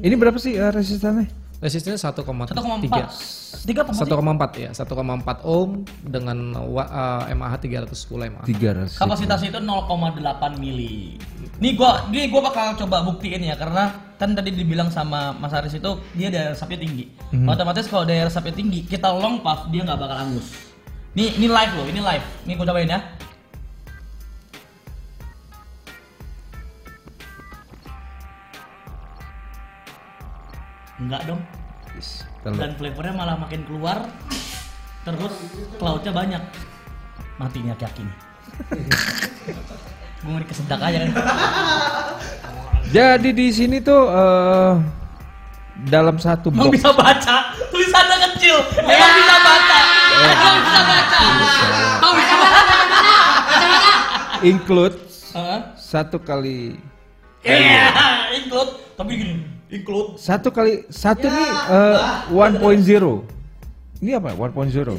Ini 0.00 0.14
berapa 0.16 0.36
sih 0.40 0.56
eh, 0.56 0.72
resistannya? 0.72 1.28
Resistennya 1.56 1.96
1,3 1.96 2.52
1,4 2.52 3.64
tiga 3.64 3.88
apa 3.88 3.92
1,4 3.96 4.12
ya, 4.60 4.70
1,4 4.76 5.48
ohm 5.48 5.88
dengan 6.04 6.36
eh, 6.52 7.34
mAh 7.36 7.54
310 7.56 7.88
mAh. 8.28 8.44
300. 8.44 9.00
Kapasitas 9.00 9.40
itu 9.40 9.56
0,8 9.56 10.60
mili. 10.60 11.16
Nih 11.56 11.72
gua, 11.72 12.04
nih 12.12 12.28
gua 12.28 12.52
bakal 12.52 12.76
coba 12.84 13.00
buktiin 13.08 13.40
ya 13.40 13.56
karena 13.56 13.88
kan 14.20 14.32
tadi 14.36 14.52
dibilang 14.52 14.92
sama 14.92 15.32
Mas 15.36 15.52
Aris 15.52 15.76
itu 15.76 15.96
dia 16.12 16.28
daya 16.28 16.52
resapnya 16.52 16.80
tinggi. 16.84 17.08
Otomatis 17.48 17.88
kalau 17.88 18.04
daya 18.04 18.28
resapnya 18.28 18.52
tinggi, 18.52 18.84
kita 18.84 19.08
long 19.12 19.40
puff 19.40 19.68
dia 19.72 19.84
nggak 19.84 19.96
bakal 19.96 20.16
angus. 20.28 20.52
Nih, 21.16 21.32
ini 21.40 21.48
live 21.48 21.72
loh, 21.72 21.86
ini 21.88 22.00
live. 22.04 22.24
Ini 22.44 22.52
gue 22.60 22.66
cobain 22.68 22.92
ya. 22.92 23.00
Enggak 30.96 31.28
dong. 31.28 31.40
Yes. 31.92 32.24
Dan 32.44 32.72
flavornya 32.76 33.14
malah 33.16 33.36
makin 33.36 33.64
keluar. 33.68 34.08
Terus 35.04 35.34
cloudnya 35.76 36.12
banyak. 36.12 36.42
Matinya 37.36 37.74
kaki 37.76 38.02
nih. 38.04 38.16
gue 40.24 40.30
mau 40.32 40.40
dikesedak 40.40 40.80
aja 40.80 40.98
kan. 41.04 41.10
Jadi 42.96 43.30
di 43.36 43.46
sini 43.52 43.76
tuh 43.84 44.08
eh, 44.08 44.72
dalam 45.90 46.16
satu 46.16 46.48
Emang 46.48 46.72
box 46.72 46.80
bisa 46.80 46.90
baca, 46.96 47.36
tulisannya 47.68 48.18
kecil. 48.32 48.56
Emang 48.80 49.12
bisa 49.12 49.36
baca. 49.44 49.78
Emang 50.16 50.56
bisa 50.64 50.80
baca. 50.80 51.18
Emang 51.20 52.14
bisa 52.16 52.34
baca. 52.40 52.74
include 54.44 54.96
satu 55.76 56.16
kali 56.20 56.76
Iya, 57.46 57.86
include. 58.42 58.72
Tapi 58.98 59.10
gini, 59.14 59.34
include. 59.72 60.18
satu 60.18 60.48
kali 60.54 60.86
satu 60.88 61.26
nih 61.26 61.50
eh, 61.70 61.96
1.0. 62.30 64.02
Ini 64.04 64.10
apa? 64.20 64.30
1.0. 64.36 64.98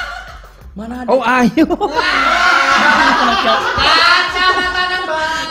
Mana 0.78 1.02
ada? 1.02 1.08
Oh 1.10 1.22
ayo. 1.24 1.66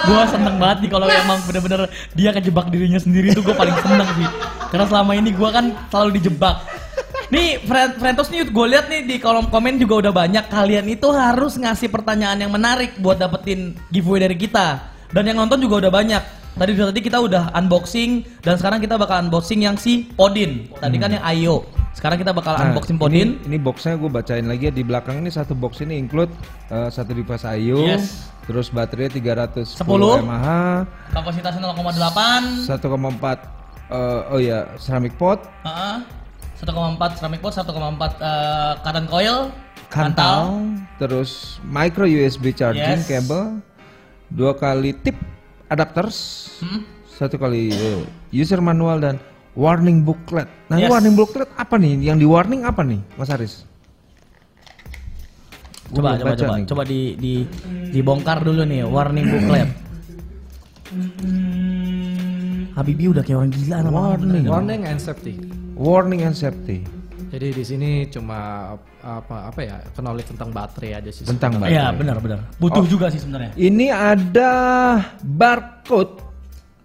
gue 0.07 0.21
seneng 0.31 0.55
banget 0.55 0.77
nih 0.87 0.89
kalau 0.95 1.07
emang 1.11 1.39
bener-bener 1.43 1.81
dia 2.15 2.31
kejebak 2.31 2.71
dirinya 2.71 2.95
sendiri 2.95 3.35
tuh 3.35 3.43
gue 3.43 3.51
paling 3.51 3.75
seneng 3.83 4.07
sih 4.15 4.27
karena 4.71 4.85
selama 4.87 5.11
ini 5.19 5.35
gue 5.35 5.49
kan 5.51 5.75
selalu 5.91 6.09
dijebak 6.21 6.63
nih 7.27 7.59
friend 7.67 7.99
Frentos 7.99 8.31
nih 8.31 8.47
gue 8.47 8.65
lihat 8.71 8.87
nih 8.87 9.03
di 9.03 9.15
kolom 9.19 9.51
komen 9.51 9.75
juga 9.75 10.07
udah 10.07 10.13
banyak 10.15 10.45
kalian 10.47 10.87
itu 10.87 11.11
harus 11.11 11.59
ngasih 11.59 11.91
pertanyaan 11.91 12.39
yang 12.39 12.51
menarik 12.55 12.95
buat 13.03 13.19
dapetin 13.19 13.75
giveaway 13.91 14.23
dari 14.23 14.39
kita 14.39 14.79
dan 15.11 15.23
yang 15.27 15.35
nonton 15.35 15.59
juga 15.59 15.83
udah 15.83 15.91
banyak 15.91 16.23
tadi 16.57 16.71
tadi 16.73 16.99
kita 16.99 17.17
udah 17.17 17.53
unboxing 17.53 18.25
dan 18.41 18.57
sekarang 18.57 18.81
kita 18.81 18.97
bakal 18.97 19.21
unboxing 19.21 19.61
yang 19.61 19.77
si 19.77 20.09
Odin. 20.17 20.67
Tadi 20.73 20.95
kan 20.97 21.09
yang 21.13 21.23
Ayo. 21.23 21.65
Sekarang 21.93 22.21
kita 22.21 22.29
bakal 22.29 22.53
Nah, 22.53 22.69
unboxing 22.69 23.01
Podin 23.01 23.41
Ini, 23.41 23.49
ini 23.49 23.57
boxnya 23.57 23.97
gue 23.97 24.05
bacain 24.05 24.45
lagi 24.45 24.69
ya. 24.69 24.73
Di 24.73 24.85
belakang 24.85 25.17
ini 25.17 25.33
satu 25.33 25.57
box 25.57 25.81
ini 25.81 25.97
include 25.97 26.29
eh, 26.69 26.93
satu 26.93 27.09
device 27.09 27.41
IO, 27.57 27.89
Yes. 27.89 28.29
terus 28.45 28.69
baterai 28.69 29.09
310 29.09 29.65
10. 29.81 30.21
mAh, 30.21 30.85
kapasitasnya 31.09 31.57
0,8 31.57 32.69
1,4 32.69 33.41
eh, 33.89 34.29
oh 34.29 34.37
ya 34.37 34.69
ceramic 34.77 35.17
pot, 35.17 35.41
Heeh. 35.65 36.05
1,4 36.61 37.17
ceramic 37.17 37.41
pot, 37.41 37.53
1,4 37.57 37.65
eh, 37.65 38.73
cotton 38.85 39.05
coil, 39.09 39.37
kantal, 39.89 40.69
terus 41.01 41.57
micro 41.65 42.05
USB 42.05 42.53
charging 42.53 43.01
Yes. 43.01 43.09
cable, 43.09 43.57
dua 44.29 44.53
kali 44.53 44.93
tip 44.93 45.17
adapters, 45.67 46.17
Hmm? 46.59 46.81
satu 47.09 47.35
kali 47.35 47.69
eh, 47.69 48.01
user 48.31 48.59
manual 48.59 48.97
dan 48.97 49.15
warning 49.53 50.01
booklet. 50.01 50.47
Nah, 50.67 50.77
Yes. 50.77 50.89
warning 50.89 51.13
booklet 51.13 51.49
apa 51.53 51.75
nih? 51.75 51.97
Yang 52.03 52.17
di 52.21 52.27
warning 52.27 52.61
apa 52.63 52.81
nih, 52.81 52.99
Mas 53.15 53.29
Aris? 53.29 53.65
Coba 55.87 56.19
coba 56.19 56.35
coba 56.35 56.55
nih. 56.59 56.65
coba 56.67 56.83
di 56.83 57.01
di 57.15 57.33
dibongkar 57.89 58.43
dulu 58.43 58.67
nih 58.67 58.83
warning 58.83 59.25
booklet. 59.25 59.69
Habibi 62.75 63.09
udah 63.09 63.23
kayak 63.25 63.37
orang 63.41 63.51
gila 63.51 63.77
nama 63.81 63.99
Warning. 64.13 64.45
Warning 64.45 64.81
and 64.85 64.99
safety. 65.01 65.33
Warning 65.73 66.21
and 66.21 66.35
safety. 66.37 66.85
Jadi 67.27 67.47
di 67.51 67.63
sini 67.63 67.91
cuma 68.07 68.71
apa 69.03 69.51
apa 69.51 69.59
ya 69.59 69.77
knowledge 69.99 70.31
tentang 70.35 70.49
baterai 70.55 71.03
aja 71.03 71.11
sih. 71.11 71.23
Tentang 71.27 71.59
baterai. 71.59 71.75
Iya 71.75 71.85
benar 71.91 72.17
benar. 72.23 72.39
Butuh 72.57 72.87
juga 72.87 73.11
sih 73.11 73.19
sebenarnya. 73.19 73.51
Ini 73.55 73.87
ada 73.91 74.53
barcode. 75.21 76.23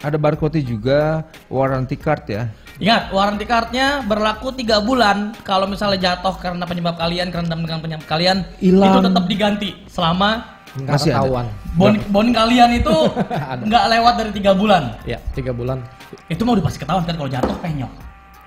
Ada 0.03 0.18
barcode 0.18 0.59
juga 0.66 1.22
warranty 1.47 1.95
card 1.95 2.24
ya. 2.26 2.43
Ingat, 2.82 3.14
warranty 3.14 3.47
cardnya 3.47 4.03
berlaku 4.03 4.51
tiga 4.51 4.82
bulan. 4.82 5.30
Kalau 5.47 5.70
misalnya 5.70 6.11
jatuh 6.18 6.34
karena 6.43 6.66
penyebab 6.66 6.99
kalian, 6.99 7.30
karena 7.30 7.55
dengan 7.55 7.78
penyebab 7.78 8.07
kalian, 8.11 8.43
Hilang. 8.59 8.99
itu 8.99 8.99
tetap 9.07 9.24
diganti 9.30 9.70
selama 9.86 10.43
Nggak 10.72 10.88
Masih 10.97 11.12
ada. 11.12 11.20
ketahuan. 11.20 11.47
bon 11.76 11.95
bon 12.09 12.26
kalian 12.32 12.70
itu 12.80 12.97
nggak 13.68 13.84
lewat 13.93 14.14
dari 14.24 14.30
tiga 14.32 14.53
bulan. 14.57 14.97
Ya 15.05 15.20
tiga 15.36 15.53
bulan. 15.53 15.84
Itu 16.32 16.49
mau 16.49 16.57
udah 16.57 16.64
pasti 16.64 16.80
ketahuan 16.80 17.05
kan 17.05 17.12
kalau 17.12 17.28
jatuh 17.28 17.57
penyok, 17.61 17.93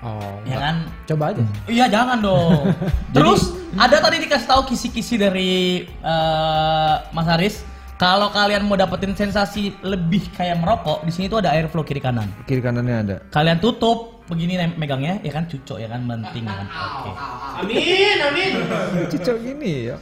Oh. 0.04 0.20
ya 0.44 0.56
kan? 0.60 0.76
Coba 1.08 1.32
aja. 1.32 1.42
Iya 1.64 1.86
jangan 1.88 2.18
dong. 2.20 2.68
Terus 3.16 3.56
ada 3.80 3.96
tadi 3.96 4.20
dikasih 4.22 4.48
tahu 4.48 4.62
kisi-kisi 4.68 5.16
dari 5.16 5.84
eh, 5.88 6.94
Mas 7.12 7.28
Haris. 7.28 7.64
Kalau 7.96 8.28
kalian 8.28 8.68
mau 8.68 8.76
dapetin 8.76 9.16
sensasi 9.16 9.72
lebih 9.80 10.28
kayak 10.36 10.60
merokok, 10.60 11.00
di 11.08 11.12
sini 11.16 11.32
tuh 11.32 11.40
ada 11.40 11.56
airflow 11.56 11.80
kiri 11.80 11.96
kanan. 11.96 12.28
Kiri 12.44 12.60
kanannya 12.60 12.96
ada. 13.00 13.16
Kalian 13.32 13.56
tutup 13.56 14.20
begini 14.28 14.60
megangnya, 14.76 15.16
ya 15.24 15.32
kan 15.32 15.48
cucok 15.48 15.80
ya 15.80 15.88
kan 15.88 16.04
penting 16.04 16.44
ya 16.44 16.54
kan. 16.60 16.68
Oke. 16.68 17.10
Amin, 17.64 18.16
amin. 18.20 18.50
Cicok 19.16 19.36
gini 19.40 19.88
ya. 19.88 19.96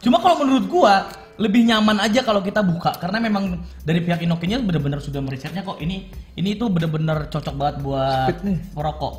Cuma 0.00 0.24
kalau 0.24 0.40
menurut 0.40 0.64
gua 0.72 1.04
lebih 1.40 1.64
nyaman 1.64 1.96
aja 2.04 2.20
kalau 2.20 2.44
kita 2.44 2.60
buka 2.60 2.92
karena 3.00 3.16
memang 3.16 3.64
dari 3.80 4.04
pihak 4.04 4.20
Inokinya 4.20 4.60
benar-benar 4.60 5.00
sudah 5.00 5.24
merisetnya 5.24 5.64
kok 5.64 5.80
ini 5.80 6.12
ini 6.36 6.52
tuh 6.60 6.68
benar-benar 6.68 7.32
cocok 7.32 7.54
banget 7.56 7.76
buat 7.80 8.28
Speed 8.36 8.76
merokok. 8.76 9.14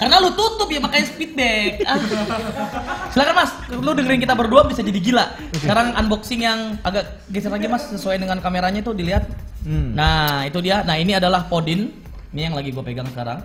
karena 0.00 0.16
lu 0.22 0.30
tutup 0.38 0.70
ya 0.70 0.78
makanya 0.78 1.06
speedback. 1.10 1.72
Ah. 1.82 1.98
Silakan 3.10 3.34
Mas, 3.34 3.50
lu 3.72 3.90
dengerin 3.96 4.22
kita 4.22 4.34
berdua 4.38 4.62
bisa 4.70 4.80
jadi 4.86 5.00
gila. 5.02 5.26
Sekarang 5.58 5.96
unboxing 5.98 6.46
yang 6.46 6.78
agak 6.86 7.26
geser 7.34 7.50
lagi 7.50 7.66
Mas 7.66 7.90
sesuai 7.90 8.22
dengan 8.22 8.38
kameranya 8.38 8.80
tuh 8.86 8.94
dilihat. 8.94 9.26
Hmm. 9.66 9.98
Nah, 9.98 10.46
itu 10.46 10.62
dia. 10.62 10.86
Nah, 10.86 10.94
ini 10.94 11.18
adalah 11.18 11.50
Podin. 11.50 11.90
Ini 12.30 12.52
yang 12.52 12.54
lagi 12.54 12.70
gue 12.70 12.84
pegang 12.84 13.08
sekarang. 13.10 13.42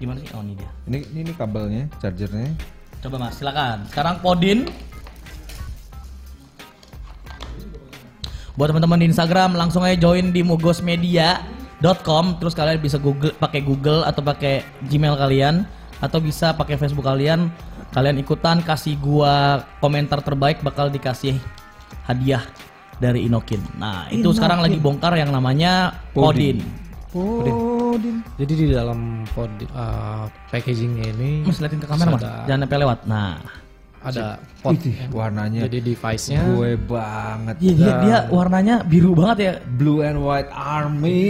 Gimana 0.00 0.16
sih? 0.24 0.32
Oh, 0.32 0.40
ini 0.40 0.56
dia. 0.56 0.70
Ini 0.88 0.98
ini, 1.12 1.18
ini 1.28 1.32
kabelnya, 1.36 1.84
chargernya. 2.00 2.56
Coba 3.04 3.28
Mas, 3.28 3.36
silakan. 3.36 3.84
Sekarang 3.92 4.16
Podin. 4.24 4.64
Buat 8.60 8.76
teman-teman 8.76 9.00
di 9.00 9.08
Instagram 9.08 9.56
langsung 9.56 9.80
aja 9.88 9.96
join 9.96 10.36
di 10.36 10.44
mugosmedia.com 10.44 12.24
terus 12.36 12.52
kalian 12.52 12.76
bisa 12.76 13.00
Google 13.00 13.32
pakai 13.40 13.64
Google 13.64 14.04
atau 14.04 14.20
pakai 14.20 14.60
Gmail 14.84 15.16
kalian 15.16 15.64
atau 15.96 16.20
bisa 16.20 16.52
pakai 16.52 16.76
Facebook 16.76 17.08
kalian. 17.08 17.48
Kalian 17.96 18.20
ikutan 18.20 18.60
kasih 18.60 19.00
gua 19.00 19.64
komentar 19.80 20.20
terbaik 20.20 20.60
bakal 20.60 20.92
dikasih 20.92 21.40
hadiah 22.04 22.44
dari 23.00 23.32
Inokin. 23.32 23.64
Nah, 23.80 24.12
itu 24.12 24.28
sekarang 24.36 24.60
lagi 24.60 24.76
bongkar 24.76 25.16
yang 25.16 25.32
namanya 25.32 25.96
Podin. 26.12 26.60
Podin. 27.08 28.20
Jadi 28.36 28.52
di 28.60 28.66
dalam 28.76 29.24
pod, 29.32 29.48
uh, 29.72 30.28
packagingnya 30.52 31.16
ini 31.16 31.48
Mas 31.48 31.64
liatin 31.64 31.80
ke 31.80 31.88
kamera 31.88 32.12
Mas, 32.12 32.28
jangan 32.44 32.68
sampai 32.68 32.78
lewat. 32.84 33.08
Nah, 33.08 33.40
ada 34.00 34.40
pot. 34.64 34.72
Widih, 34.72 34.96
warnanya 35.12 35.68
Jadi 35.68 35.92
device-nya 35.92 36.40
gue 36.40 36.70
banget. 36.88 37.54
Iya 37.60 37.72
dia, 37.76 37.92
dia 38.00 38.18
warnanya 38.32 38.80
biru 38.80 39.12
banget 39.12 39.38
ya. 39.38 39.52
Blue 39.76 40.00
and 40.00 40.24
White 40.24 40.48
Army. 40.52 41.20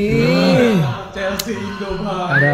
Chelsea 1.11 1.59
Indomaret. 1.59 2.31
ada 2.39 2.53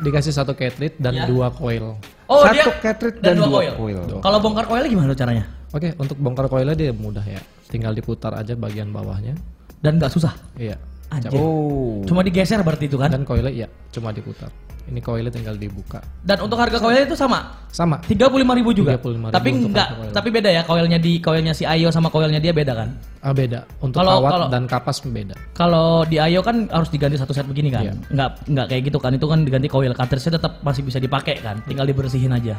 dikasih 0.00 0.32
satu 0.32 0.56
cartridge 0.56 0.96
dan 0.96 1.12
Ya. 1.12 1.24
dua 1.28 1.52
coil. 1.52 2.00
Oh 2.28 2.44
Satu 2.44 2.54
dia 2.56 2.64
cartridge 2.80 3.20
dan 3.20 3.36
dua 3.36 3.72
coil. 3.76 4.20
Kalau 4.24 4.38
bongkar 4.40 4.64
coil 4.64 4.84
gimana 4.88 5.12
caranya? 5.12 5.44
Oke, 5.68 5.92
untuk 6.00 6.16
bongkar 6.16 6.48
coilnya 6.48 6.72
dia 6.72 6.92
mudah 6.96 7.24
ya. 7.24 7.40
Tinggal 7.68 7.92
diputar 7.92 8.32
aja 8.32 8.56
bagian 8.56 8.88
bawahnya. 8.88 9.36
Dan 9.84 10.00
nggak 10.00 10.08
susah. 10.08 10.32
Iya. 10.56 10.80
Anjir. 11.08 11.32
Oh. 11.36 12.04
Cuma 12.04 12.20
digeser 12.20 12.60
berarti 12.60 12.88
itu 12.88 12.96
kan? 13.00 13.08
Dan 13.08 13.24
coilnya 13.24 13.52
iya, 13.52 13.68
cuma 13.92 14.12
diputar. 14.12 14.48
Ini 14.88 15.04
coilnya 15.04 15.28
tinggal 15.28 15.54
dibuka. 15.60 16.00
Dan 16.24 16.40
untuk 16.40 16.56
harga 16.56 16.80
coilnya 16.80 17.04
itu 17.04 17.12
sama. 17.12 17.44
Sama. 17.68 18.00
35.000 18.08 18.72
juga. 18.72 18.96
35.000 18.96 19.28
tapi 19.28 19.48
enggak, 19.52 19.88
tapi 20.16 20.28
beda 20.32 20.48
ya 20.48 20.62
coilnya 20.64 20.96
di 20.96 21.20
coilnya 21.20 21.52
si 21.52 21.68
Ayo 21.68 21.92
sama 21.92 22.08
coilnya 22.08 22.40
dia 22.40 22.56
beda 22.56 22.72
kan? 22.72 22.88
Ah 23.20 23.36
beda. 23.36 23.68
Untuk 23.84 24.00
Kalau- 24.00 24.24
kawat 24.24 24.32
kalau- 24.32 24.48
dan 24.48 24.64
kapas 24.64 25.04
beda. 25.04 25.36
Kalau 25.52 26.08
di 26.08 26.16
Ayo 26.16 26.40
kan 26.40 26.64
harus 26.72 26.88
diganti 26.88 27.20
satu 27.20 27.36
set 27.36 27.44
begini 27.44 27.68
kan? 27.68 27.84
Iya. 27.84 27.92
Enggak 28.08 28.30
enggak 28.48 28.66
kayak 28.72 28.82
gitu 28.88 28.98
kan. 28.98 29.12
Itu 29.12 29.26
kan 29.28 29.44
diganti 29.44 29.68
coil. 29.68 29.92
Cartridge-nya 29.92 30.40
tetap 30.40 30.52
masih 30.64 30.82
bisa 30.82 30.96
dipakai 30.96 31.36
kan? 31.44 31.60
Tinggal 31.68 31.84
dibersihin 31.84 32.32
aja. 32.32 32.56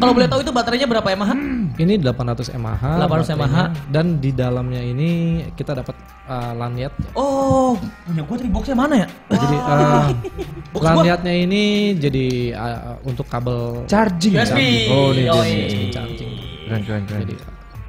Kalau 0.00 0.12
boleh 0.16 0.28
tahu 0.28 0.40
itu 0.40 0.52
baterainya 0.52 0.88
berapa 0.88 1.08
mAh? 1.12 1.30
Ini 1.76 2.00
800 2.00 2.56
mAh. 2.56 2.80
800 3.04 3.36
mAh. 3.36 3.68
Dan 3.92 4.18
di 4.18 4.32
dalamnya 4.32 4.80
ini 4.80 5.42
kita 5.52 5.76
dapat 5.76 5.94
uh, 6.24 6.52
lanyard. 6.56 6.94
Oh, 7.12 7.76
punya 8.08 8.22
gua 8.24 8.36
tadi 8.40 8.50
boxnya 8.50 8.76
mana 8.76 8.94
ya? 9.04 9.08
Jadi 9.28 9.56
uh, 9.56 10.08
lanyardnya 10.86 11.34
ini 11.34 11.62
jadi 12.00 12.26
uh, 12.56 12.96
untuk 13.04 13.28
kabel 13.28 13.84
Charging. 13.84 14.34
USB. 14.40 14.60
Oh, 14.88 15.12
ini. 15.12 15.28
USB 15.28 15.92
charging. 15.92 16.32
Keren 16.66 16.82
keren 16.86 17.02
keren. 17.04 17.20
Jadi 17.26 17.34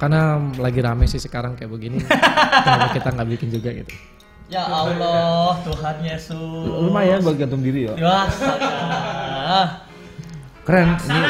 karena 0.02 0.34
lagi 0.58 0.80
rame 0.82 1.06
sih 1.06 1.22
sekarang 1.22 1.54
kayak 1.54 1.70
begini, 1.70 2.02
kenapa 2.66 2.90
kita 2.90 3.14
nggak 3.14 3.28
bikin 3.38 3.48
juga 3.54 3.70
gitu? 3.70 3.94
Ya 4.50 4.66
Allah, 4.66 5.62
Tuhan 5.62 5.96
Yesus. 6.02 6.66
Lumayan 6.66 7.22
buat 7.22 7.38
gantung 7.38 7.62
diri 7.62 7.86
ya. 7.86 7.94
Wah, 8.02 8.26
Keren. 10.62 10.88
Ini 10.98 11.20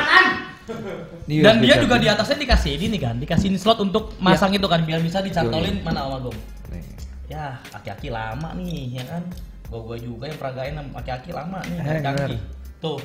Ini 1.22 1.42
Dan 1.42 1.58
USB 1.58 1.64
dia 1.66 1.76
juga 1.78 1.96
di 1.98 2.08
atasnya 2.10 2.38
dikasih 2.38 2.70
ini 2.78 2.86
nih 2.96 3.00
kan, 3.02 3.14
dikasih 3.18 3.48
slot 3.58 3.78
untuk 3.82 4.14
masang 4.18 4.54
itu 4.54 4.66
kan 4.66 4.82
biar 4.82 4.98
bisa 5.02 5.22
dicantolin 5.22 5.82
mana 5.82 6.06
Om 6.06 6.14
Agung. 6.18 6.38
Nih. 6.70 6.82
Ya, 7.30 7.58
aki-aki 7.74 8.10
lama 8.10 8.54
nih, 8.58 9.00
ya 9.00 9.04
kan? 9.06 9.22
Gua 9.70 9.80
gua 9.86 9.96
juga 9.98 10.28
yang 10.28 10.38
peragain 10.38 10.74
sama 10.76 10.98
aki-aki 11.00 11.30
lama 11.34 11.58
nih, 11.66 11.78
Eh, 11.82 12.00
kaki. 12.02 12.36
Tuh. 12.82 13.00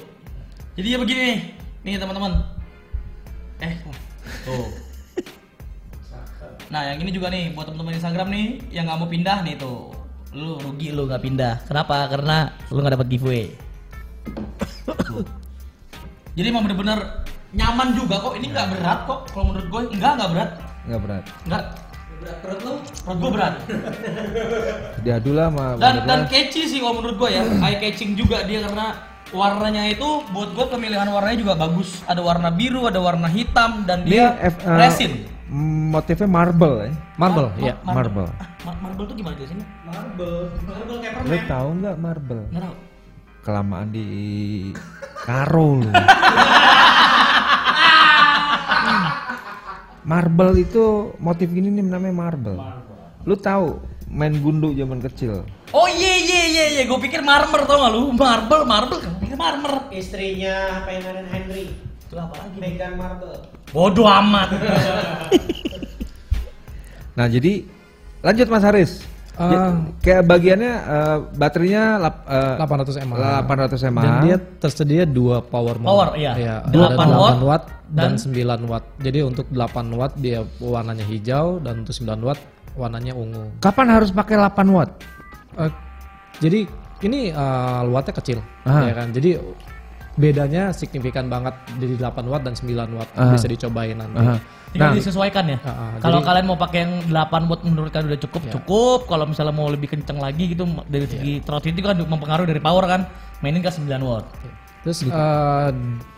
Jadi 0.77 0.87
ya 0.93 0.97
begini 1.01 1.21
nih. 1.21 1.39
Nih 1.85 1.93
teman-teman. 1.97 2.31
Eh, 3.61 3.73
tuh. 4.45 4.67
Nah, 6.67 6.81
yang 6.83 6.99
ini 6.99 7.11
juga 7.15 7.31
nih 7.31 7.55
buat 7.55 7.71
teman-teman 7.71 7.95
Instagram 7.95 8.27
nih 8.27 8.47
yang 8.75 8.85
nggak 8.91 8.99
mau 8.99 9.09
pindah 9.09 9.37
nih 9.47 9.55
tuh. 9.55 9.95
Lu 10.35 10.59
rugi 10.59 10.91
lu 10.91 11.07
nggak 11.07 11.23
pindah. 11.23 11.53
Kenapa? 11.63 12.11
Karena 12.11 12.51
lu 12.69 12.83
nggak 12.83 12.99
dapat 12.99 13.07
giveaway. 13.07 13.55
Jadi 16.37 16.47
emang 16.47 16.63
bener-bener 16.63 16.99
nyaman 17.49 17.97
juga 17.97 18.21
kok. 18.21 18.37
Ini 18.37 18.45
nggak 18.47 18.67
berat 18.71 18.99
kok. 19.03 19.19
Kalau 19.33 19.45
menurut 19.49 19.67
gue 19.67 19.81
enggak 19.91 20.11
nggak 20.15 20.29
berat. 20.29 20.49
Nggak 20.85 21.01
berat. 21.01 21.23
Enggak. 21.43 21.63
Berat 22.17 22.37
perut 22.39 22.59
lu. 22.61 22.73
Perut 23.01 23.17
gue 23.17 23.31
berat. 23.31 23.53
Diadu 25.01 25.31
lah 25.33 25.47
sama 25.49 25.65
Dan 25.75 25.95
dan 26.05 26.19
catchy 26.27 26.65
sih 26.65 26.77
kalau 26.77 27.01
menurut 27.01 27.17
gue 27.17 27.29
ya. 27.31 27.41
Eye 27.41 27.77
catching 27.79 28.13
juga 28.13 28.45
dia 28.45 28.61
karena 28.61 28.85
warnanya 29.27 29.83
itu 29.87 30.07
buat 30.29 30.53
gue 30.53 30.65
pemilihan 30.67 31.07
warnanya 31.07 31.37
juga 31.39 31.53
bagus. 31.57 32.05
Ada 32.05 32.21
warna 32.21 32.49
biru, 32.49 32.85
ada 32.85 33.01
warna 33.01 33.25
hitam 33.27 33.83
dan 33.83 34.05
Dia 34.05 34.37
dia 34.37 34.53
F- 34.53 34.61
eh, 34.61 34.77
resin. 34.77 35.11
motifnya 35.87 36.27
marble 36.27 36.75
ya. 36.83 36.91
Marble, 37.15 37.47
Mar- 37.49 37.63
ya. 37.63 37.73
mar- 37.81 37.95
Marble. 37.97 38.27
Ah, 38.35 38.47
mar- 38.61 38.79
marble 38.83 39.03
tuh 39.05 39.15
gimana 39.15 39.33
jelasinnya? 39.33 39.67
Marble. 39.83 40.53
Marble 40.61 40.95
kayak 40.99 41.13
Lu 41.17 41.23
permen. 41.25 41.47
tahu 41.47 41.67
nggak 41.81 41.95
marble? 41.97 42.41
Nggak 42.51 42.63
tahu. 42.63 42.75
Kelamaan 43.47 43.95
di 43.95 44.03
karo 45.23 45.79
lu. 45.79 45.87
marble 50.03 50.59
itu 50.59 51.15
motif 51.15 51.47
gini 51.55 51.71
nih 51.71 51.87
namanya 51.87 52.27
marble. 52.27 52.59
Lu 53.23 53.39
tahu 53.39 53.79
main 54.11 54.35
gundu 54.43 54.75
zaman 54.75 54.99
kecil. 54.99 55.47
Oh 55.71 55.87
iya 55.87 56.13
iya 56.19 56.41
iya 56.51 56.65
iya, 56.75 56.83
gue 56.91 56.99
pikir 56.99 57.23
marmer 57.23 57.63
tau 57.63 57.87
gak 57.87 57.91
lu? 57.95 58.11
Marble, 58.11 58.67
marble 58.67 58.99
kan 58.99 59.15
pikir 59.15 59.39
marmer. 59.39 59.95
Istrinya 59.95 60.83
Pangeran 60.83 61.31
Henry. 61.31 61.71
Itu 62.03 62.19
apa 62.19 62.35
lagi? 62.43 62.59
Meghan 62.59 62.99
Marble. 62.99 63.47
Bodoh 63.71 64.11
amat. 64.11 64.49
Nah 67.17 67.25
jadi 67.25 67.65
lanjut 68.21 68.45
Mas 68.45 68.61
Haris. 68.61 69.01
Ya, 69.37 69.63
kayak 70.01 70.23
bagiannya 70.25 70.73
eh, 70.81 71.17
baterainya 71.37 71.83
lap, 72.01 72.25
eh, 72.25 72.57
800 72.57 73.05
mAh. 73.05 73.17
800 73.45 73.93
mAh. 73.93 74.01
Dan 74.01 74.13
dia 74.25 74.37
tersedia 74.57 75.03
dua 75.05 75.45
power 75.45 75.77
mode. 75.77 75.89
Power, 75.93 76.07
iya. 76.17 76.33
Iya, 76.33 76.55
8 76.73 76.73
ada 76.73 76.97
8 76.97 77.21
watt 77.21 77.37
watt, 77.45 77.63
dan, 77.93 78.17
dan 78.17 78.65
9 78.65 78.65
watt. 78.65 78.85
Jadi 78.97 79.19
untuk 79.21 79.45
8 79.53 79.93
watt 79.93 80.13
dia 80.17 80.41
warnanya 80.57 81.05
hijau 81.05 81.61
dan 81.61 81.85
untuk 81.85 81.93
9 81.93 82.17
watt 82.25 82.41
warnanya 82.73 83.13
ungu. 83.13 83.53
Kapan 83.61 83.93
harus 83.93 84.09
pakai 84.09 84.41
8 84.41 84.73
watt? 84.73 84.89
Eh, 85.61 85.71
jadi 86.41 86.65
ini 87.05 87.29
eh, 87.29 87.81
wattnya 87.93 88.13
kecil, 88.17 88.41
Aha. 88.65 88.89
ya 88.89 88.93
kan. 88.97 89.13
Jadi 89.13 89.37
bedanya 90.17 90.73
signifikan 90.73 91.29
banget 91.29 91.53
dari 91.77 91.93
8 91.93 92.25
watt 92.25 92.41
dan 92.41 92.53
9 92.53 92.67
watt. 92.91 93.09
Aha. 93.13 93.31
Bisa 93.31 93.45
dicobain 93.45 93.93
nanti. 93.93 94.17
Tinggal 94.67 94.91
Nah, 94.91 94.97
disesuaikan 94.97 95.45
ya. 95.47 95.57
Ah, 95.63 95.95
Kalau 95.97 96.19
jadi- 96.19 96.27
kalian 96.27 96.45
mau 96.45 96.57
pakai 96.57 96.79
yang 96.81 96.93
8 97.07 97.47
buat 97.47 97.61
menurut 97.63 97.87
kalian 97.87 98.11
udah 98.11 98.19
cukup, 98.19 98.41
Ya. 98.43 98.51
cukup. 98.51 98.99
Kalau 99.07 99.23
misalnya 99.23 99.53
mau 99.53 99.69
lebih 99.69 99.87
kenceng 99.87 100.17
lagi 100.17 100.51
gitu 100.51 100.67
dari 100.85 101.05
segi 101.07 101.39
throttle 101.39 101.71
itu 101.71 101.79
kan 101.79 101.95
mempengaruhi 101.95 102.49
dari 102.49 102.59
power 102.59 102.83
kan. 102.83 103.01
Mainin 103.39 103.61
ke 103.61 103.69
9 103.69 104.01
watt. 104.01 104.25
Terus 104.83 105.03
eh, 105.03 105.69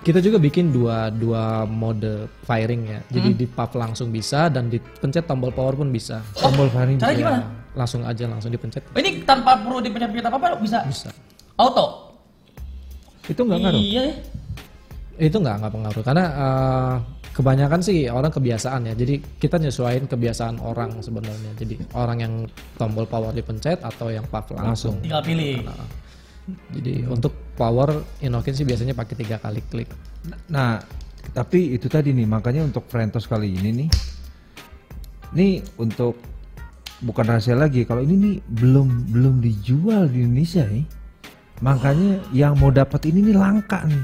kita 0.02 0.20
juga 0.20 0.38
bikin 0.38 0.70
dua 0.70 1.10
dua 1.10 1.64
mode 1.64 2.26
firing 2.42 2.82
ya. 2.88 3.00
Jadi 3.10 3.34
di 3.34 3.46
puff 3.46 3.74
langsung 3.74 4.10
bisa 4.10 4.48
dan 4.48 4.68
dipencet 4.68 5.26
tombol 5.26 5.50
power 5.50 5.74
pun 5.74 5.90
bisa. 5.90 6.22
tombol 6.34 6.70
firing. 6.70 6.98
Caranya 6.98 7.14
Ya, 7.14 7.20
gimana? 7.20 7.40
langsung 7.72 8.02
aja 8.02 8.26
langsung 8.26 8.50
dipencet 8.50 8.82
Oh, 8.88 8.98
Ini 8.98 9.22
tanpa 9.24 9.58
perlu 9.58 9.78
dipencet-pencet 9.80 10.26
apa-apa 10.26 10.58
bisa. 10.58 10.82
bisa. 10.86 11.10
Auto. 11.56 12.09
Itu 13.30 13.46
enggak 13.46 13.60
ngaruh. 13.64 13.82
Iya 13.82 14.02
ya. 14.10 14.16
Itu 15.20 15.38
nggak 15.40 15.56
nggak 15.62 15.74
pengaruh 15.74 16.04
karena 16.04 16.26
eh, 16.26 16.96
kebanyakan 17.32 17.80
sih 17.80 18.12
orang 18.12 18.34
kebiasaan 18.34 18.90
ya. 18.90 18.94
Jadi 18.98 19.22
kita 19.40 19.62
nyesuaiin 19.62 20.10
kebiasaan 20.10 20.60
orang 20.60 21.00
sebenarnya. 21.00 21.56
Jadi 21.56 21.80
orang 21.96 22.18
yang 22.20 22.34
tombol 22.76 23.08
power 23.08 23.32
dipencet 23.32 23.80
atau 23.80 24.12
yang 24.12 24.28
puff 24.28 24.52
langsung. 24.52 25.00
Tinggal 25.00 25.24
pilih. 25.24 25.64
Jadi 26.74 27.06
untuk 27.06 27.56
power 27.56 28.02
Inokin 28.26 28.58
sih 28.58 28.66
biasanya 28.66 28.98
pakai 28.98 29.16
tiga 29.22 29.38
kali 29.38 29.62
klik. 29.70 29.88
Nah, 30.50 30.82
tapi 31.32 31.78
itu 31.78 31.86
tadi 31.86 32.10
nih, 32.10 32.26
makanya 32.26 32.66
untuk 32.66 32.90
Frentos 32.90 33.30
kali 33.30 33.54
ini 33.54 33.86
nih, 33.86 33.90
nih 35.38 35.54
untuk 35.78 36.18
bukan 37.06 37.26
rahasia 37.36 37.54
lagi, 37.54 37.86
kalau 37.86 38.02
ini 38.02 38.16
nih 38.18 38.36
belum 38.44 39.14
belum 39.14 39.36
dijual 39.40 40.10
di 40.10 40.26
Indonesia 40.26 40.66
nih, 40.66 40.84
makanya 41.60 42.24
yang 42.32 42.56
mau 42.56 42.72
dapat 42.72 43.08
ini 43.08 43.32
nih 43.32 43.36
langka 43.36 43.84
nih, 43.86 44.04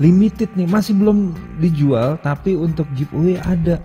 limited 0.00 0.50
nih, 0.56 0.68
masih 0.68 0.96
belum 0.96 1.32
dijual, 1.60 2.16
tapi 2.20 2.56
untuk 2.56 2.88
giveaway 2.96 3.40
ada. 3.44 3.80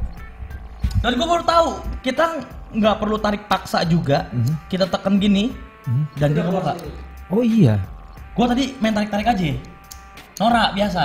Dan 1.04 1.16
gue 1.16 1.28
baru 1.28 1.44
tahu 1.44 1.68
kita 2.04 2.44
nggak 2.76 2.96
perlu 3.00 3.18
tarik 3.20 3.48
paksa 3.48 3.84
juga. 3.88 4.28
Kita 4.68 4.88
tekan 4.88 5.20
gini 5.20 5.52
dan 6.16 6.36
dia 6.36 6.44
kebuka. 6.44 6.74
Oh 7.30 7.46
iya, 7.46 7.78
Gue 8.40 8.48
tadi 8.48 8.72
main 8.80 8.96
tarik-tarik 8.96 9.28
aja. 9.28 9.52
Norak 10.40 10.72
biasa. 10.72 11.04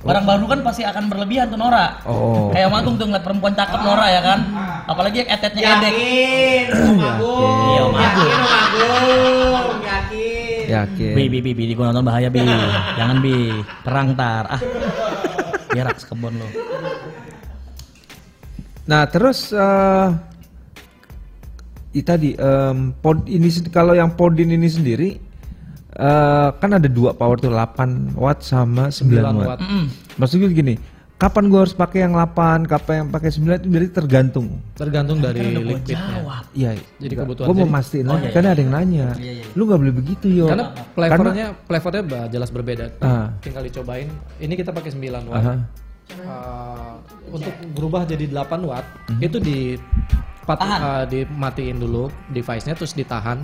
Barang 0.00 0.24
baru 0.24 0.44
kan 0.48 0.60
pasti 0.64 0.88
akan 0.88 1.12
berlebihan 1.12 1.52
tuh 1.52 1.60
norak. 1.60 2.00
Oh. 2.08 2.48
Kayak 2.48 2.72
Magung 2.72 2.96
tuh 2.96 3.04
ngeliat 3.04 3.20
perempuan 3.20 3.52
cakep 3.52 3.80
norak 3.84 4.08
ya 4.08 4.20
kan. 4.24 4.38
Apalagi 4.88 5.16
yang 5.20 5.30
etetnya 5.36 5.62
edek. 5.76 5.92
Yakin, 5.92 6.66
Om 6.72 6.96
Agung. 6.96 7.60
Iya, 7.68 7.80
Om 7.84 7.96
Agung. 7.96 8.30
Yakin, 8.32 8.38
Om 8.40 9.54
Agung. 9.60 9.80
Yakin. 9.84 10.35
Yakin. 10.68 11.12
Bi, 11.12 11.24
bi, 11.26 11.38
bi, 11.40 11.52
bi, 11.52 11.70
gue 11.70 11.80
nonton 11.80 12.02
bahaya 12.02 12.26
bi. 12.26 12.42
Jangan 12.94 13.16
bi, 13.18 13.34
perang 13.80 14.12
tar. 14.12 14.44
Ah, 14.48 14.60
berak 15.68 15.96
sekebon 15.96 16.34
lo. 16.34 16.48
Nah 18.86 19.02
terus 19.06 19.50
eh 19.50 20.08
i- 21.92 22.04
tadi 22.04 22.32
em, 22.32 22.94
pod 22.94 23.26
ini 23.26 23.50
kalau 23.66 23.92
yang 23.92 24.14
podin 24.14 24.46
ini 24.48 24.68
sendiri 24.68 25.08
eh 25.90 26.48
kan 26.54 26.70
ada 26.70 26.86
dua 26.86 27.10
power 27.10 27.34
tuh 27.36 27.50
8 27.50 28.14
watt 28.14 28.40
sama 28.40 28.88
9, 28.88 29.10
9 29.10 29.42
watt. 29.42 29.48
watt. 29.48 29.60
Mm. 29.60 29.86
Maksudnya 30.16 30.48
gini, 30.48 30.74
kapan 31.16 31.48
gua 31.48 31.60
harus 31.62 31.72
pakai 31.72 32.04
yang 32.04 32.12
8, 32.12 32.64
kapan 32.64 32.94
yang 32.98 33.08
pakai 33.08 33.30
9 33.30 33.56
itu 33.56 33.66
berarti 33.66 33.90
tergantung. 33.90 34.46
Tergantung 34.72 35.18
dari 35.18 35.38
Kan 35.38 35.48
gua 35.48 35.60
liquidnya. 35.74 35.96
jawab. 36.14 36.44
Iya. 36.52 36.70
Jadi 36.76 36.84
enggak. 37.06 37.24
kebutuhan 37.24 37.46
Gua 37.46 37.54
mau 37.54 37.60
jadi- 37.62 37.74
mastiin 37.74 38.04
Oh, 38.04 38.08
lah, 38.08 38.18
iya, 38.18 38.30
karena 38.30 38.48
iya. 38.48 38.52
ada 38.52 38.60
yang 38.60 38.72
nanya. 38.72 39.06
Iya, 39.16 39.32
iya. 39.32 39.44
Lu 39.52 39.62
nggak 39.64 39.80
boleh 39.80 39.94
begitu 39.94 40.26
yo. 40.28 40.46
Karena 40.46 40.66
flavornya 40.92 41.46
flavornya 41.62 42.02
ba- 42.04 42.28
jelas 42.28 42.50
berbeda. 42.50 42.84
Ah. 43.00 43.26
Tinggal 43.38 43.62
dicobain. 43.64 44.08
Ini 44.36 44.54
kita 44.54 44.70
pakai 44.70 44.90
9 44.90 45.24
watt. 45.26 45.40
Aha. 45.42 45.54
Uh, 46.06 46.94
untuk 47.28 47.50
berubah 47.74 48.04
jadi 48.04 48.30
8 48.30 48.62
watt 48.62 48.86
itu 49.18 49.42
di 49.42 49.74
pat, 50.42 50.54
uh, 50.56 51.02
dimatiin 51.02 51.76
dulu 51.76 52.06
device-nya 52.30 52.72
terus 52.72 52.92
ditahan. 52.92 53.42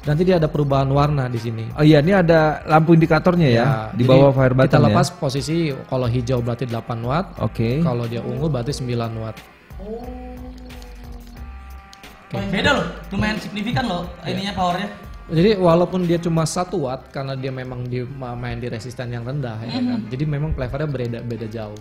Nanti 0.00 0.22
dia 0.24 0.40
ada 0.40 0.48
perubahan 0.48 0.88
warna 0.88 1.28
di 1.28 1.36
sini. 1.36 1.68
Oh 1.76 1.84
iya, 1.84 2.00
ini 2.00 2.16
ada 2.16 2.64
lampu 2.64 2.96
indikatornya 2.96 3.48
ya, 3.52 3.64
di 3.92 4.00
jadi 4.00 4.08
bawah 4.08 4.32
fire 4.32 4.56
button 4.56 4.72
Kita 4.72 4.80
ya. 4.80 4.86
lepas 4.88 5.06
posisi 5.12 5.56
kalau 5.92 6.08
hijau 6.08 6.40
berarti 6.40 6.64
8 6.64 7.04
watt, 7.04 7.26
Oke. 7.36 7.84
kalau 7.84 8.08
dia 8.08 8.24
ungu 8.24 8.48
berarti 8.48 8.72
9 8.72 8.96
watt. 9.20 9.36
Beda 12.30 12.70
loh, 12.78 12.86
lumayan 13.12 13.36
signifikan 13.42 13.84
loh 13.84 14.06
ininya 14.22 14.54
powernya. 14.54 14.88
Jadi 15.30 15.50
walaupun 15.60 16.08
dia 16.08 16.16
cuma 16.16 16.48
1 16.48 16.74
watt 16.80 17.12
karena 17.12 17.36
dia 17.36 17.52
memang 17.52 17.84
di 17.84 18.00
ma- 18.02 18.34
main 18.34 18.56
di 18.56 18.66
resisten 18.66 19.12
yang 19.12 19.22
rendah 19.22 19.58
ya 19.62 19.78
kan. 19.78 20.00
Jadi 20.08 20.24
memang 20.24 20.56
flavornya 20.56 20.88
beda 20.88 21.18
beda 21.22 21.46
jauh. 21.46 21.78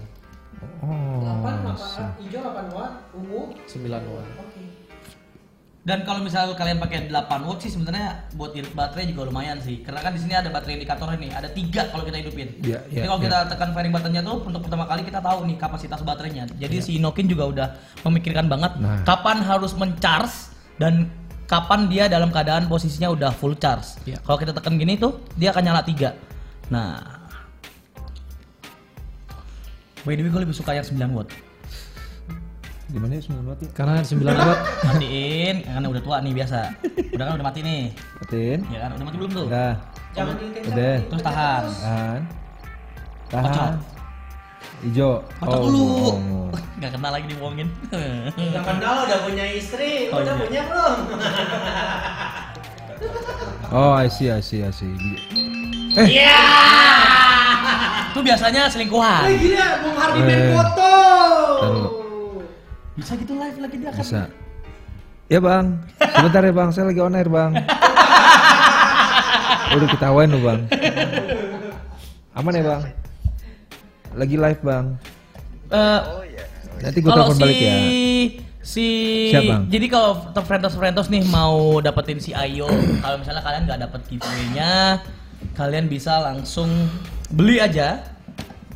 Oh. 0.83 1.39
8, 1.39 1.71
8, 1.71 2.19
hijau 2.27 2.41
8 2.43 2.75
watt, 2.75 2.93
ungu 3.15 3.41
9 3.63 4.05
watt. 4.11 4.27
Dan 5.79 6.03
kalau 6.03 6.19
misalnya 6.19 6.53
kalian 6.59 6.75
pakai 6.75 7.07
8 7.07 7.47
watt 7.47 7.63
sih 7.63 7.71
sebenarnya 7.71 8.27
buat 8.35 8.51
irit 8.51 8.75
baterai 8.75 9.07
juga 9.09 9.31
lumayan 9.31 9.63
sih. 9.63 9.79
Karena 9.79 10.03
kan 10.03 10.11
di 10.11 10.19
sini 10.19 10.35
ada 10.35 10.51
baterai 10.51 10.75
indikatornya 10.75 11.17
nih, 11.17 11.31
ada 11.31 11.47
tiga 11.55 11.87
kalau 11.87 12.03
kita 12.03 12.19
hidupin. 12.19 12.51
Iya, 12.59 12.79
Jadi 12.83 12.99
iya, 12.99 13.07
kalau 13.07 13.21
kita 13.23 13.37
tekan 13.47 13.69
firing 13.71 13.93
buttonnya 13.95 14.21
tuh 14.21 14.37
untuk 14.43 14.61
pertama 14.67 14.83
kali 14.85 15.01
kita 15.07 15.23
tahu 15.23 15.47
nih 15.47 15.55
kapasitas 15.55 16.03
baterainya. 16.03 16.51
Jadi 16.59 16.75
si 16.83 16.91
Inokin 16.99 17.31
juga 17.31 17.43
udah 17.47 17.67
memikirkan 18.03 18.51
banget 18.51 18.75
Nah. 18.75 19.01
kapan 19.07 19.39
harus 19.41 19.71
mencharge 19.73 20.51
dan 20.77 21.07
kapan 21.47 21.87
dia 21.89 22.05
dalam 22.05 22.29
keadaan 22.29 22.67
posisinya 22.67 23.09
udah 23.09 23.31
full 23.33 23.55
charge. 23.55 23.97
Iya. 24.03 24.19
Kalau 24.21 24.37
kita 24.37 24.51
tekan 24.51 24.75
gini 24.77 24.99
tuh 24.99 25.23
dia 25.39 25.55
akan 25.55 25.63
nyala 25.63 25.81
tiga. 25.81 26.13
Nah, 26.69 27.01
by 30.03 30.13
the 30.13 30.21
way 30.21 30.29
gue 30.29 30.41
lebih 30.43 30.53
suka 30.53 30.75
yang 30.75 30.85
9 30.85 31.17
watt. 31.17 31.48
Gimana 32.89 33.11
ya 33.13 33.21
9 33.21 33.45
watt 33.45 33.59
ya? 33.63 33.69
Karena 33.71 33.93
9 34.01 34.17
watt 34.25 34.59
Matiin, 34.83 35.55
karena 35.61 35.87
udah 35.87 36.01
tua 36.01 36.17
nih 36.19 36.33
biasa. 36.33 36.59
Udah 37.11 37.23
kan 37.23 37.33
udah 37.35 37.45
mati 37.45 37.59
nih. 37.61 37.83
Matiin. 38.17 38.59
Ya 38.67 38.77
kan, 38.79 38.89
udah 38.95 39.05
mati 39.05 39.17
belum 39.17 39.31
tuh? 39.31 39.45
Udah. 39.45 39.73
jangan 40.09 40.33
Udah. 40.65 40.95
Terus 41.05 41.21
tahan. 41.21 41.63
Tahan. 41.69 42.19
Kocok. 43.29 43.45
Tahan. 43.45 43.73
Hijau. 44.79 45.11
Mata 45.37 45.53
Oh, 45.53 45.61
dulu. 45.61 45.83
oh. 45.85 46.49
Nggak 46.79 46.91
kenal 46.95 47.11
lagi 47.11 47.25
dibohongin. 47.27 47.67
Udah 48.33 48.63
kenal 48.63 48.95
udah 49.05 49.19
punya 49.21 49.45
istri, 49.45 50.09
Oh, 50.09 50.17
udah 50.17 50.33
iya. 50.33 50.41
punya 50.41 50.61
belum? 50.65 50.95
Oh, 53.69 53.93
I 53.93 54.09
see, 54.09 54.27
I 54.27 54.41
see, 54.41 54.59
I 54.59 54.73
see. 54.73 54.89
Iya. 55.93 56.41
Itu 58.09 58.19
biasanya 58.19 58.65
Eh 58.65 58.71
selingkuhan. 58.73 59.29
gila, 59.29 59.67
Bung 59.79 59.93
Hardi 59.95 60.19
main 60.19 60.41
Eh. 60.41 60.51
foto. 60.51 60.93
Taruh. 61.61 61.89
Bisa 62.99 63.13
gitu 63.15 63.33
live 63.33 63.57
lagi 63.57 63.75
dia 63.75 63.89
kan. 63.89 63.99
Bisa. 63.99 64.21
Ya 65.25 65.39
bang, 65.39 65.65
sebentar 65.95 66.41
ya 66.41 66.51
bang, 66.51 66.69
saya 66.69 66.85
lagi 66.89 66.99
on 66.99 67.13
air 67.13 67.29
bang. 67.29 67.51
Udah 69.69 69.87
ketawain 69.87 70.27
lu 70.27 70.41
bang. 70.41 70.59
Aman 72.33 72.51
ya 72.51 72.63
bang? 72.65 72.81
Lagi 74.11 74.35
live 74.35 74.61
bang. 74.61 74.85
Eh, 75.69 75.99
Nanti 76.79 76.97
gue 76.97 77.11
telepon 77.11 77.35
si 77.35 77.41
balik 77.43 77.57
ya. 77.59 77.75
si 78.59 78.87
Siap, 79.29 79.43
Bang. 79.45 79.63
jadi 79.67 79.85
kalau 79.85 80.11
Frentos 80.41 80.73
Frentos 80.73 81.07
nih 81.07 81.27
mau 81.27 81.77
dapetin 81.79 82.17
si 82.17 82.31
Ayo 82.31 82.71
kalau 82.99 83.19
misalnya 83.19 83.43
kalian 83.43 83.63
nggak 83.67 83.81
dapet 83.83 84.01
giveaway-nya 84.07 85.03
kalian 85.53 85.91
bisa 85.91 86.23
langsung 86.23 86.71
beli 87.29 87.59
aja 87.59 87.99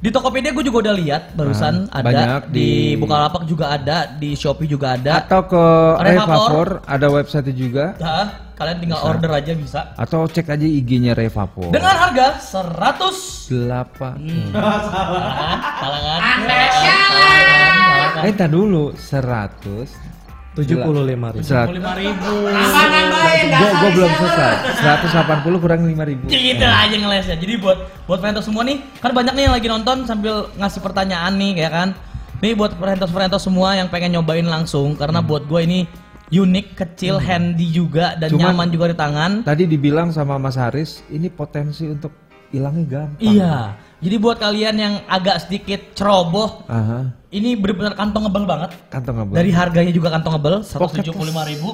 di 0.04 0.12
Tokopedia 0.12 0.52
gue 0.52 0.62
juga 0.62 0.84
udah 0.84 0.96
lihat 0.96 1.24
barusan 1.32 1.88
Ah, 1.88 2.04
ada 2.04 2.06
banyak 2.06 2.52
di, 2.52 2.60
di- 2.60 3.00
Bukalapak 3.00 3.48
juga 3.48 3.72
ada 3.72 4.04
di 4.06 4.36
Shopee 4.36 4.68
juga 4.68 5.00
ada 5.00 5.24
Atau 5.24 5.48
ke 5.48 5.64
Revapor. 5.98 6.84
Ada 6.84 7.08
website 7.08 7.56
juga. 7.56 7.96
Nah, 7.98 8.28
kalian 8.54 8.78
tinggal 8.78 9.00
order 9.02 9.32
aja 9.32 9.56
bisa 9.56 9.96
Atau 9.96 10.28
cek 10.28 10.44
aja 10.50 10.68
IG-nya 10.68 11.16
Revapor. 11.16 11.72
dengan 11.72 11.96
harga 11.96 12.36
100 12.36 13.48
Delapan. 13.48 14.16
Salah 14.52 14.82
kan? 15.32 15.58
Anda 15.64 15.80
Salah 15.80 16.02
kan? 16.04 16.20
Salah 17.00 18.10
kan? 18.12 18.22
Eh, 18.22 18.30
entar 18.30 18.50
dulu. 18.50 18.92
Seratus. 18.94 19.90
Tujuh 20.54 20.78
puluh 20.80 21.02
lima 21.04 21.34
ribu. 21.34 21.42
Serat- 21.42 21.70
25 21.70 21.82
ribu 21.98 22.34
Nambah 22.46 22.86
nambahin, 22.86 23.46
Gua, 23.50 23.70
gua 23.74 23.90
belum 23.90 24.12
selesai. 24.14 24.54
180 25.02 25.58
kurang 25.58 25.82
5 25.84 26.04
ribu. 26.04 26.26
gitu 26.28 26.62
aja 26.64 26.96
ngelesnya. 26.96 27.38
Jadi 27.38 27.54
buat 27.58 27.78
buat 28.06 28.20
Frentos 28.22 28.46
semua 28.46 28.62
nih, 28.62 28.78
kan 28.98 29.12
banyak 29.12 29.34
nih 29.34 29.44
yang 29.44 29.56
lagi 29.56 29.68
nonton 29.68 30.06
sambil 30.06 30.54
ngasih 30.54 30.80
pertanyaan 30.80 31.34
nih, 31.34 31.52
ya 31.58 31.70
kan? 31.70 31.90
Nih 32.40 32.54
buat 32.54 32.76
Frentos 32.76 33.10
Frentos 33.10 33.42
semua 33.42 33.74
yang 33.74 33.88
pengen 33.88 34.14
nyobain 34.14 34.46
langsung, 34.46 34.94
karena 34.94 35.20
buat 35.20 35.44
gue 35.44 35.62
ini 35.64 35.80
unik, 36.30 36.68
kecil, 36.76 37.18
handy 37.18 37.70
juga 37.70 38.14
dan 38.14 38.30
Cuman- 38.30 38.54
nyaman 38.54 38.68
juga 38.70 38.86
di 38.90 38.96
tangan. 38.96 39.32
Tadi 39.42 39.64
dibilang 39.66 40.10
sama 40.10 40.38
Mas 40.38 40.54
Haris, 40.54 41.02
ini 41.08 41.30
potensi 41.30 41.86
untuk 41.86 42.14
hilangnya 42.50 42.86
gampang. 42.86 43.22
Iya. 43.22 43.58
Jadi 43.98 44.16
buat 44.18 44.36
kalian 44.36 44.76
yang 44.76 44.94
agak 45.08 45.42
sedikit 45.42 45.94
ceroboh, 45.94 46.68
ini 47.34 47.58
benar-benar 47.58 47.98
kantongable 47.98 48.46
banget. 48.46 48.70
kantong 48.94 49.26
apa? 49.26 49.32
Dari 49.34 49.50
harganya 49.50 49.90
juga 49.90 50.14
kantongable, 50.14 50.62
175.000 50.62 51.50
ribu. 51.50 51.70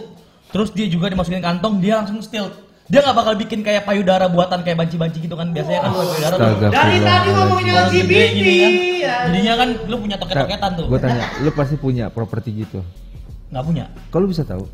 Terus 0.50 0.72
dia 0.72 0.88
juga 0.88 1.12
dimasukin 1.12 1.44
kantong, 1.44 1.84
dia 1.84 2.00
langsung 2.00 2.24
steal. 2.24 2.48
Dia 2.90 3.06
nggak 3.06 3.14
bakal 3.14 3.34
bikin 3.38 3.62
kayak 3.62 3.86
payudara 3.86 4.26
buatan 4.26 4.66
kayak 4.66 4.82
banci-banci 4.82 5.22
gitu 5.22 5.38
kan. 5.38 5.54
Biasanya 5.54 5.86
kan 5.86 5.92
payudara 5.94 6.34
tuh 6.34 6.42
Astaga, 6.42 6.68
Dari 6.74 6.98
tadi 7.06 7.30
ngomongin 7.30 7.74
LGBT. 7.86 8.10
kan. 8.10 8.74
ya. 8.98 9.16
Jadinya 9.30 9.54
kan 9.62 9.70
lu 9.86 9.96
punya 10.02 10.16
toket-toketan 10.18 10.72
tuh. 10.74 10.86
Gue 10.90 10.98
tanya, 10.98 11.26
lu 11.46 11.52
pasti 11.54 11.76
punya 11.78 12.06
properti 12.10 12.50
gitu. 12.66 12.82
Nggak 13.54 13.64
punya. 13.68 13.86
Kalau 14.10 14.26
bisa 14.26 14.42
tahu? 14.42 14.66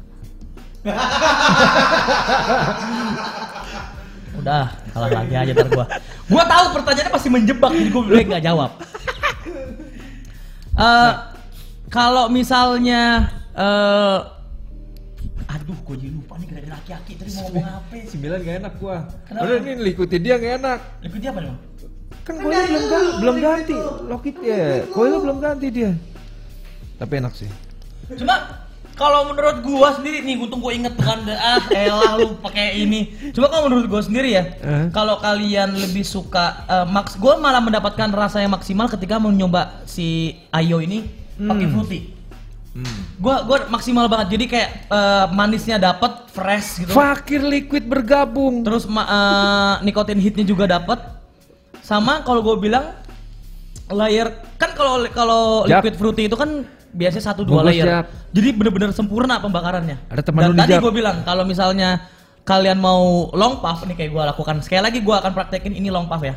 Udah, 4.35 4.67
kalah 4.91 5.09
lagi 5.11 5.33
aja 5.33 5.51
ntar 5.51 5.67
gua. 5.71 5.85
Gua 6.27 6.43
tahu 6.43 6.65
pertanyaannya 6.75 7.11
pasti 7.11 7.29
menjebak 7.31 7.71
jadi 7.71 7.89
gua 7.89 8.03
bilang 8.03 8.27
nggak 8.29 8.43
jawab. 8.43 8.71
Eh 10.75 11.13
kalau 11.87 12.27
misalnya 12.27 13.31
eh 13.55 14.19
aduh 15.45 15.77
gua 15.87 15.95
jadi 15.95 16.11
lupa 16.11 16.35
nih 16.35 16.49
dari 16.51 16.67
laki-laki 16.67 17.15
tadi 17.15 17.31
mau 17.31 17.47
ngomong 17.47 17.65
apa? 17.79 17.95
Sembilan 18.11 18.37
gak 18.43 18.57
enak 18.59 18.73
gua. 18.83 18.97
Kenapa? 19.23 19.43
Udah 19.47 19.55
ini 19.63 19.71
ngikutin 19.87 20.21
dia 20.21 20.35
gak 20.35 20.53
enak. 20.59 20.79
Ikut 21.07 21.19
dia 21.23 21.31
apa? 21.31 21.41
Bang? 21.47 21.57
Kan 22.25 22.35
koilnya 22.41 22.65
belum 22.65 22.85
ganti, 22.89 23.13
belum 23.21 23.37
ganti. 23.37 23.77
Lokitnya, 24.09 24.57
koilnya 24.91 25.19
belum 25.21 25.37
ganti 25.39 25.67
dia. 25.69 25.91
Tapi 26.97 27.13
enak 27.21 27.33
sih. 27.37 27.49
Cuma 28.17 28.64
kalau 28.95 29.27
menurut 29.27 29.59
gua 29.59 29.93
sendiri 29.93 30.23
nih, 30.23 30.39
untung 30.39 30.63
gua 30.63 30.71
inget 30.71 30.95
kan 30.95 31.19
ah 31.27 31.61
elah 31.69 32.15
lu 32.15 32.39
pakai 32.39 32.79
ini. 32.79 33.11
Cuma 33.35 33.51
kalau 33.51 33.67
menurut 33.67 33.85
gua 33.85 34.01
sendiri 34.01 34.31
ya, 34.31 34.43
Eh. 34.55 34.87
kalau 34.89 35.19
kalian 35.19 35.75
lebih 35.75 36.01
suka 36.01 36.63
eh, 36.65 36.87
maks 36.87 37.19
gua 37.19 37.35
malah 37.35 37.59
mendapatkan 37.59 38.07
rasa 38.09 38.39
yang 38.39 38.55
maksimal 38.55 38.87
ketika 38.87 39.19
mencoba 39.19 39.83
si 39.83 40.39
Ayo 40.49 40.79
ini 40.79 41.03
pakai 41.35 41.67
fruity. 41.67 41.99
Hmm. 42.75 42.99
Gua 43.19 43.43
gua 43.43 43.67
maksimal 43.67 44.07
banget. 44.07 44.39
Jadi 44.39 44.45
kayak 44.47 44.69
eh, 44.87 45.25
manisnya 45.35 45.75
dapat 45.75 46.31
fresh 46.31 46.87
gitu. 46.87 46.91
Fakir 46.95 47.43
liquid 47.43 47.83
bergabung. 47.83 48.63
Terus 48.63 48.87
eh, 48.87 49.73
nikotin 49.83 50.23
hitnya 50.23 50.47
juga 50.47 50.67
dapat. 50.67 51.13
Sama 51.85 52.25
kalau 52.25 52.41
gue 52.41 52.65
bilang 52.65 52.97
layer 53.93 54.33
kan 54.57 54.73
kalau 54.73 55.05
kalau 55.13 55.43
liquid 55.69 55.93
fruity 55.93 56.25
itu 56.25 56.33
kan 56.33 56.65
biasanya 56.95 57.25
satu 57.35 57.43
dua 57.43 57.61
layer. 57.67 57.85
Jak. 57.85 58.05
Jadi 58.31 58.49
bener-bener 58.55 58.89
sempurna 58.95 59.37
pembakarannya. 59.43 59.99
Ada 60.07 60.23
teman 60.23 60.41
Dan 60.49 60.55
tadi 60.55 60.73
gue 60.79 60.93
bilang 60.95 61.21
kalau 61.27 61.43
misalnya 61.43 62.07
kalian 62.47 62.79
mau 62.79 63.29
long 63.35 63.59
puff 63.59 63.83
nih 63.83 63.95
kayak 63.99 64.11
gue 64.15 64.23
lakukan. 64.33 64.55
Sekali 64.63 64.81
lagi 64.81 64.99
gue 65.03 65.15
akan 65.15 65.31
praktekin 65.35 65.75
ini 65.75 65.91
long 65.91 66.07
puff 66.07 66.23
ya. 66.23 66.35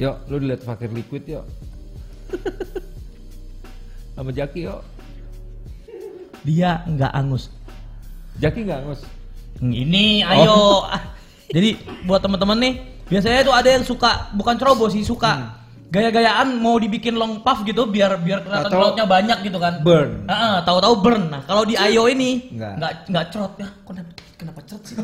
Yuk, 0.00 0.16
lu 0.32 0.36
dilihat 0.40 0.64
fakir 0.64 0.88
liquid 0.88 1.28
yuk. 1.28 1.44
Sama 4.16 4.32
Jaki 4.32 4.64
yuk. 4.64 4.80
Dia 6.40 6.80
nggak 6.88 7.12
angus. 7.12 7.52
Jaki 8.40 8.64
nggak 8.64 8.80
ngus. 8.88 9.00
Ini 9.60 10.24
Oh. 10.24 10.32
ayo. 10.32 10.58
Ah, 10.88 11.02
Jadi 11.50 11.76
buat 12.08 12.22
teman-teman 12.22 12.56
nih, 12.56 12.74
biasanya 13.10 13.44
tuh 13.44 13.52
ada 13.52 13.68
yang 13.68 13.84
suka 13.84 14.30
bukan 14.32 14.54
ceroboh 14.56 14.88
sih 14.88 15.02
suka 15.04 15.59
gaya-gayaan 15.90 16.54
mau 16.62 16.78
dibikin 16.78 17.18
long 17.18 17.42
puff 17.42 17.66
gitu 17.66 17.90
biar 17.90 18.14
biar 18.22 18.46
kelihatan 18.46 18.70
cloudnya 18.70 19.04
banyak 19.10 19.38
gitu 19.42 19.58
kan. 19.58 19.82
burn. 19.82 20.30
Heeh, 20.30 20.54
tahu-tahu 20.62 20.94
burn. 21.02 21.22
Nah, 21.34 21.42
kalau 21.44 21.66
di 21.66 21.74
Ayo 21.74 22.06
ini 22.06 22.54
Nggak. 22.54 23.10
nggak 23.10 23.24
cerot 23.34 23.54
ya. 23.58 23.68
Kok 23.82 23.90
kenapa, 23.90 24.10
kenapa 24.38 24.60
cerot 24.64 24.82
sih? 24.86 24.94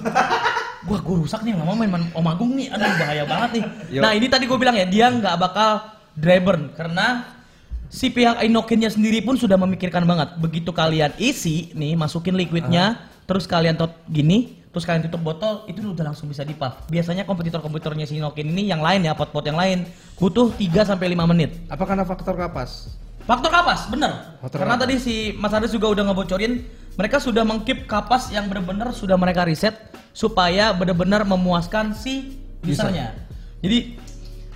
gua 0.86 0.98
gua 1.02 1.16
rusak 1.26 1.42
nih 1.42 1.58
lama 1.58 1.74
main 1.74 1.90
main 1.90 2.06
Om 2.14 2.26
Agung 2.30 2.54
nih. 2.54 2.70
Aduh 2.70 2.86
bahaya 3.02 3.24
banget 3.26 3.50
nih. 3.58 3.64
Yo. 3.98 4.00
Nah, 4.00 4.14
ini 4.14 4.26
tadi 4.30 4.46
gue 4.46 4.58
bilang 4.58 4.78
ya, 4.78 4.86
dia 4.86 5.10
nggak 5.10 5.36
bakal 5.36 5.70
dry 6.14 6.38
burn 6.38 6.70
karena 6.78 7.36
si 7.90 8.10
pihak 8.10 8.42
Inokinnya 8.46 8.90
sendiri 8.90 9.20
pun 9.26 9.34
sudah 9.34 9.58
memikirkan 9.58 10.06
banget. 10.06 10.38
Begitu 10.38 10.70
kalian 10.70 11.12
isi 11.18 11.74
nih, 11.74 11.98
masukin 11.98 12.38
liquidnya, 12.38 13.10
terus 13.26 13.44
kalian 13.50 13.74
tot 13.74 13.94
gini, 14.06 14.55
terus 14.76 14.84
kalian 14.84 15.08
tutup 15.08 15.24
botol, 15.24 15.64
itu 15.64 15.80
udah 15.80 16.12
langsung 16.12 16.28
bisa 16.28 16.44
dipuff. 16.44 16.84
Biasanya 16.86 17.24
kompetitor-kompetitornya 17.24 18.04
si 18.04 18.20
Inokin 18.20 18.44
ini 18.44 18.68
yang 18.68 18.84
lain 18.84 19.00
ya, 19.02 19.16
pot-pot 19.16 19.40
yang 19.40 19.56
lain 19.56 19.88
butuh 20.14 20.52
3 20.52 20.60
sampai 20.84 21.16
5 21.16 21.24
menit. 21.26 21.64
Apa 21.66 21.88
karena 21.88 22.04
faktor 22.04 22.36
kapas? 22.36 22.92
Faktor 23.24 23.48
kapas, 23.48 23.88
bener. 23.88 24.36
Faktor 24.38 24.60
Karena 24.60 24.76
kapas. 24.76 24.84
tadi 24.84 24.94
si 25.00 25.14
Mas 25.32 25.50
Aris 25.50 25.72
juga 25.72 25.88
udah 25.88 26.04
ngebocorin, 26.06 26.60
mereka 26.92 27.16
sudah 27.16 27.40
mengkip 27.40 27.88
kapas 27.88 28.28
yang 28.28 28.46
benar-benar 28.46 28.92
sudah 28.92 29.16
mereka 29.16 29.48
riset 29.48 29.72
supaya 30.12 30.70
benar-benar 30.70 31.24
memuaskan 31.24 31.96
si 31.96 32.36
usernya. 32.60 33.16
Jadi, 33.64 33.96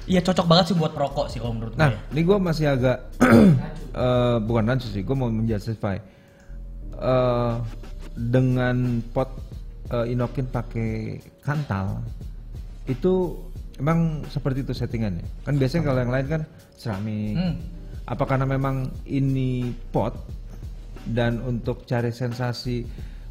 ya 0.04 0.20
cocok 0.20 0.44
banget 0.44 0.64
sih 0.68 0.76
buat 0.76 0.92
perokok 0.92 1.32
sih 1.32 1.40
kalau 1.40 1.56
menurut 1.56 1.72
Nah, 1.74 1.90
gue. 1.90 2.12
ini 2.12 2.20
gue 2.22 2.36
masih 2.36 2.66
agak 2.68 3.08
eh, 3.96 4.36
bukan 4.38 4.68
rancu 4.68 4.84
sih, 4.84 5.00
gue 5.00 5.16
mau 5.16 5.32
menjustify 5.32 5.96
Eh, 6.92 7.54
dengan 8.12 9.00
pot 9.10 9.32
eh, 9.90 10.12
inokin 10.14 10.46
pakai 10.48 11.20
kantal 11.42 12.02
itu 12.88 13.36
emang 13.78 14.24
seperti 14.28 14.66
itu 14.66 14.72
settingannya. 14.74 15.24
Kan 15.46 15.56
biasanya 15.56 15.82
kalau 15.90 15.98
yang 16.02 16.12
lain 16.12 16.26
kan 16.26 16.42
ceramik. 16.76 17.36
Hmm. 17.36 17.54
Apa 18.10 18.24
karena 18.26 18.46
memang 18.48 18.90
ini 19.06 19.70
pot 19.94 20.16
dan 21.06 21.38
untuk 21.46 21.86
cari 21.86 22.10
sensasi 22.10 22.82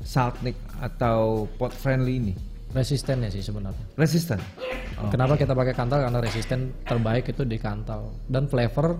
saltnik 0.01 0.55
atau 0.79 1.45
pot 1.59 1.75
friendly 1.75 2.17
ini 2.17 2.33
Resistennya 2.69 3.33
sih 3.33 3.41
sebenarnya. 3.41 3.81
resisten? 3.97 4.37
Oh. 5.01 5.09
Kenapa 5.09 5.33
kita 5.33 5.57
pakai 5.57 5.73
kantal? 5.73 6.05
Karena 6.05 6.21
resisten 6.21 6.69
terbaik 6.85 7.33
itu 7.33 7.41
di 7.41 7.57
kantal. 7.57 8.13
Dan 8.29 8.45
flavor 8.45 8.93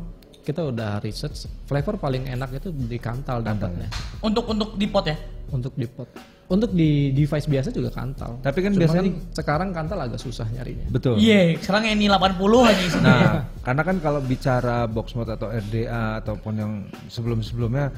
kita 0.49 0.65
udah 0.65 0.97
research, 0.99 1.45
flavor 1.63 1.95
paling 1.95 2.25
enak 2.25 2.49
itu 2.57 2.73
di 2.73 2.97
kantal 2.97 3.39
dapatnya. 3.39 3.85
Untuk 4.19 4.49
untuk 4.49 4.73
di 4.73 4.89
pot 4.89 5.05
ya. 5.05 5.13
Untuk 5.49 5.73
di 5.73 5.85
pot. 5.85 6.09
Untuk 6.49 6.73
di 6.73 7.13
device 7.13 7.45
biasa 7.45 7.69
juga 7.69 7.93
kantal. 7.93 8.41
Tapi 8.41 8.59
kan 8.59 8.73
Cuman 8.73 8.81
biasanya 8.81 9.11
sekarang 9.31 9.69
kantal 9.69 10.01
agak 10.01 10.17
susah 10.17 10.49
nyarinya. 10.49 10.89
betul. 10.89 11.21
Iya, 11.21 11.61
sekarang 11.61 11.93
ini 11.93 12.09
80 12.09 12.65
aja 12.65 12.81
isinya. 12.81 13.05
Nah, 13.05 13.33
karena 13.61 13.81
kan 13.85 13.97
kalau 14.01 14.17
bicara 14.19 14.89
box 14.89 15.13
mode 15.13 15.29
atau 15.29 15.45
RDA 15.47 16.17
ataupun 16.19 16.53
yang 16.57 16.71
sebelum-sebelumnya 17.05 17.93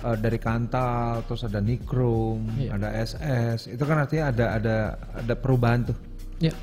eh, 0.00 0.16
dari 0.16 0.40
kantal, 0.40 1.28
terus 1.28 1.44
ada 1.44 1.60
nichrome, 1.60 2.48
Iya. 2.56 2.80
ada 2.80 2.88
SS, 2.96 3.68
itu 3.68 3.84
kan 3.84 4.00
artinya 4.00 4.32
ada 4.32 4.46
ada 4.56 4.76
ada 5.14 5.34
perubahan 5.36 5.92
tuh. 5.92 5.96
Ya. 6.40 6.56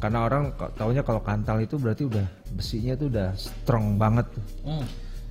Karena 0.00 0.24
orang 0.24 0.56
taunya 0.80 1.04
kalau 1.04 1.20
kantal 1.20 1.60
itu 1.60 1.76
berarti 1.76 2.08
udah 2.08 2.24
besinya 2.56 2.96
tuh 2.96 3.12
udah 3.12 3.36
strong 3.36 4.00
banget. 4.00 4.26
Hmm. 4.64 4.84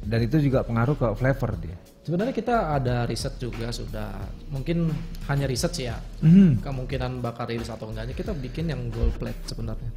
Dan 0.06 0.20
itu 0.30 0.38
juga 0.40 0.62
pengaruh 0.64 0.96
ke 0.96 1.08
flavor 1.18 1.58
dia. 1.60 1.76
Sebenarnya 2.06 2.32
kita 2.32 2.80
ada 2.80 3.04
riset 3.04 3.36
juga 3.42 3.70
sudah 3.74 4.14
mungkin 4.54 4.90
hanya 5.28 5.46
riset 5.50 5.74
sih 5.76 5.86
ya. 5.90 5.98
Mhm. 6.24 6.64
Kemungkinan 6.64 7.20
bakal 7.20 7.50
rilis 7.50 7.68
atau 7.68 7.92
enggaknya 7.92 8.16
kita 8.16 8.32
bikin 8.32 8.72
yang 8.72 8.88
gold 8.94 9.14
plate 9.20 9.42
sebenarnya. 9.50 9.92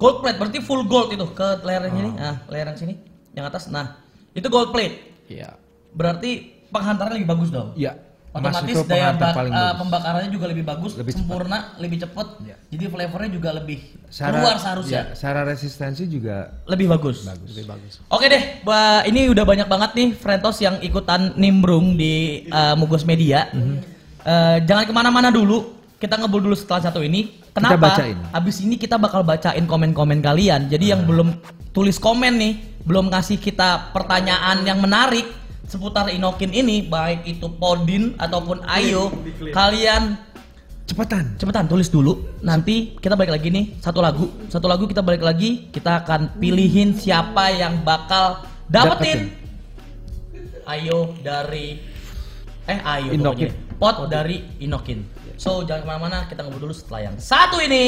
Gold 0.00 0.24
plate 0.24 0.38
berarti 0.40 0.58
full 0.64 0.88
gold 0.88 1.12
itu 1.12 1.26
ke 1.36 1.60
layarnya 1.60 1.90
ini. 1.92 2.10
Nah, 2.16 2.36
layar 2.48 2.72
yang 2.72 2.78
sini, 2.80 2.94
yang 3.36 3.44
atas. 3.44 3.68
Nah, 3.68 4.00
itu 4.32 4.46
gold 4.48 4.72
plate. 4.72 5.26
Iya. 5.28 5.52
Berarti 5.92 6.64
penghantarannya 6.70 7.20
lebih 7.20 7.28
bagus 7.28 7.48
dong. 7.52 7.76
Iya. 7.76 7.98
Otomatis 8.30 8.86
daya 8.86 9.10
bak- 9.18 9.34
paling 9.34 9.50
bagus. 9.50 9.74
pembakarannya 9.82 10.30
juga 10.30 10.46
lebih 10.46 10.62
bagus, 10.62 10.92
Lebih 10.94 11.12
cepat. 11.12 11.18
sempurna, 11.18 11.58
lebih 11.82 11.98
cepet. 11.98 12.26
Iya. 12.46 12.56
Jadi 12.70 12.84
flavornya 12.86 13.30
juga 13.34 13.48
lebih 13.58 13.78
keluar 14.06 14.56
seharusnya. 14.62 15.02
ya, 15.02 15.02
secara 15.18 15.40
resistensi 15.42 16.06
juga 16.06 16.62
Lebih 16.70 16.86
bagus. 16.86 17.26
Lebih 17.26 17.66
bagus. 17.66 17.98
Oke 18.06 18.30
deh, 18.30 18.62
ini 19.10 19.26
udah 19.26 19.42
banyak 19.42 19.66
banget 19.66 19.90
nih 19.98 20.08
Frentos 20.14 20.62
yang 20.62 20.78
ikutan 20.78 21.34
nimbrung 21.34 21.98
di 21.98 22.46
uh, 22.46 22.78
Mugos 22.78 23.02
Media. 23.02 23.50
Mhm. 23.50 23.76
Uh, 24.22 24.56
jangan 24.62 24.84
ke 24.86 24.92
mana-mana 24.94 25.34
dulu, 25.34 25.74
kita 25.98 26.14
ngebul 26.14 26.46
dulu 26.46 26.54
setelah 26.54 26.86
satu 26.86 27.02
ini. 27.02 27.42
Kenapa? 27.50 27.98
bacain. 27.98 28.14
Abis 28.30 28.62
ini 28.62 28.78
kita 28.78 28.94
bakal 28.94 29.26
bacain 29.26 29.66
komen-komen 29.66 30.22
kalian. 30.22 30.70
Jadi 30.70 30.94
yang 30.94 31.02
belum 31.02 31.34
tulis 31.74 31.98
komen 31.98 32.38
nih, 32.38 32.52
belum 32.86 33.10
ngasih 33.10 33.42
kita 33.42 33.90
pertanyaan 33.90 34.62
yang 34.62 34.78
menarik 34.78 35.39
seputar 35.70 36.10
Inokin 36.10 36.50
ini, 36.50 36.82
baik 36.82 37.22
itu 37.30 37.46
Podin 37.46 38.18
ataupun 38.18 38.66
Ayo, 38.66 39.14
kalian 39.56 40.18
cepetan. 40.82 41.38
cepetan 41.38 41.70
tulis 41.70 41.86
dulu. 41.86 42.26
Nanti 42.42 42.98
kita 42.98 43.14
balik 43.14 43.38
lagi 43.38 43.54
nih 43.54 43.78
satu 43.78 44.02
lagu. 44.02 44.26
Satu 44.50 44.66
lagu 44.66 44.90
kita 44.90 44.98
balik 44.98 45.22
lagi 45.22 45.70
kita 45.70 46.02
akan 46.02 46.42
pilihin 46.42 46.98
siapa 46.98 47.54
yang 47.54 47.86
bakal 47.86 48.42
dapetin. 48.66 49.30
Ayo 50.66 51.14
dari 51.22 51.78
eh 52.66 52.78
ayo 52.82 53.14
Inokin. 53.14 53.54
pokoknya. 53.54 53.78
pot 53.78 53.96
dari 54.10 54.42
Inokin. 54.58 55.06
So 55.38 55.62
jangan 55.62 55.82
ke 55.82 55.86
mana-mana 55.86 56.18
kita 56.26 56.42
ngobrol 56.42 56.68
dulu 56.68 56.74
setelah 56.74 57.06
yang 57.06 57.16
satu 57.22 57.62
ini. 57.62 57.86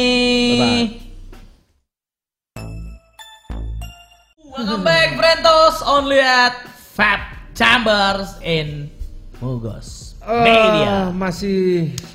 Welcome 4.52 4.84
back 4.86 5.18
Brentos 5.18 5.82
only 5.82 6.20
at 6.22 6.54
Fab 6.94 7.41
Chambers 7.52 8.40
in 8.40 8.88
Mugos 9.38 10.14
Media 10.22 11.10
Eh, 11.10 11.10
masih 11.10 11.58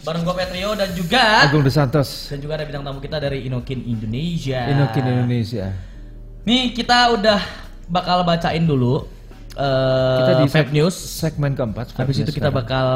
bareng 0.02 0.24
gue 0.24 0.32
Petrio 0.34 0.72
dan 0.74 0.90
juga 0.96 1.44
Agung 1.44 1.60
De 1.60 1.68
Santos, 1.68 2.32
dan 2.32 2.40
juga 2.40 2.56
ada 2.56 2.64
bintang 2.64 2.82
tamu 2.82 3.04
kita 3.04 3.20
dari 3.20 3.44
Inokin 3.44 3.84
Indonesia. 3.84 4.64
Inokin 4.66 5.04
Indonesia. 5.04 5.76
Nih 6.48 6.72
kita 6.72 7.12
udah 7.12 7.44
bakal 7.86 8.24
bacain 8.24 8.64
dulu 8.64 9.04
eh 9.54 10.18
Kita 10.24 10.34
di 10.40 10.48
Fab 10.48 10.68
News. 10.72 10.96
Segmen 10.96 11.52
keempat. 11.52 11.92
Habis 11.94 12.24
itu 12.24 12.32
kita 12.32 12.48
sekarang. 12.48 12.56
bakal 12.56 12.88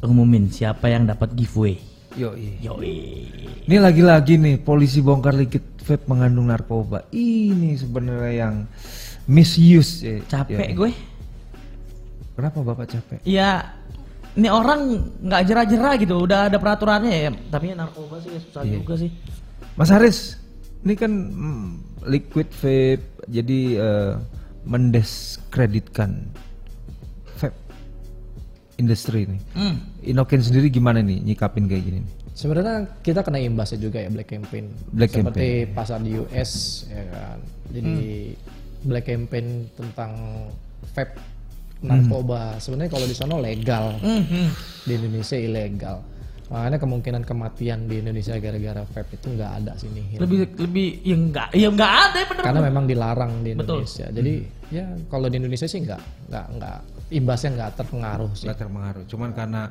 umumin 0.00 0.46
siapa 0.46 0.86
yang 0.86 1.10
dapat 1.10 1.34
giveaway. 1.34 1.82
Yoi. 2.14 2.62
Yoi. 2.62 2.94
Ini 3.66 3.76
lagi-lagi 3.82 4.38
nih 4.38 4.62
polisi 4.62 5.02
bongkar 5.02 5.34
liquid 5.34 5.82
vape 5.82 6.06
mengandung 6.06 6.46
narkoba. 6.46 7.02
Ini 7.10 7.74
sebenarnya 7.74 8.46
yang 8.46 8.54
misuse. 9.26 10.06
ya. 10.06 10.22
Capek 10.22 10.70
Ya. 10.70 10.78
gue. 10.78 10.92
Kenapa 12.34 12.58
bapak 12.66 12.86
capek? 12.90 13.18
Ya 13.22 13.78
ini 14.34 14.50
orang 14.50 15.14
nggak 15.22 15.42
jera-jera 15.46 15.94
gitu, 15.94 16.18
udah 16.18 16.50
ada 16.50 16.58
peraturannya 16.58 17.14
ya. 17.14 17.30
Tapi 17.30 17.70
ya 17.70 17.74
narkoba 17.78 18.18
sih 18.18 18.34
ya 18.34 18.40
susah 18.42 18.62
Iya. 18.66 18.82
juga 18.82 18.94
sih. 18.98 19.10
Mas 19.78 19.90
Haris, 19.94 20.38
ini 20.82 20.94
kan 20.98 21.10
mm, 21.14 21.66
liquid 22.10 22.50
vape 22.50 23.02
jadi 23.30 23.60
eh, 23.78 24.12
mendiskreditkan 24.66 26.26
vape 27.38 27.58
industri 28.82 29.30
ini. 29.30 29.38
Hmm. 29.54 29.78
Inokin 30.02 30.42
sendiri 30.42 30.66
gimana 30.66 30.98
nih 30.98 31.22
nyikapin 31.22 31.70
kayak 31.70 31.84
gini? 31.86 32.00
nih? 32.02 32.12
Sebenarnya 32.34 32.90
kita 33.06 33.22
kena 33.22 33.38
imbasnya 33.38 33.78
juga 33.78 34.02
ya 34.02 34.10
black 34.10 34.34
campaign. 34.34 34.66
Black 34.90 35.14
Seperti 35.14 35.70
pasar 35.70 36.02
di 36.02 36.18
US 36.18 36.82
ya 36.90 37.04
kan. 37.14 37.38
Jadi 37.70 37.94
black 38.82 39.06
campaign 39.06 39.70
tentang 39.78 40.10
vape 40.90 41.14
narkoba. 41.84 42.56
Sebenarnya 42.58 42.90
kalau 42.90 43.06
di 43.06 43.16
sana 43.16 43.34
legal. 43.38 43.94
Hmm, 44.00 44.24
hmm. 44.24 44.48
Di 44.84 44.92
Indonesia 44.96 45.36
ilegal. 45.36 45.98
Makanya 46.44 46.76
kemungkinan 46.76 47.22
kematian 47.24 47.88
di 47.88 48.04
Indonesia 48.04 48.36
gara-gara 48.36 48.84
vape 48.84 49.16
itu 49.16 49.32
nggak 49.32 49.52
ada 49.64 49.72
sini. 49.80 50.20
Lebih 50.20 50.60
lebih 50.60 50.88
ya 51.00 51.16
enggak, 51.16 51.48
ya 51.56 51.68
enggak 51.72 51.92
ada 51.92 52.16
ya 52.20 52.26
bener. 52.28 52.42
Karena 52.44 52.60
memang 52.60 52.84
dilarang 52.84 53.32
di 53.40 53.50
Betul. 53.56 53.80
Indonesia. 53.80 54.06
Jadi 54.12 54.34
ya 54.68 54.84
kalau 55.08 55.26
di 55.32 55.36
Indonesia 55.40 55.64
sih 55.64 55.80
nggak 55.80 56.02
nggak 56.28 56.46
nggak 56.60 56.78
imbasnya 57.16 57.50
nggak 57.56 57.70
terpengaruh 57.80 58.30
sih. 58.36 58.44
Nggak 58.44 58.58
terpengaruh. 58.60 59.04
Cuman 59.08 59.30
karena 59.32 59.62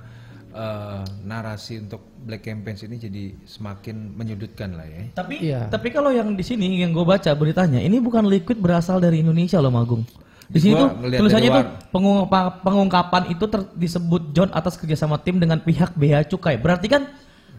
eh, 0.49 1.01
narasi 1.25 1.81
untuk 1.81 2.01
black 2.25 2.41
campaigns 2.41 2.81
ini 2.85 2.95
jadi 2.97 3.23
semakin 3.45 4.17
menyudutkan 4.17 4.73
lah 4.73 4.85
ya. 4.89 5.01
Tapi 5.13 5.35
Iya. 5.45 5.69
tapi 5.69 5.93
kalau 5.93 6.09
yang 6.09 6.33
di 6.33 6.41
sini 6.41 6.81
yang 6.81 6.89
gue 6.89 7.05
baca 7.05 7.29
beritanya 7.37 7.81
ini 7.81 8.01
bukan 8.01 8.25
liquid 8.25 8.57
berasal 8.57 8.97
dari 8.97 9.21
Indonesia 9.21 9.61
loh 9.61 9.69
Magung. 9.69 10.01
Di 10.53 10.59
sini 10.61 10.77
tuh 10.77 10.89
tulisannya 11.01 11.49
tuh 11.49 11.65
pengungkap- 11.89 12.61
pengungkapan 12.61 13.23
itu 13.27 13.45
ter- 13.47 13.73
disebut 13.73 14.31
John 14.31 14.53
atas 14.53 14.77
kerjasama 14.77 15.17
tim 15.17 15.41
dengan 15.41 15.57
pihak 15.57 15.97
Bea 15.97 16.21
Cukai. 16.21 16.55
Berarti 16.55 16.85
kan 16.85 17.09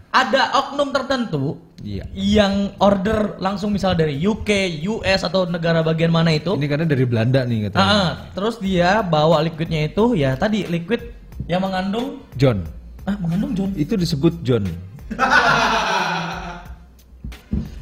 ada 0.09 0.55
oknum 0.55 0.95
tertentu 0.95 1.59
Iya. 1.83 2.07
yang 2.15 2.71
order 2.79 3.35
langsung 3.37 3.75
misalnya 3.75 4.07
dari 4.07 4.15
UK, 4.17 4.49
US 4.89 5.27
atau 5.27 5.43
negara 5.45 5.83
bagian 5.83 6.15
mana 6.15 6.31
itu. 6.31 6.55
Ini 6.55 6.71
karena 6.71 6.87
dari 6.87 7.03
Belanda 7.03 7.43
nih 7.43 7.69
katanya. 7.69 7.83
Ah. 7.85 8.11
terus 8.31 8.63
dia 8.63 9.03
bawa 9.03 9.43
liquidnya 9.43 9.85
itu 9.85 10.15
ya 10.15 10.39
tadi 10.39 10.63
liquid 10.65 11.03
yang 11.45 11.61
mengandung 11.61 12.23
John. 12.39 12.63
ah 13.05 13.19
mengandung 13.19 13.53
John. 13.53 13.71
Itu 13.75 13.99
disebut 13.99 14.39
John. 14.41 14.65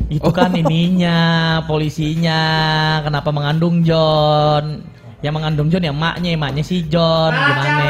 Itu 0.08 0.28
kan 0.28 0.52
ininya, 0.52 1.18
polisinya. 1.64 2.40
Kenapa 3.00 3.28
mengandung 3.28 3.80
John? 3.80 4.84
Yang 5.22 5.34
mengandung 5.38 5.68
John 5.70 5.86
ya 5.86 5.94
maknya, 5.94 6.34
maknya 6.34 6.62
si 6.66 6.82
John 6.90 7.30
gimana? 7.30 7.86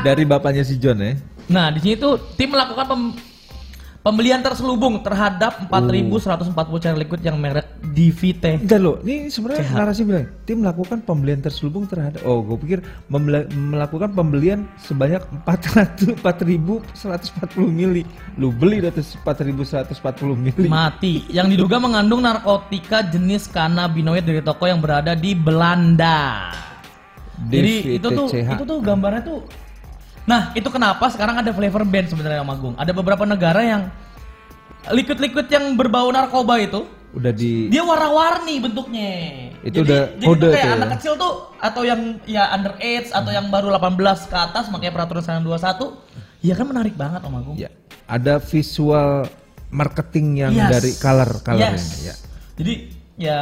Dari 0.00 0.24
bapaknya 0.24 0.64
si 0.64 0.80
John 0.80 0.96
ya. 0.98 1.12
Nah, 1.46 1.70
di 1.70 1.78
sini 1.78 1.94
tuh 1.94 2.16
tim 2.34 2.50
melakukan 2.50 2.86
pem- 2.88 3.16
pembelian 4.06 4.38
terselubung 4.38 5.02
terhadap 5.02 5.66
4.140 5.66 6.54
cair 6.78 6.94
liquid 6.94 7.18
yang 7.26 7.42
merek 7.42 7.66
DVT. 7.90 8.62
Enggak 8.62 8.78
loh, 8.78 9.02
ini 9.02 9.26
sebenarnya 9.26 9.66
narasi 9.74 10.06
bilang 10.06 10.30
tim 10.46 10.62
melakukan 10.62 11.02
pembelian 11.02 11.42
terselubung 11.42 11.90
terhadap 11.90 12.22
oh 12.22 12.38
gue 12.46 12.54
pikir 12.62 12.78
melakukan 13.10 14.14
pembelian 14.14 14.70
sebanyak 14.78 15.26
400 15.42 16.22
4140 16.22 17.66
mili. 17.66 18.06
Lu 18.38 18.54
beli 18.54 18.78
atas 18.86 19.18
4140 19.26 19.90
mili. 20.38 20.70
Mati. 20.70 21.26
Yang 21.26 21.58
diduga 21.58 21.82
mengandung 21.82 22.22
narkotika 22.22 23.02
jenis 23.10 23.50
kanabinoid 23.50 24.22
dari 24.22 24.38
toko 24.38 24.70
yang 24.70 24.78
berada 24.78 25.18
di 25.18 25.34
Belanda. 25.34 26.54
Jadi 27.50 27.98
itu 27.98 28.06
tuh 28.06 28.30
itu 28.30 28.62
tuh 28.62 28.78
gambarnya 28.78 29.26
tuh 29.26 29.65
Nah, 30.26 30.50
itu 30.58 30.66
kenapa 30.68 31.06
sekarang 31.08 31.38
ada 31.38 31.54
flavor 31.54 31.86
ban 31.86 32.04
sebenarnya 32.04 32.42
Om 32.42 32.50
Agung. 32.50 32.74
Ada 32.74 32.90
beberapa 32.90 33.22
negara 33.22 33.62
yang 33.62 33.82
liquid-liquid 34.90 35.46
yang 35.46 35.74
berbau 35.74 36.10
narkoba 36.10 36.58
itu 36.58 36.82
udah 37.16 37.32
di 37.32 37.72
dia 37.72 37.80
warna-warni 37.80 38.60
bentuknya. 38.60 39.10
Itu 39.64 39.80
jadi, 39.80 39.88
udah 39.88 40.00
jadi 40.20 40.26
kode 40.28 40.48
kayak 40.52 40.66
ya. 40.68 40.74
anak 40.76 40.88
kecil 40.98 41.12
tuh 41.16 41.32
atau 41.56 41.82
yang 41.86 42.00
ya 42.28 42.52
underage 42.52 43.08
atau 43.08 43.30
yang 43.32 43.48
baru 43.48 43.72
18 43.72 44.28
ke 44.28 44.36
atas 44.36 44.64
makanya 44.68 44.92
peraturan 44.92 45.22
921 45.24 45.96
ya 46.44 46.52
kan 46.52 46.66
menarik 46.68 46.94
banget 46.94 47.24
Om 47.24 47.34
Agung. 47.34 47.56
ya 47.56 47.70
ada 48.04 48.36
visual 48.38 49.24
marketing 49.72 50.26
yang 50.44 50.52
Yes. 50.52 50.70
dari 50.70 50.92
color 50.98 51.30
colornya 51.40 51.74
Yes. 51.74 51.86
ya. 52.04 52.14
Jadi 52.60 52.74
ya 53.16 53.38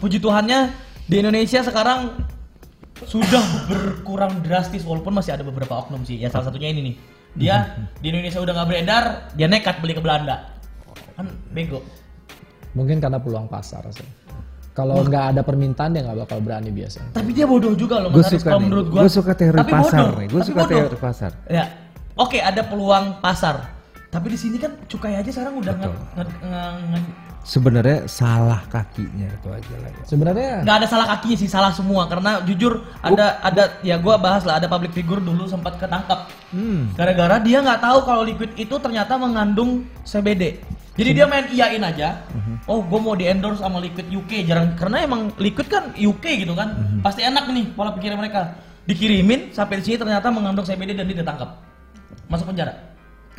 puji 0.00 0.18
Tuhannya 0.18 0.72
di 1.04 1.14
Indonesia 1.20 1.60
sekarang 1.60 2.14
sudah 3.04 3.38
berkurang 3.66 4.42
drastis 4.42 4.82
walaupun 4.82 5.14
masih 5.14 5.34
ada 5.34 5.44
beberapa 5.44 5.78
oknum 5.78 6.02
sih. 6.02 6.18
Ya 6.18 6.26
salah 6.28 6.48
satunya 6.48 6.70
ini 6.70 6.80
nih. 6.82 6.94
Dia 7.36 7.56
di 8.00 8.08
Indonesia 8.08 8.40
udah 8.40 8.52
nggak 8.52 8.68
beredar, 8.68 9.04
dia 9.32 9.46
nekat 9.46 9.78
beli 9.78 9.92
ke 9.92 10.00
Belanda. 10.00 10.50
Kan 11.14 11.30
bego. 11.50 11.84
Mungkin 12.72 12.98
karena 12.98 13.18
peluang 13.18 13.46
pasar 13.46 13.86
sih. 13.90 14.06
Kalau 14.72 15.02
nggak 15.02 15.34
ada 15.34 15.42
permintaan 15.42 15.90
dia 15.90 16.02
nggak 16.02 16.18
bakal 16.22 16.38
berani 16.38 16.70
biasa. 16.70 17.10
Tapi 17.10 17.30
dia 17.30 17.46
bodoh 17.46 17.74
juga 17.74 17.98
loh 17.98 18.10
Gue 18.10 18.22
Mas 18.22 18.30
kalau 18.38 18.58
nih, 18.58 18.66
menurut 18.66 18.86
gua. 18.88 19.00
gue 19.02 19.10
suka 19.10 19.32
teori 19.34 19.58
Tapi 19.58 19.72
pasar 19.74 19.98
bodoh, 20.00 20.14
nih, 20.16 20.26
gue 20.28 20.42
suka 20.42 20.60
bodoh. 20.60 20.70
teori 20.70 20.96
pasar. 20.98 21.30
Ya. 21.50 21.64
Oke, 22.14 22.38
ada 22.38 22.62
peluang 22.62 23.18
pasar. 23.18 23.74
Tapi 24.08 24.26
di 24.30 24.38
sini 24.38 24.56
kan 24.56 24.74
cukai 24.86 25.14
aja 25.14 25.28
sekarang 25.28 25.58
udah 25.58 25.74
nge, 25.74 25.88
nge, 26.14 26.24
nge- 26.40 26.78
nge- 26.88 27.14
Sebenarnya 27.48 28.04
salah 28.04 28.60
kakinya 28.68 29.24
itu 29.24 29.48
aja 29.48 29.74
lah 29.80 29.88
ya. 29.88 30.02
Sebenarnya 30.04 30.50
nggak 30.68 30.76
ada 30.84 30.86
salah 30.86 31.06
kakinya 31.16 31.36
sih 31.40 31.48
salah 31.48 31.72
semua 31.72 32.04
karena 32.04 32.44
jujur 32.44 32.84
ada 33.00 33.40
ada 33.40 33.80
ya 33.80 33.96
gua 33.96 34.20
bahas 34.20 34.44
lah 34.44 34.60
ada 34.60 34.68
public 34.68 34.92
figure 34.92 35.24
dulu 35.24 35.48
sempat 35.48 35.80
ketangkap 35.80 36.28
Hmm. 36.48 36.96
gara-gara 36.96 37.36
dia 37.40 37.60
nggak 37.60 37.80
tahu 37.80 37.98
kalau 38.08 38.24
liquid 38.24 38.52
itu 38.56 38.72
ternyata 38.80 39.20
mengandung 39.20 39.84
CBD 40.00 40.60
Jadi 40.98 41.14
dia 41.14 41.30
main 41.30 41.46
iyain 41.46 41.78
aja. 41.78 42.26
Mhm. 42.34 42.66
Oh, 42.66 42.82
gue 42.82 42.98
mau 42.98 43.14
di 43.14 43.22
endorse 43.30 43.62
sama 43.62 43.78
Liquid 43.78 44.10
UK 44.10 44.42
jarang 44.42 44.74
karena 44.74 45.06
emang 45.06 45.30
Liquid 45.38 45.70
kan 45.70 45.94
UK 45.94 46.42
gitu 46.42 46.58
kan. 46.58 46.74
Mhm. 46.74 47.06
Pasti 47.06 47.22
enak 47.22 47.46
nih 47.54 47.70
pola 47.70 47.94
pikirnya 47.94 48.18
mereka. 48.18 48.58
Dikirimin 48.82 49.54
sampai 49.54 49.78
di 49.78 49.86
sini 49.86 49.94
ternyata 49.94 50.26
mengandung 50.34 50.66
CBD 50.66 50.98
dan 50.98 51.06
dia 51.06 51.22
ditangkap. 51.22 51.54
Masuk 52.26 52.50
penjara. 52.50 52.74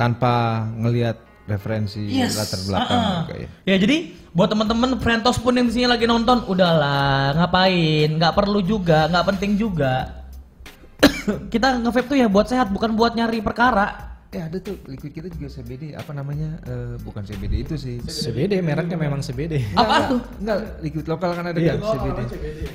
Tanpa 0.00 0.64
ngelihat 0.72 1.20
referensi 1.46 2.02
Yes. 2.04 2.36
latar 2.36 2.60
belakang 2.62 2.98
ah. 2.98 3.14
juga 3.24 3.34
ya. 3.38 3.48
Ya 3.64 3.76
jadi 3.78 3.96
buat 4.30 4.48
teman-teman 4.48 4.90
Frentos 4.98 5.36
pun 5.36 5.52
yang 5.52 5.66
di 5.66 5.74
sini 5.74 5.86
lagi 5.88 6.06
nonton, 6.06 6.46
udahlah 6.46 7.34
ngapain, 7.34 8.08
nggak 8.14 8.34
perlu 8.34 8.60
juga, 8.60 9.10
nggak 9.10 9.26
penting 9.34 9.58
juga. 9.58 10.22
Kita 11.52 11.80
nge-vape 11.80 12.06
tuh 12.06 12.18
ya 12.18 12.28
buat 12.28 12.46
sehat, 12.46 12.68
bukan 12.70 12.94
buat 12.94 13.16
nyari 13.16 13.40
perkara. 13.40 14.10
Eh 14.30 14.38
ada 14.38 14.62
tuh 14.62 14.78
liquid 14.86 15.10
kita 15.10 15.26
juga 15.26 15.50
CBD 15.50 15.90
apa 15.90 16.14
namanya 16.14 16.62
eh, 16.62 16.94
bukan 17.02 17.26
CBD 17.26 17.66
itu 17.66 17.74
sih. 17.74 17.98
CBD 17.98 18.62
mereknya 18.62 18.94
memang 18.94 19.18
CBD. 19.18 19.58
Apa 19.74 20.06
tuh? 20.06 20.22
Enggak, 20.38 20.58
liquid 20.86 21.06
lokal 21.10 21.34
kan 21.34 21.50
ada 21.50 21.58
Iya. 21.58 21.74
kan 21.74 21.98
CBD. 21.98 22.20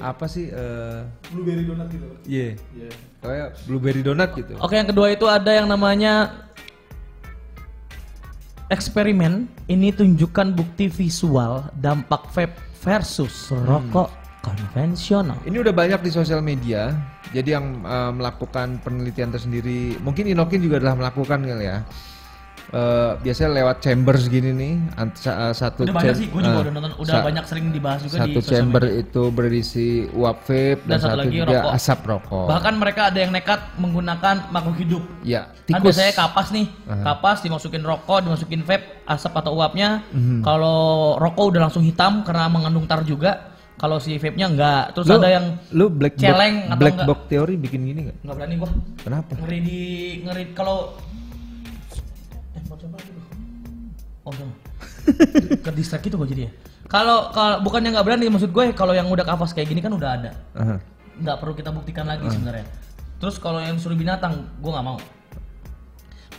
Apa 0.04 0.26
sih 0.28 0.52
eh 0.52 1.00
Blueberry 1.32 1.64
donat 1.64 1.88
gitu. 1.96 2.08
iya. 2.28 2.60
Kayak 3.24 3.48
blueberry 3.64 4.04
donut 4.04 4.36
gitu. 4.36 4.54
Oke, 4.60 4.76
yang 4.76 4.92
kedua 4.92 5.08
itu 5.16 5.26
ada 5.32 5.48
yang 5.48 5.72
namanya 5.72 6.44
eksperimen. 8.70 9.50
Ini 9.70 9.94
tunjukkan 9.94 10.54
bukti 10.54 10.90
visual 10.90 11.70
dampak 11.78 12.30
vape 12.34 12.58
versus 12.82 13.50
rokok 13.52 14.10
konvensional. 14.46 15.42
Ini 15.46 15.58
udah 15.66 15.74
banyak 15.74 16.06
di 16.06 16.12
sosial 16.14 16.46
media. 16.46 16.94
Jadi 17.34 17.58
yang 17.58 17.82
eh, 17.82 18.12
melakukan 18.14 18.78
penelitian 18.86 19.34
tersendiri, 19.34 19.98
mungkin 20.06 20.30
Inokin 20.30 20.62
juga 20.62 20.78
telah 20.78 20.96
melakukan 20.96 21.42
kali 21.42 21.66
ya. 21.66 21.82
Eh, 22.68 23.12
biasanya 23.22 23.52
lewat 23.54 23.78
chambers 23.80 24.26
gini 24.26 24.50
nih, 24.50 24.74
eh, 24.92 25.54
satu 25.54 25.86
Udah 25.86 25.94
banyak 25.94 26.18
sih, 26.18 26.28
gue 26.28 26.42
juga 26.42 26.58
eh, 26.58 26.64
udah 26.66 26.74
nonton, 26.74 26.92
udah 26.98 27.16
banyak 27.22 27.46
sering 27.46 27.70
dibahas 27.70 28.02
juga 28.02 28.18
di 28.18 28.34
Satu 28.34 28.40
sosial 28.42 28.52
chamber 28.58 28.84
media. 28.84 29.02
itu 29.02 29.24
berisi 29.30 29.88
uap 30.10 30.38
vape 30.42 30.82
dan, 30.82 30.90
Dan 30.90 30.98
satu 30.98 31.08
satu, 31.08 31.22
lagi 31.22 31.36
juga 31.36 31.46
rokok. 31.54 31.72
asap 31.72 32.00
rokok. 32.04 32.46
Bahkan 32.50 32.74
mereka 32.76 33.02
ada 33.06 33.20
yang 33.20 33.32
nekat 33.32 33.60
menggunakan 33.78 34.36
makhluk 34.50 34.78
hidup. 34.78 35.04
ya, 35.22 35.42
Kan 35.46 35.78
tikus. 35.78 35.94
biasanya 35.94 36.14
kapas 36.18 36.48
nih, 36.50 36.66
Aha. 36.84 37.04
kapas 37.06 37.38
dimasukin 37.40 37.84
rokok, 37.84 38.20
dimasukin 38.24 38.62
vape, 38.62 38.86
asap 39.06 39.34
atau 39.36 39.52
uapnya. 39.54 39.90
Mhm. 40.10 40.42
Kalau 40.42 40.80
rokok 41.16 41.46
udah 41.48 41.62
langsung 41.64 41.82
hitam 41.82 42.26
karena 42.26 42.50
mengandung 42.50 42.84
tar 42.86 43.04
juga. 43.04 43.54
Kalau 43.76 44.00
si 44.00 44.16
vape-nya 44.16 44.48
enggak. 44.48 44.84
Terus 44.92 45.06
Lu- 45.06 45.20
ada 45.20 45.30
yang 45.30 45.46
lu 45.70 45.86
black 45.88 46.16
box, 46.16 46.24
celeng 46.26 46.56
atau 46.66 46.80
black 46.80 46.96
enggak? 46.96 47.08
box 47.08 47.20
teori 47.28 47.54
bikin 47.56 47.82
gini 47.84 48.00
nggak? 48.06 48.18
nggak 48.20 48.36
berani 48.36 48.56
gua. 48.56 48.70
Kenapa? 48.98 49.32
Ngeri 49.38 49.60
di 49.62 49.82
ngeri 50.24 50.44
kalau 50.52 50.96
coba 52.78 52.98
dulu. 53.02 53.22
Oh, 54.26 54.34
sama. 54.34 54.54
Ke 55.66 55.70
distract 55.72 56.04
gitu 56.04 56.18
gua 56.18 56.26
jadi 56.26 56.50
ya. 56.50 56.52
Kalau 56.86 57.34
kalau 57.34 57.66
bukannya 57.66 57.98
nggak 57.98 58.06
berani 58.06 58.30
maksud 58.30 58.54
gue 58.54 58.70
kalau 58.78 58.94
yang 58.94 59.10
udah 59.10 59.26
kapas 59.26 59.58
kayak 59.58 59.74
gini 59.74 59.82
kan 59.82 59.90
udah 59.90 60.10
ada. 60.22 60.32
Nggak 61.18 61.38
perlu 61.42 61.54
kita 61.58 61.74
buktikan 61.74 62.06
lagi 62.06 62.30
sebenarnya. 62.30 62.66
Terus 63.18 63.42
kalau 63.42 63.58
yang 63.58 63.82
suruh 63.82 63.98
binatang, 63.98 64.46
gue 64.62 64.70
nggak 64.70 64.86
mau. 64.86 65.02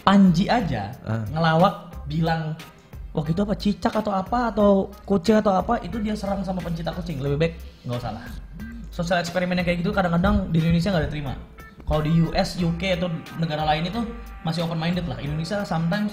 Panji 0.06 0.46
aja 0.46 0.94
Ah. 1.02 1.26
ngelawak 1.34 2.06
bilang 2.06 2.54
waktu 3.10 3.34
itu 3.34 3.42
apa 3.42 3.54
cicak 3.58 3.90
atau 3.90 4.14
apa 4.14 4.54
atau 4.54 4.70
kucing 5.02 5.34
atau 5.42 5.50
apa 5.58 5.82
itu 5.82 5.98
dia 5.98 6.14
serang 6.14 6.46
sama 6.46 6.62
pencipta 6.62 6.94
kucing 6.94 7.18
lebih 7.18 7.38
baik 7.42 7.52
nggak 7.82 7.98
usah 7.98 8.12
lah. 8.14 8.24
Sosial 8.94 9.18
eksperimen 9.18 9.58
yang 9.58 9.66
kayak 9.66 9.82
gitu 9.82 9.90
kadang-kadang 9.90 10.46
di 10.54 10.62
Indonesia 10.62 10.94
nggak 10.94 11.10
diterima. 11.10 11.34
Kalau 11.86 12.02
di 12.02 12.10
US, 12.26 12.58
UK 12.58 12.98
atau 12.98 13.06
negara 13.38 13.62
lain 13.62 13.86
itu 13.86 14.02
masih 14.42 14.66
open 14.66 14.74
minded 14.74 15.06
lah. 15.06 15.18
Indonesia 15.22 15.62
sometimes 15.62 16.12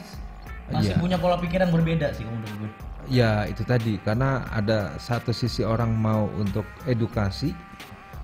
masih 0.69 0.93
Iya. 0.93 1.01
punya 1.01 1.17
pola 1.17 1.35
pikir 1.41 1.59
yang 1.65 1.73
berbeda 1.73 2.13
sih 2.13 2.23
menurut 2.23 2.53
gue. 2.61 2.69
Ya 3.11 3.43
itu 3.49 3.65
tadi 3.65 3.99
karena 3.99 4.47
ada 4.47 4.95
satu 4.95 5.33
sisi 5.35 5.65
orang 5.65 5.91
mau 5.91 6.29
untuk 6.39 6.63
edukasi 6.85 7.51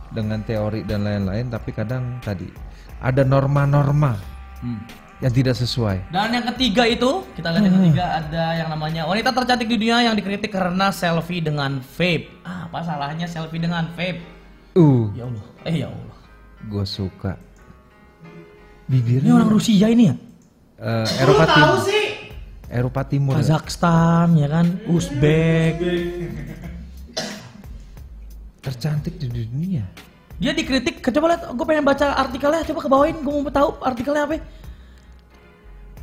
dengan 0.09 0.39
teori 0.41 0.85
dan 0.85 1.03
lain-lain, 1.03 1.51
tapi 1.51 1.73
kadang 1.75 2.21
tadi 2.23 2.47
ada 3.01 3.25
norma-norma 3.27 4.15
yang 5.19 5.33
tidak 5.35 5.57
sesuai. 5.57 6.13
Dan 6.15 6.31
yang 6.31 6.45
ketiga 6.55 6.87
itu, 6.87 7.27
kita 7.35 7.51
lihat 7.51 7.63
yang 7.67 7.75
ketiga 7.75 8.05
ada 8.23 8.43
yang 8.55 8.69
namanya 8.71 9.03
wanita 9.03 9.35
tercantik 9.35 9.67
di 9.67 9.75
dunia 9.75 9.99
yang 10.07 10.15
dikritik 10.15 10.47
karena 10.47 10.95
selfie 10.95 11.43
dengan 11.43 11.83
vape. 11.83 12.31
Ah, 12.47 12.71
apa 12.71 12.79
salahnya 12.79 13.27
selfie 13.27 13.59
dengan 13.59 13.83
vape? 13.97 14.23
Uh, 14.79 15.11
Ya 15.11 15.27
Allah, 15.27 15.45
eh 15.67 15.75
ya 15.75 15.87
Allah. 15.91 16.08
Gue 16.61 16.85
suka. 16.85 17.37
Ini 18.85 18.89
Bibirnya 18.89 19.37
orang 19.37 19.49
Rusia 19.49 19.87
ini 19.87 20.09
ya? 20.09 20.15
eh, 20.79 21.05
Eropa 21.21 21.45
Tahu 21.45 21.55
Timur. 21.55 21.77
sih. 21.85 22.05
Eropa 22.69 23.01
Timur. 23.03 23.33
Kazakhstan 23.35 24.33
ya 24.35 24.47
kan, 24.47 24.65
Uzbek. 24.85 25.75
Tercantik 28.59 29.15
di 29.15 29.27
dunia. 29.29 29.85
Dia 30.39 30.51
dikritik, 30.51 31.03
coba 31.03 31.35
lihat, 31.35 31.51
gue 31.51 31.65
pengen 31.65 31.83
baca 31.83 32.15
artikelnya, 32.15 32.63
coba 32.63 32.79
ke 32.79 32.89
bawain, 32.89 33.15
gue 33.17 33.33
mau 33.33 33.51
tahu 33.51 33.69
artikelnya 33.81 34.23
apa. 34.23 34.39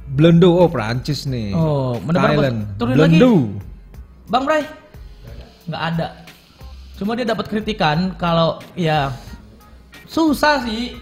Belendo, 0.07 0.55
oh 0.55 0.69
Prancis 0.69 1.27
nih. 1.27 1.51
Oh, 1.51 1.99
mendapat- 1.99 2.37
Thailand. 2.39 2.59
lagi. 2.79 3.19
Belendo. 3.19 3.33
Bang 4.27 4.45
Bray, 4.45 4.63
nggak 5.67 5.83
ada. 5.89 6.09
Cuma 6.97 7.13
dia 7.13 7.25
dapat 7.25 7.47
kritikan 7.47 8.15
kalau 8.17 8.59
ya 8.73 9.11
susah 10.17 10.65
sih. 10.65 10.97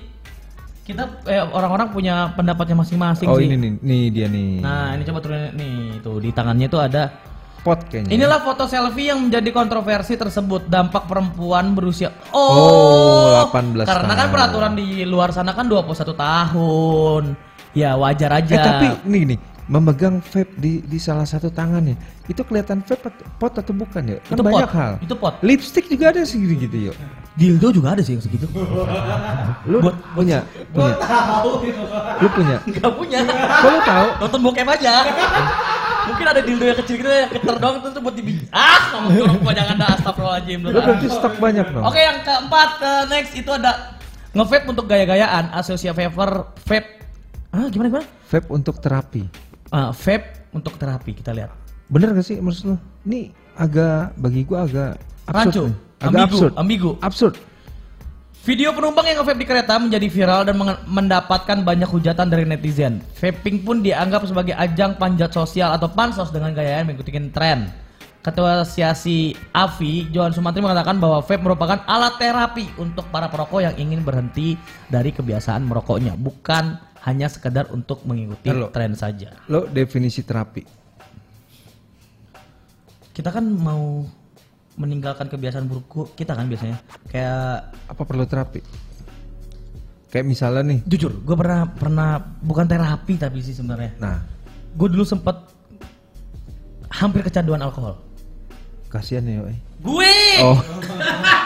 Kita 0.82 1.24
eh, 1.24 1.40
orang-orang 1.40 1.88
punya 1.88 2.34
pendapatnya 2.34 2.76
masing-masing 2.76 3.24
Oh 3.24 3.38
sih. 3.38 3.46
ini 3.46 3.56
nih, 3.56 3.72
nih 3.80 4.02
dia 4.10 4.26
nih. 4.26 4.60
Nah, 4.60 4.92
ini 4.92 5.02
coba 5.02 5.18
turunin 5.18 5.54
nih, 5.54 5.76
tuh 6.00 6.18
di 6.18 6.28
tangannya 6.28 6.66
tuh 6.66 6.82
ada. 6.82 7.04
pot 7.64 7.80
kayaknya. 7.88 8.12
Inilah 8.12 8.44
foto 8.44 8.68
selfie 8.68 9.08
yang 9.08 9.24
menjadi 9.24 9.48
kontroversi 9.48 10.20
tersebut 10.20 10.68
dampak 10.68 11.08
perempuan 11.08 11.72
berusia 11.72 12.12
Oh, 12.28 13.40
18 13.48 13.88
Karena 13.88 14.12
kan 14.12 14.20
tahun. 14.20 14.32
peraturan 14.36 14.72
di 14.76 15.00
luar 15.02 15.32
sana 15.32 15.56
kan 15.56 15.64
21 15.64 16.12
tahun. 16.12 17.32
Ya 17.72 17.96
wajar 17.96 18.36
aja. 18.36 18.52
Eh 18.52 18.60
tapi 18.60 18.86
nih 19.08 19.22
nih 19.26 19.38
memegang 19.64 20.20
vape 20.20 20.52
di 20.54 20.84
di 20.84 20.98
salah 21.00 21.24
satu 21.24 21.48
tangannya 21.48 21.96
itu 22.28 22.44
kelihatan 22.44 22.84
vape 22.84 23.08
pot 23.34 23.56
atau 23.56 23.72
bukan 23.72 24.12
ya? 24.12 24.18
Kan 24.20 24.36
Itu 24.36 24.42
banyak 24.44 24.68
pot. 24.68 24.76
hal. 24.76 24.92
Itu 25.00 25.14
pot. 25.16 25.34
Lipstick 25.40 25.88
juga 25.88 26.12
ada 26.12 26.20
segini 26.22 26.60
gitu 26.60 26.92
yuk. 26.92 26.96
Dildo 27.35 27.68
juga 27.74 27.99
ada 27.99 28.03
sih 28.03 28.14
yang 28.14 28.22
segitu. 28.22 28.47
Lu 29.66 29.82
punya 30.14 30.47
punya. 30.70 30.95
Lu 32.22 32.28
punya. 32.30 32.57
Gak 32.62 32.93
punya. 32.95 33.18
Kok 33.35 33.70
lu 33.70 33.80
tahu? 33.82 34.09
Nonton 34.22 34.41
bokep 34.47 34.68
aja. 34.70 34.93
Mungkin 36.05 36.26
ada 36.28 36.41
dildo 36.45 36.64
yang 36.68 36.78
kecil 36.78 36.95
gitu 37.01 37.09
yang 37.09 37.32
keter 37.32 37.57
doang 37.59 37.80
itu 37.80 37.89
tuh 37.91 38.01
buat 38.05 38.14
dibikin. 38.14 38.47
Ah, 38.53 38.93
ngomong 38.93 39.12
jorok 39.16 39.39
gua 39.41 39.53
jangan 39.57 39.74
dah 39.80 39.89
astagfirullahaladzim. 39.99 40.59
Lu 40.62 40.78
berarti 40.78 41.07
stok 41.09 41.35
banyak 41.41 41.66
dong. 41.72 41.82
Oke, 41.82 42.01
yang 42.01 42.18
keempat 42.20 42.70
eh, 42.85 43.03
next 43.09 43.32
itu 43.35 43.51
ada 43.51 43.72
nge-vape 44.37 44.66
untuk 44.68 44.85
gaya-gayaan, 44.85 45.45
Asosia 45.57 45.97
Vapor 45.97 46.55
vape. 46.61 46.89
Ah, 47.55 47.66
gimana 47.72 47.89
gimana? 47.89 48.07
Vape 48.28 48.49
untuk 48.53 48.76
terapi. 48.85 49.24
Ah, 49.72 49.97
vape 49.97 50.53
untuk 50.53 50.76
terapi 50.76 51.16
kita 51.16 51.32
lihat. 51.32 51.51
Bener 51.89 52.12
gak 52.12 52.26
sih 52.26 52.37
maksud 52.37 52.74
lu? 52.74 52.76
Ini 53.09 53.32
agak 53.57 54.12
bagi 54.20 54.45
gua 54.45 54.68
agak. 54.68 55.01
Rancu, 55.24 55.72
nih. 55.72 55.76
Agak 56.01 56.09
ambigu, 56.09 56.36
absurd. 56.36 56.53
ambigu. 56.57 56.90
Absurd. 57.01 57.34
Video 58.45 58.76
penumpang 58.76 59.09
yang 59.09 59.24
nge-vape 59.24 59.40
di 59.40 59.49
kereta 59.49 59.80
menjadi 59.80 60.05
viral 60.12 60.45
dan 60.45 60.61
mendapatkan 60.84 61.64
banyak 61.64 61.88
hujatan 61.88 62.28
dari 62.28 62.45
netizen. 62.45 63.01
Vaping 63.16 63.64
pun 63.64 63.80
dianggap 63.80 64.28
sebagai 64.28 64.53
ajang 64.53 65.01
panjat 65.01 65.32
sosial 65.32 65.72
atau 65.72 65.88
pansos 65.88 66.28
dengan 66.28 66.53
gaya 66.53 66.84
mengikuti 66.84 67.09
tren. 67.32 67.72
Ketua 68.20 68.61
Asosiasi 68.61 69.36
AVI, 69.53 70.09
Johan 70.12 70.32
Sumantri 70.32 70.61
mengatakan 70.61 70.97
bahwa 70.97 71.20
vape 71.24 71.40
merupakan 71.45 71.84
alat 71.88 72.16
terapi 72.16 72.68
untuk 72.80 73.09
para 73.09 73.28
perokok 73.28 73.64
yang 73.64 73.76
ingin 73.76 74.01
berhenti 74.01 74.57
dari 74.88 75.12
kebiasaan 75.12 75.64
merokoknya, 75.64 76.16
bukan 76.16 76.80
hanya 77.05 77.28
sekedar 77.28 77.68
untuk 77.68 78.01
mengikuti 78.09 78.49
Halo. 78.49 78.72
tren 78.72 78.97
saja. 78.97 79.36
Lo 79.49 79.68
definisi 79.68 80.24
terapi. 80.24 80.64
Kita 83.12 83.28
kan 83.28 83.45
mau 83.45 84.09
meninggalkan 84.74 85.26
kebiasaan 85.26 85.66
buruk 85.66 85.86
kita 86.12 86.34
kan 86.34 86.46
biasanya. 86.46 86.78
Kayak 87.06 87.70
Apa 87.86 88.02
perlu 88.02 88.24
terapi? 88.24 88.60
Kayak 90.08 90.26
misalnya 90.26 90.62
nih. 90.64 90.80
jujur, 90.86 91.10
gue 91.16 91.36
pernah 91.36 91.66
pernah 91.68 92.08
bukan 92.40 92.66
terapi 92.66 93.14
tapi 93.14 93.42
sih 93.42 93.54
sebenarnya. 93.54 93.98
Nah, 93.98 94.18
Gue 94.74 94.90
dulu 94.90 95.02
sempet 95.02 95.38
hampir 96.90 97.22
kecanduan 97.22 97.62
alkohol. 97.62 97.98
kasihan 98.86 99.26
ya, 99.26 99.42
eh. 99.44 99.58
Gue 99.82 100.14
Oh, 100.38 100.58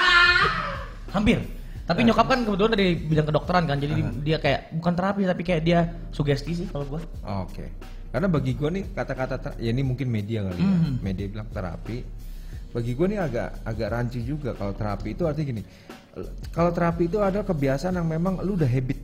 hampir. 1.17 1.41
Tapi 1.89 2.05
nyokap 2.05 2.29
kan 2.29 2.45
kebetulan 2.45 2.73
dari 2.77 2.89
bidang 3.01 3.25
kedokteran 3.25 3.65
kan, 3.65 3.81
jadi 3.81 3.93
dia 4.21 4.37
kayak 4.37 4.77
bukan 4.77 4.93
terapi 4.93 5.25
tapi 5.25 5.41
kayak 5.41 5.63
dia 5.65 5.79
sugesti 6.13 6.53
sih 6.53 6.67
kalau 6.69 6.85
gue. 6.85 7.01
oke. 7.25 7.65
Karena 8.09 8.25
bagi 8.25 8.57
gua 8.57 8.73
nih 8.73 8.89
kata-kata 8.93 9.57
ya 9.57 9.69
ini 9.69 9.85
mungkin 9.85 10.09
media 10.09 10.45
kali 10.45 10.57
ya. 10.57 10.65
Mhm. 10.65 10.93
Media 11.01 11.25
bilang 11.29 11.49
terapi. 11.49 11.97
Bagi 12.69 12.93
gua 12.93 13.07
nih 13.09 13.21
agak 13.21 13.49
agak 13.65 13.89
rancu 13.89 14.21
juga 14.21 14.53
kalau 14.53 14.73
terapi 14.77 15.17
itu 15.17 15.23
artinya 15.25 15.47
gini. 15.57 15.63
Kalau 16.51 16.71
terapi 16.75 17.07
itu 17.07 17.19
ada 17.23 17.41
kebiasaan 17.47 17.95
yang 17.97 18.09
memang 18.09 18.43
lu 18.43 18.59
udah 18.59 18.69
habit. 18.69 18.99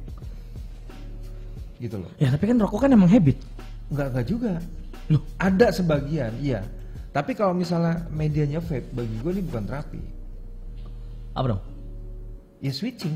Gitu 1.78 1.96
loh. 1.96 2.10
Ya 2.20 2.28
tapi 2.34 2.50
kan 2.50 2.56
rokok 2.60 2.84
kan 2.84 2.90
emang 2.92 3.08
habit. 3.08 3.38
Enggak 3.88 4.06
enggak 4.12 4.26
juga. 4.26 4.52
Ada 5.36 5.68
sebagian, 5.70 6.32
iya. 6.40 6.64
Tapi 7.14 7.36
kalau 7.36 7.54
misalnya 7.54 8.08
medianya 8.10 8.58
vape, 8.58 8.90
bagi 8.90 9.14
gue 9.20 9.30
ini 9.38 9.42
bukan 9.44 9.62
terapi. 9.68 10.00
Apa 11.36 11.46
dong? 11.54 11.62
Ya 12.58 12.72
switching. 12.72 13.14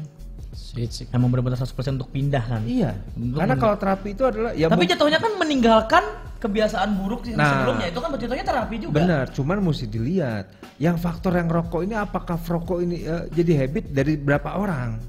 Switch. 0.55 1.09
Emang 1.11 1.33
benar-benar 1.33 1.59
100% 1.59 1.99
untuk 1.99 2.11
pindah 2.13 2.45
kan? 2.45 2.63
Iya. 2.63 2.95
Untuk 3.17 3.41
Karena 3.41 3.57
kalau 3.57 3.77
terapi 3.81 4.09
itu 4.15 4.23
adalah 4.23 4.53
ya 4.55 4.71
Tapi 4.71 4.85
jatuhnya 4.87 5.19
kan 5.19 5.33
meninggalkan 5.41 6.05
kebiasaan 6.39 6.91
buruk 6.95 7.27
yang 7.27 7.37
Nah. 7.37 7.51
sebelumnya 7.53 7.87
itu 7.87 7.99
kan 7.99 8.09
jatuhnya 8.13 8.45
terapi 8.45 8.77
juga. 8.79 8.95
Benar, 8.97 9.25
cuman 9.29 9.59
mesti 9.61 9.85
dilihat 9.85 10.47
yang 10.77 10.95
faktor 10.95 11.35
yang 11.35 11.47
rokok 11.47 11.83
ini 11.83 11.95
apakah 11.95 12.39
rokok 12.39 12.79
ini 12.81 13.03
eh, 13.03 13.27
jadi 13.33 13.53
habit 13.61 13.91
dari 13.91 14.15
berapa 14.15 14.55
orang 14.55 15.03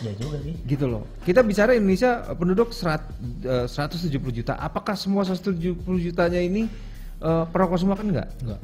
Ya 0.00 0.16
juga 0.16 0.40
sih. 0.40 0.56
gitu 0.64 0.88
loh. 0.88 1.04
Kita 1.20 1.40
bicara 1.40 1.72
Indonesia 1.72 2.24
eh, 2.24 2.32
penduduk 2.32 2.72
serat, 2.72 3.04
eh, 3.42 3.68
170 3.68 4.08
juta. 4.34 4.56
Apakah 4.56 4.96
semua 4.96 5.22
170 5.22 5.76
jutanya 6.00 6.40
ini 6.40 6.72
eh, 7.20 7.44
perokok 7.46 7.76
semua 7.76 7.94
kan 7.94 8.08
enggak? 8.08 8.28
Enggak. 8.40 8.60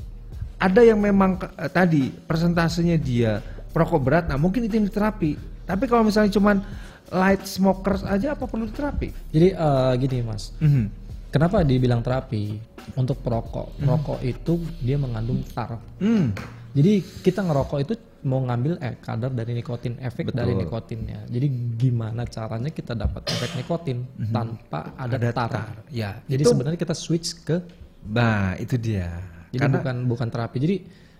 Ada 0.56 0.80
yang 0.82 0.98
memang 0.98 1.36
eh, 1.36 1.68
tadi 1.68 2.08
persentasenya 2.11 2.96
dia 2.96 3.40
perokok 3.70 4.00
berat, 4.00 4.24
nah 4.26 4.34
mungkin 4.34 4.64
itu 4.64 4.74
yang 4.74 4.88
diterapi. 4.88 5.36
Tapi 5.62 5.84
kalau 5.86 6.02
misalnya 6.02 6.32
cuman 6.32 6.64
light 7.11 7.44
smokers 7.44 8.02
aja 8.02 8.32
apa 8.32 8.44
perlu 8.44 8.64
diterapi? 8.64 9.12
Jadi 9.28 9.48
eh, 9.52 9.92
gini 9.98 10.18
mas, 10.20 10.56
Mhm. 10.56 10.84
Kenapa 11.30 11.62
dibilang 11.62 12.02
terapi 12.02 12.58
untuk 12.94 13.22
perokok? 13.22 13.78
Perokok 13.78 14.18
itu 14.20 14.58
dia 14.78 14.98
mengandung 14.98 15.40
tar. 15.50 15.78
Hmm. 15.98 16.34
Jadi 16.70 17.02
kita 17.22 17.42
ngerokok 17.42 17.78
itu 17.82 17.94
mau 18.20 18.44
ngambil 18.44 18.76
eh, 18.78 18.94
kadar 19.00 19.32
dari 19.32 19.56
nikotin, 19.56 19.96
efek 19.98 20.30
Betul. 20.30 20.38
dari 20.38 20.52
nikotinnya. 20.54 21.20
Jadi 21.26 21.46
gimana 21.74 22.22
caranya 22.28 22.68
kita 22.68 22.92
dapat 22.92 23.24
efek 23.26 23.56
nikotin 23.56 24.04
tanpa 24.28 24.92
ada, 24.94 25.16
Ada 25.16 25.30
tar. 25.32 25.50
tar. 25.50 25.76
Ya, 25.88 26.20
Jadi 26.28 26.42
itu- 26.44 26.50
sebenarnya 26.52 26.78
kita 26.78 26.94
switch 26.94 27.42
ke 27.42 27.56
Nah, 28.00 28.56
itu 28.56 28.80
dia. 28.80 29.12
jadi 29.52 29.60
Karena 29.66 29.76
bukan 29.80 29.96
bukan 30.08 30.28
terapi. 30.32 30.56
Jadi 30.56 30.76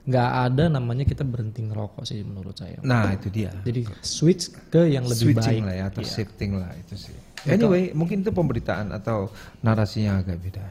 nggak 0.09 0.31
ada 0.49 0.65
namanya 0.73 1.05
kita 1.05 1.23
berhenti 1.23 1.61
ngerokok 1.61 2.03
sih 2.09 2.25
menurut 2.25 2.57
saya. 2.57 2.81
nah, 2.81 3.13
itu 3.13 3.29
dia. 3.29 3.53
Jadi 3.65 3.85
switch 4.01 4.49
ke 4.73 4.89
yang 4.89 5.05
lebih 5.05 5.37
switching 5.37 5.65
baik. 5.65 5.69
lah 5.69 5.75
ya 5.77 5.85
atau 5.93 6.03
Iya. 6.03 6.11
shifting 6.11 6.53
lah 6.57 6.71
itu 6.77 6.95
sih. 6.97 7.17
Anyway, 7.49 7.93
mungkin 7.97 8.21
itu 8.21 8.33
pemberitaan 8.33 8.93
atau 8.93 9.33
narasinya 9.65 10.21
agak 10.21 10.37
beda. 10.41 10.65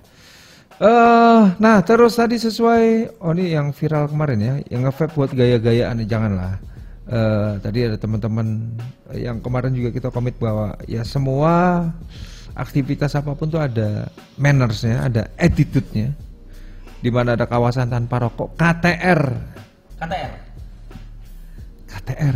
Eh, 0.80 1.44
nah 1.60 1.84
terus 1.84 2.16
tadi 2.16 2.40
sesuai, 2.40 3.20
oh 3.20 3.34
ini 3.36 3.52
yang 3.52 3.76
viral 3.76 4.08
kemarin 4.08 4.40
ya, 4.40 4.54
yang 4.72 4.88
nge 4.88 5.12
buat 5.12 5.34
gaya-gayaan 5.36 6.00
janganlah. 6.08 6.56
Eh, 7.10 7.54
tadi 7.60 7.90
ada 7.90 7.98
teman-teman 7.98 8.78
yang 9.18 9.42
kemarin 9.42 9.74
juga 9.74 9.90
kita 9.90 10.08
komit 10.14 10.38
bahwa 10.38 10.78
ya 10.86 11.02
semua 11.02 11.90
aktivitas 12.54 13.18
apa 13.18 13.34
pun 13.34 13.50
tuh 13.50 13.60
ada 13.60 14.08
mannersnya, 14.38 15.04
ada 15.10 15.28
attitude-nya. 15.36 16.14
Di 17.00 17.08
mana 17.08 17.40
ada 17.40 17.48
kawasan 17.48 17.88
tanpa 17.88 18.20
rokok, 18.20 18.60
KTR, 18.60 19.22
KTR. 20.00 20.34
KTR. 21.88 22.36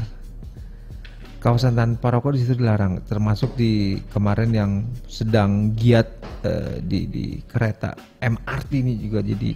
Kawasan 1.44 1.76
tanpa 1.76 2.16
rokok 2.16 2.40
di 2.40 2.40
situ 2.40 2.56
dilarang, 2.56 3.04
termasuk 3.04 3.60
di 3.60 4.00
kemarin 4.16 4.56
yang 4.56 4.72
sedang 5.12 5.76
giat 5.76 6.08
eh, 6.48 6.80
di 6.80 7.12
di 7.12 7.26
kereta 7.44 7.92
MRT 8.24 8.72
ini 8.80 8.96
juga 8.96 9.20
jadi 9.20 9.52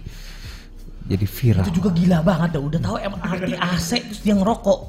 jadi 1.08 1.24
viral. 1.24 1.64
Itu 1.64 1.80
juga 1.80 1.90
gila 1.96 2.20
banget 2.20 2.60
dah. 2.60 2.62
Udah 2.68 2.80
tahu 2.84 2.96
MRT 3.00 3.50
AC 3.56 3.90
terus 4.04 4.20
dia 4.20 4.36
ngerokok. 4.36 4.80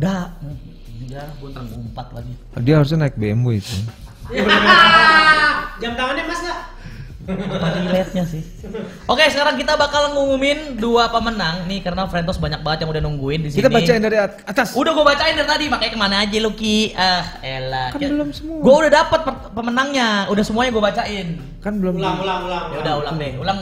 Dah. 0.00 0.32
Ya, 1.04 1.28
gue 1.36 1.52
ngumpat 1.52 2.08
lagi. 2.16 2.32
Dia 2.64 2.80
harusnya 2.80 3.04
naik 3.04 3.20
BMW 3.20 3.60
itu. 3.60 3.76
Jam 5.84 5.92
tangannya 5.92 6.24
mas 6.24 6.40
nggak? 6.40 6.60
Apa 7.26 7.66
relate-nya 7.74 8.22
sih? 8.22 8.42
Oke, 9.10 9.26
sekarang 9.26 9.58
kita 9.58 9.74
bakal 9.74 10.14
ngumumin 10.14 10.78
dua 10.78 11.10
pemenang 11.10 11.66
nih 11.66 11.82
karena 11.82 12.06
Frentos 12.06 12.38
banyak 12.38 12.62
banget 12.62 12.86
yang 12.86 12.90
udah 12.94 13.02
nungguin 13.02 13.42
di 13.42 13.50
sini. 13.50 13.66
Kita 13.66 13.70
bacain 13.70 13.98
dari 13.98 14.16
at- 14.16 14.46
atas. 14.46 14.78
Udah 14.78 14.94
gue 14.94 15.02
bacain 15.02 15.34
dari 15.34 15.48
tadi, 15.48 15.64
makanya 15.66 15.92
ke 15.92 15.98
mana 15.98 16.16
aja 16.22 16.36
lu 16.38 16.54
Ki? 16.54 16.94
Ah, 16.94 17.42
elah. 17.42 17.90
Kan 17.90 17.98
belum 17.98 18.30
semua. 18.30 18.62
Gue 18.62 18.74
udah 18.86 18.92
dapet 18.94 19.20
pemenangnya, 19.50 20.08
udah 20.30 20.44
semuanya 20.46 20.70
gue 20.70 20.84
bacain. 20.86 21.26
Kan 21.58 21.82
belum. 21.82 21.98
Ulang, 21.98 22.16
ulang, 22.22 22.40
ulang. 22.46 22.64
Ya 22.70 22.78
udah 22.86 22.94
ulang 23.02 23.14
deh, 23.18 23.32
ulang 23.42 23.58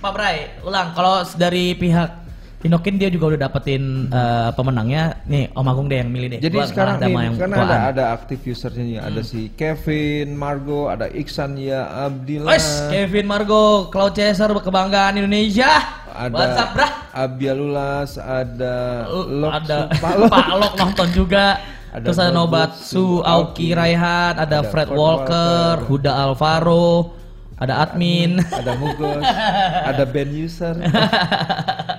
Pak 0.00 0.12
Bray, 0.16 0.38
ulang. 0.62 0.86
Kalau 0.94 1.26
dari 1.34 1.74
pihak 1.74 2.19
Inokin 2.60 3.00
dia 3.00 3.08
juga 3.08 3.32
udah 3.32 3.40
dapetin 3.48 4.12
eh, 4.12 4.50
pemenangnya. 4.52 5.16
Nih, 5.24 5.48
Om 5.56 5.64
Agung 5.64 5.88
deh 5.88 5.96
yang 5.96 6.12
milih 6.12 6.36
deh. 6.36 6.40
Jadi 6.44 6.56
Gua 6.60 6.68
sekarang 6.68 7.00
nih, 7.00 7.14
yang 7.16 7.34
karena 7.40 7.56
ada 7.64 7.76
ada 7.88 8.04
aktif 8.12 8.44
usernya 8.44 8.84
nih, 8.84 8.98
ada 9.00 9.20
si 9.24 9.48
Kevin, 9.56 10.36
Margo, 10.36 10.92
ada 10.92 11.08
Iksan 11.08 11.56
ya 11.56 11.88
Abdillah, 11.88 12.52
Wes, 12.52 12.84
Kevin 12.92 13.24
Margo, 13.24 13.88
Cloud 13.88 14.12
Chaser 14.12 14.52
kebanggaan 14.52 15.16
Indonesia. 15.16 15.72
ada 16.10 16.36
WhatsApp 16.36 16.70
brah. 16.76 16.92
Abialulas, 17.16 18.10
ada 18.20 19.08
Lok 19.08 19.52
ada. 19.56 19.78
Pak 20.02 20.46
Lok 20.60 20.72
nonton 20.76 21.08
juga. 21.16 21.56
Ada 21.90 22.06
Terus 22.06 22.18
ada 22.22 22.30
Nobatsu, 22.30 23.18
Aoki, 23.26 23.74
Raihan, 23.74 24.38
ada, 24.38 24.62
ada 24.62 24.70
Fred 24.70 24.86
Fred 24.86 24.94
Walker, 24.94 25.82
Walker, 25.82 25.90
Huda 25.90 26.12
Alvaro, 26.22 27.18
ada 27.60 27.74
admin. 27.78 28.40
ada 28.40 28.72
Mugos, 28.74 29.20
ada 29.84 30.04
Ben 30.12 30.32
User, 30.32 30.74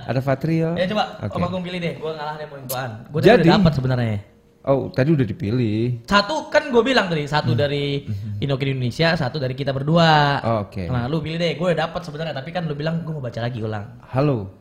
ada 0.02 0.20
Fatrio. 0.20 0.74
ya 0.74 0.90
coba 0.90 1.22
Oke. 1.22 1.38
Om 1.38 1.42
Agung 1.44 1.62
pilih 1.62 1.78
deh, 1.78 1.94
gue 1.96 2.10
ngalah 2.10 2.34
deh 2.34 2.46
poin-poin. 2.46 2.90
Gue 3.08 3.20
Jadi- 3.22 3.46
udah 3.46 3.56
dapat 3.56 3.72
sebenarnya. 3.72 4.18
Oh, 4.62 4.86
tadi 4.88 5.10
udah 5.10 5.26
dipilih. 5.26 6.06
Satu 6.06 6.46
kan 6.46 6.70
gue 6.70 6.82
bilang 6.82 7.06
tadi, 7.06 7.26
Hmm. 7.26 7.34
satu 7.34 7.50
dari 7.52 8.06
Inokin 8.38 8.68
Indonesia, 8.72 9.10
satu 9.12 9.38
dari 9.38 9.54
kita 9.54 9.70
berdua. 9.70 10.38
Oh, 10.40 10.58
oke. 10.62 10.86
Nah, 10.86 11.10
lu 11.10 11.18
pilih 11.18 11.34
deh, 11.34 11.54
gue 11.54 11.66
udah 11.66 11.90
dapat 11.90 12.06
sebenarnya, 12.06 12.30
tapi 12.32 12.50
kan 12.50 12.66
lu 12.66 12.74
bilang 12.74 13.02
gue 13.02 13.10
mau 13.10 13.18
baca 13.18 13.38
lagi 13.38 13.58
ulang. 13.58 13.98
Halo 14.08 14.54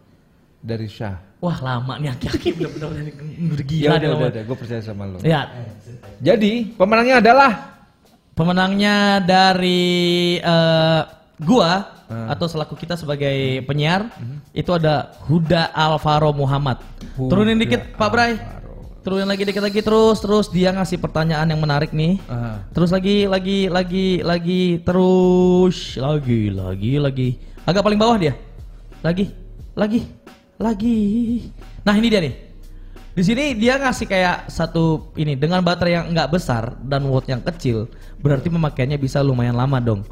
dari 0.57 0.85
Syah. 0.85 1.17
Wah 1.37 1.57
lama 1.57 1.97
nih 1.97 2.13
aki-aki 2.13 2.53
bener-bener 2.53 3.13
udah 3.49 3.65
gila 3.65 3.81
Ya 3.81 3.89
udah 3.95 4.09
udah, 4.13 4.29
udah 4.29 4.43
gue 4.45 4.57
percaya 4.57 4.81
sama 4.81 5.05
lo. 5.05 5.17
Ya, 5.21 5.49
Jadi 6.21 6.73
pemenangnya 6.73 7.17
adalah 7.17 7.70
pemenangnya 8.41 9.21
dari 9.21 10.41
eh, 10.41 11.01
gua 11.37 12.01
Hmm. 12.11 12.27
atau 12.27 12.43
selaku 12.43 12.75
kita 12.75 12.99
sebagai 12.99 13.63
penyiar 13.63 14.11
itu 14.51 14.67
ada 14.75 15.15
Huda 15.31 15.71
Alvaro 15.71 16.35
Muhammad. 16.35 16.83
Huda 17.15 17.31
Turunin 17.31 17.55
dikit 17.55 17.95
Pak 17.95 18.09
Bray. 18.11 18.35
Alvaro. 18.35 18.99
Turunin 18.99 19.31
lagi 19.31 19.47
dikit 19.47 19.63
lagi 19.63 19.79
terus 19.79 20.19
terus 20.19 20.51
dia 20.51 20.75
ngasih 20.75 20.99
pertanyaan 20.99 21.47
yang 21.47 21.63
menarik 21.63 21.95
nih. 21.95 22.19
Ah. 22.27 22.67
Terus 22.75 22.91
lagi 22.91 23.31
lagi 23.31 23.71
lagi 23.71 24.19
lagi 24.27 24.83
terus 24.83 25.95
lagi 25.95 26.51
lagi 26.51 26.99
lagi 26.99 27.29
agak 27.63 27.79
paling 27.79 27.95
bawah 27.95 28.19
dia. 28.19 28.35
Lagi 28.99 29.31
lagi 29.71 30.03
lagi. 30.59 30.99
Nah 31.87 31.95
ini 31.95 32.11
dia 32.11 32.19
nih. 32.27 32.50
Di 33.11 33.23
sini 33.27 33.51
dia 33.59 33.75
ngasih 33.75 34.07
kayak 34.07 34.47
satu 34.47 35.11
ini 35.19 35.35
dengan 35.35 35.59
baterai 35.59 35.99
yang 35.99 36.05
nggak 36.15 36.31
besar 36.31 36.79
dan 36.79 37.03
watt 37.11 37.27
yang 37.27 37.43
kecil, 37.43 37.91
berarti 38.23 38.47
pemakaiannya 38.47 38.95
bisa 38.95 39.19
lumayan 39.19 39.59
lama 39.59 39.83
dong. 39.83 40.07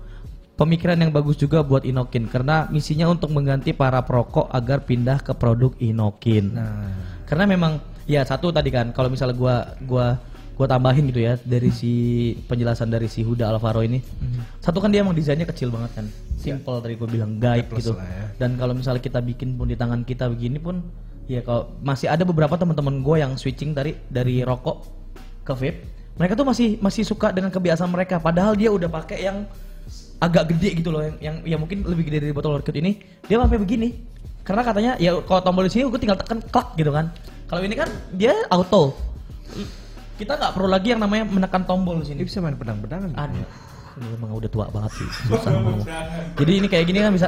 Pemikiran 0.60 1.00
yang 1.00 1.08
bagus 1.16 1.40
juga 1.40 1.64
buat 1.64 1.88
Inokin 1.88 2.28
karena 2.28 2.68
misinya 2.68 3.08
untuk 3.08 3.32
mengganti 3.32 3.72
para 3.72 4.04
perokok 4.04 4.52
agar 4.52 4.84
pindah 4.84 5.24
ke 5.24 5.32
produk 5.32 5.72
Inokin. 5.80 6.52
Nah, 6.52 6.92
Karena 7.24 7.48
memang 7.48 7.80
ya 8.04 8.28
satu 8.28 8.52
tadi 8.52 8.68
kan 8.68 8.92
kalau 8.92 9.08
misalnya 9.08 9.40
gua 9.40 9.56
gua 9.88 10.20
gua 10.60 10.68
tambahin 10.68 11.08
gitu 11.08 11.24
ya 11.24 11.40
dari 11.40 11.72
si 11.72 11.94
penjelasan 12.52 12.92
dari 12.92 13.08
si 13.08 13.24
Huda 13.24 13.48
Alvaro 13.48 13.80
ini. 13.80 14.04
Satu 14.60 14.84
kan 14.84 14.92
dia 14.92 15.00
emang 15.00 15.16
desainnya 15.16 15.48
kecil 15.48 15.72
banget 15.72 16.04
kan. 16.04 16.06
Simple 16.36 16.84
tadi 16.84 17.00
gua 17.00 17.08
bilang 17.08 17.40
Plus 17.40 17.80
gitu. 17.80 17.96
ya. 17.96 18.28
Dan 18.36 18.60
kalau 18.60 18.76
misalnya 18.76 19.00
kita 19.00 19.24
bikin 19.24 19.56
pun 19.56 19.72
di 19.72 19.80
tangan 19.80 20.04
kita 20.04 20.28
begini 20.28 20.60
pun 20.60 20.84
ya 21.30 21.46
kalau 21.46 21.70
masih 21.86 22.10
ada 22.10 22.26
beberapa 22.26 22.58
teman-teman 22.58 23.06
gue 23.06 23.16
yang 23.22 23.38
switching 23.38 23.78
dari 23.78 23.94
dari 24.10 24.42
rokok 24.42 24.82
ke 25.46 25.54
vape. 25.54 25.80
Mereka 26.18 26.34
tuh 26.36 26.44
masih 26.44 26.82
masih 26.82 27.06
suka 27.06 27.30
dengan 27.30 27.54
kebiasaan 27.54 27.88
mereka. 27.88 28.18
Padahal 28.18 28.58
dia 28.58 28.74
udah 28.74 28.90
pakai 28.90 29.30
yang 29.30 29.46
agak 30.20 30.52
gede 30.52 30.84
gitu 30.84 30.92
loh 30.92 31.06
yang 31.06 31.16
yang 31.22 31.36
ya 31.46 31.56
mungkin 31.62 31.86
lebih 31.86 32.10
gede 32.10 32.28
dari 32.28 32.34
botol 32.34 32.58
orchid 32.58 32.74
ini. 32.82 32.98
Dia 33.30 33.38
sampai 33.38 33.62
begini 33.62 33.94
karena 34.44 34.66
katanya 34.66 34.92
ya 34.98 35.14
kalau 35.22 35.46
tombol 35.46 35.70
di 35.70 35.72
sini 35.72 35.86
gue 35.86 36.02
tinggal 36.02 36.18
tekan 36.18 36.42
klak 36.50 36.74
gitu 36.74 36.90
kan. 36.90 37.14
Kalau 37.46 37.62
ini 37.62 37.78
kan 37.78 37.88
dia 38.18 38.34
auto. 38.50 38.98
Kita 40.18 40.36
nggak 40.36 40.52
perlu 40.52 40.68
lagi 40.68 40.92
yang 40.92 41.00
namanya 41.00 41.30
menekan 41.30 41.64
tombol 41.64 42.02
di 42.04 42.12
sini. 42.12 42.20
Ini 42.20 42.26
bisa 42.26 42.42
main 42.42 42.58
pedang-pedangan. 42.58 43.16
ada 43.16 43.46
ini 44.00 44.16
emang 44.16 44.32
udah 44.32 44.50
tua 44.52 44.66
banget 44.72 44.92
sih 44.96 45.08
susah 45.28 45.52
ngomong. 45.60 45.84
Jadi 46.40 46.52
ini 46.56 46.68
kayak 46.72 46.86
gini 46.88 47.00
kan 47.04 47.12
bisa 47.12 47.28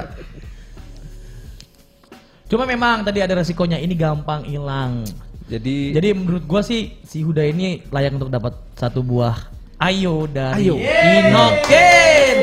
cuma 2.52 2.68
memang 2.68 3.08
tadi 3.08 3.24
ada 3.24 3.40
resikonya 3.40 3.80
ini 3.80 3.96
gampang 3.96 4.44
hilang 4.44 5.08
Jadi, 5.48 5.96
jadi 5.96 6.16
menurut 6.16 6.44
gua 6.48 6.64
sih 6.64 6.96
si 7.04 7.24
Huda 7.24 7.44
ini 7.44 7.84
layak 7.92 8.16
untuk 8.16 8.32
dapat 8.32 8.56
satu 8.76 9.04
buah 9.04 9.52
Ayo 9.82 10.30
dari 10.30 10.70
Ayo. 10.70 10.78
Inoken. 10.78 12.38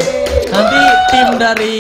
Nanti 0.51 0.81
tim 1.07 1.29
dari 1.39 1.79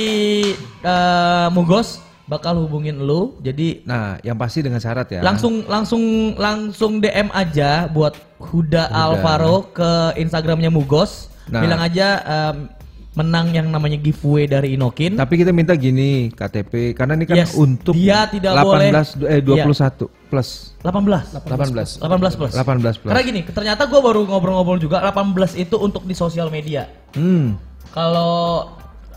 eh, 0.87 1.47
Mugos 1.51 1.99
bakal 2.31 2.63
hubungin 2.63 3.03
lu. 3.03 3.35
Jadi 3.43 3.83
nah 3.83 4.23
yang 4.23 4.39
pasti 4.39 4.63
dengan 4.63 4.79
syarat 4.79 5.11
ya. 5.11 5.19
langsung 5.19 5.67
langsung 5.67 6.39
langsung 6.39 7.03
DM 7.03 7.35
aja 7.35 7.91
buat 7.91 8.15
Huda, 8.39 8.87
Alvaro 8.95 9.67
ke 9.75 10.15
Instagramnya 10.15 10.71
Mugos. 10.71 11.27
Nah. 11.51 11.59
Bilang 11.59 11.83
aja 11.83 12.23
em, 12.23 12.71
menang 13.19 13.51
yang 13.51 13.67
namanya 13.67 13.99
giveaway 13.99 14.47
dari 14.47 14.79
Inokin. 14.79 15.19
Tapi 15.19 15.35
kita 15.43 15.51
minta 15.51 15.75
gini 15.75 16.31
KTP 16.31 16.95
karena 16.95 17.19
ini 17.19 17.27
kan 17.27 17.37
Yes, 17.43 17.59
untuk 17.59 17.99
dia 17.99 18.31
tidak 18.31 18.55
18 18.55 19.19
boleh- 19.19 19.35
eh 19.35 19.41
21 19.43 20.07
plus 20.31 20.79
18. 20.87 21.35
18 21.35 21.99
18 21.99 22.39
plus. 22.39 22.55
18 22.55 23.03
plus. 23.03 23.11
Karena 23.11 23.23
gini, 23.27 23.41
ternyata 23.43 23.91
gue 23.91 23.99
baru 23.99 24.23
ngobrol-ngobrol 24.23 24.79
juga 24.79 25.03
18 25.03 25.59
itu 25.59 25.75
untuk 25.75 26.07
di 26.07 26.15
sosial 26.15 26.47
media. 26.55 26.87
Hmm. 27.19 27.59
Kalau 27.91 28.71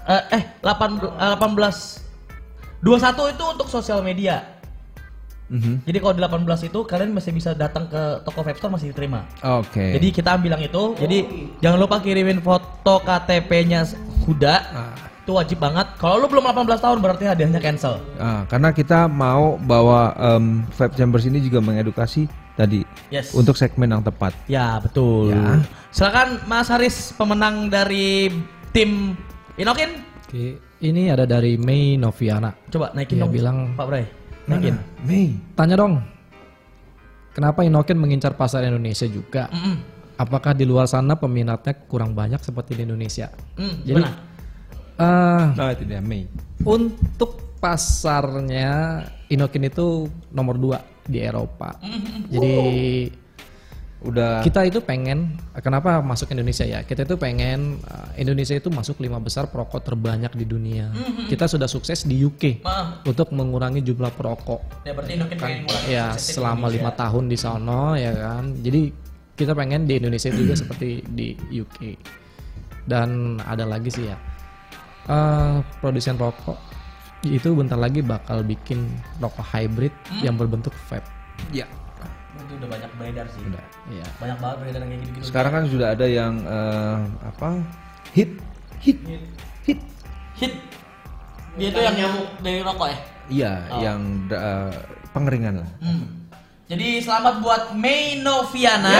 eh, 0.10 0.24
eh 0.34 0.44
8 0.66 0.98
eh, 1.22 1.36
18 1.38 2.02
21 2.82 3.34
itu 3.38 3.44
untuk 3.46 3.68
sosial 3.70 4.02
media. 4.02 4.61
Mhm. 5.52 5.84
Jadi 5.84 5.98
kalau 6.00 6.14
di 6.16 6.22
18 6.24 6.64
itu 6.64 6.80
kalian 6.82 7.12
masih 7.12 7.36
bisa 7.36 7.52
datang 7.52 7.84
ke 7.86 8.00
toko 8.24 8.40
vape 8.40 8.56
store 8.56 8.72
masih 8.72 8.96
diterima. 8.96 9.28
Oke. 9.60 10.00
Jadi 10.00 10.08
kita 10.10 10.40
ambil 10.40 10.56
yang 10.56 10.64
itu. 10.64 10.84
Jadi 10.96 11.18
jangan 11.60 11.78
lupa 11.78 12.00
kirimin 12.00 12.40
foto 12.40 13.04
KTP-nya 13.04 13.84
Huda. 14.24 14.56
Itu 15.22 15.36
wajib 15.36 15.60
banget. 15.60 15.92
Kalau 16.00 16.18
lu 16.18 16.26
belum 16.26 16.48
18 16.48 16.80
tahun 16.80 16.98
berarti 16.98 17.24
hadiahnya 17.28 17.60
cancel. 17.60 18.00
Ah, 18.16 18.48
karena 18.48 18.72
kita 18.72 19.06
mau 19.06 19.60
bawa 19.60 20.16
em, 20.18 20.64
Vape 20.72 20.96
Chambers 20.96 21.28
ini 21.28 21.38
juga 21.38 21.60
mengedukasi 21.60 22.26
tadi 22.56 22.82
Yes. 23.10 23.36
untuk 23.36 23.54
segmen 23.54 23.92
yang 23.92 24.02
tepat. 24.02 24.32
Ya, 24.48 24.80
betul. 24.80 25.30
Ya. 25.30 25.62
Silakan 25.90 26.42
Mas 26.48 26.72
Haris 26.72 27.12
pemenang 27.12 27.68
dari 27.68 28.32
tim 28.72 29.14
Inokin. 29.60 30.00
Oke, 30.26 30.58
ini 30.80 31.12
ada 31.12 31.28
dari 31.28 31.60
Mei 31.60 32.00
Noviana. 32.00 32.56
Coba 32.72 32.96
naikin 32.96 33.20
Dia 33.20 33.28
dong. 33.28 33.32
bilang, 33.36 33.58
Pak 33.76 33.86
Bray. 33.86 34.06
Mei. 35.02 35.34
tanya 35.54 35.76
dong, 35.78 36.02
kenapa 37.32 37.64
Inokin 37.64 37.96
mengincar 37.96 38.36
pasar 38.36 38.66
Indonesia 38.66 39.06
juga? 39.06 39.48
Mm-mm. 39.50 39.78
Apakah 40.18 40.54
di 40.54 40.68
luar 40.68 40.86
sana 40.86 41.18
peminatnya 41.18 41.74
kurang 41.90 42.14
banyak 42.14 42.38
seperti 42.40 42.78
di 42.78 42.86
Indonesia? 42.86 43.34
Mm, 43.58 43.76
Jadi, 43.82 44.02
gimana? 44.02 44.10
eh, 45.00 45.46
Nah, 45.58 45.70
itu 45.74 45.84
dia 45.86 46.02
Mei. 46.02 46.30
untuk 46.62 47.58
pasarnya 47.58 49.02
Inokin 49.28 49.66
itu 49.66 50.06
nomor 50.30 50.58
dua 50.58 50.78
di 51.02 51.18
Eropa. 51.18 51.78
Jadi 52.28 52.54
Udah 54.02 54.42
kita 54.42 54.66
itu 54.66 54.82
pengen 54.82 55.38
kenapa 55.62 56.02
masuk 56.02 56.34
Indonesia 56.34 56.66
ya? 56.66 56.82
Kita 56.82 57.06
itu 57.06 57.22
pengen 57.22 57.78
uh, 57.86 58.10
Indonesia 58.18 58.58
itu 58.58 58.74
masuk 58.74 58.98
lima 58.98 59.22
besar 59.22 59.46
perokok 59.46 59.86
terbanyak 59.86 60.34
di 60.34 60.46
dunia. 60.50 60.90
Kita 61.30 61.46
sudah 61.46 61.70
sukses 61.70 62.10
di 62.10 62.18
UK 62.18 62.66
Maaf. 62.66 63.06
untuk 63.06 63.30
mengurangi 63.30 63.86
jumlah 63.86 64.10
perokok. 64.18 64.86
Ya 64.90 64.98
berarti 64.98 65.22
ngurangi 65.22 65.86
Ya 65.86 66.06
selama 66.18 66.74
lima 66.74 66.90
tahun 66.98 67.30
di 67.30 67.38
sono 67.38 67.94
ya 67.94 68.10
kan. 68.18 68.58
Jadi 68.58 68.90
kita 69.38 69.54
pengen 69.54 69.86
di 69.86 70.02
Indonesia 70.02 70.34
juga 70.34 70.58
seperti 70.62 71.06
di 71.06 71.38
UK. 71.62 71.94
Dan 72.90 73.38
ada 73.46 73.70
lagi 73.70 73.94
sih 73.94 74.10
ya, 74.10 74.18
eh, 75.14 75.62
produsen 75.78 76.18
rokok 76.18 76.58
itu 77.22 77.54
bentar 77.54 77.78
lagi 77.78 78.02
bakal 78.02 78.42
bikin 78.42 78.90
rokok 79.22 79.46
hybrid 79.46 79.94
yang 80.26 80.34
berbentuk 80.34 80.74
vape. 80.90 81.06
ya. 81.54 81.70
Berarti 82.52 82.68
udah 82.68 82.70
banyak 82.76 82.92
beredar 83.00 83.26
sih. 83.32 83.42
Udah. 83.48 83.64
Ya. 83.88 84.06
Banyak 84.20 84.38
banget 84.44 84.58
beredar 84.60 84.80
yang 84.84 84.90
kayak 84.92 85.02
gitu-gitu. 85.08 85.24
Sekarang 85.24 85.52
kan 85.56 85.64
sudah 85.72 85.88
ada 85.96 86.08
yang 86.08 86.34
eh, 86.44 86.98
apa? 87.24 87.48
Hit 88.12 88.32
hit 88.84 88.98
hit. 89.64 89.80
hit. 90.36 90.54
Dia 91.56 91.68
itu 91.72 91.80
yang 91.80 91.96
nyamuk 91.96 92.28
dari 92.44 92.60
rokok 92.60 92.88
ya? 92.92 92.98
Iya, 93.32 93.54
yang 93.80 94.00
da- 94.28 94.44
eh, 94.44 94.72
pengeringan 95.16 95.64
lah. 95.64 95.70
Hmm. 95.80 96.28
Jadi 96.68 97.04
selamat 97.04 97.44
buat 97.44 97.64
Mei 97.76 98.20
Noviana 98.20 98.96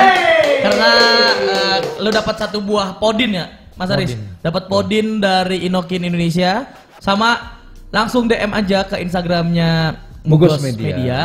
karena 0.64 0.92
eh, 1.40 1.78
lu 2.00 2.08
dapat 2.12 2.36
satu 2.40 2.64
buah 2.64 3.00
podin 3.00 3.36
ya, 3.36 3.46
Mas 3.76 3.92
Aris. 3.92 4.16
Dapat 4.40 4.72
podin 4.72 5.20
dari 5.20 5.68
Inokin 5.68 6.08
Indonesia 6.08 6.72
sama 7.04 7.60
langsung 7.92 8.28
DM 8.32 8.52
aja 8.56 8.88
ke 8.88 8.96
Instagramnya 9.00 10.00
Mugos 10.24 10.56
Mugos 10.56 10.64
Media. 10.64 10.96
Media. 10.96 11.20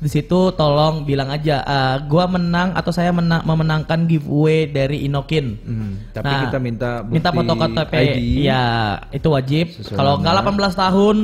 Di 0.00 0.08
situ 0.08 0.48
tolong 0.56 1.04
bilang 1.04 1.28
aja 1.28 1.60
eh, 1.60 1.96
gua 2.08 2.24
menang 2.24 2.72
atau 2.72 2.88
saya 2.88 3.12
menang 3.12 3.44
memenangkan 3.44 4.08
giveaway 4.08 4.64
dari 4.64 5.04
Inokin. 5.04 5.46
Hmm, 5.60 5.92
tapi 6.10 6.24
Nah, 6.24 6.40
kita 6.48 6.58
minta 6.58 6.90
bukti 7.04 7.14
minta 7.20 7.30
foto 7.30 7.52
KTP. 7.54 7.92
ID. 7.92 8.18
Ya, 8.40 8.64
itu 9.12 9.28
wajib. 9.28 9.66
Kalau 9.92 10.16
nggak 10.16 10.34
nama. 10.40 10.72
18 10.72 10.72
tahun 10.74 11.16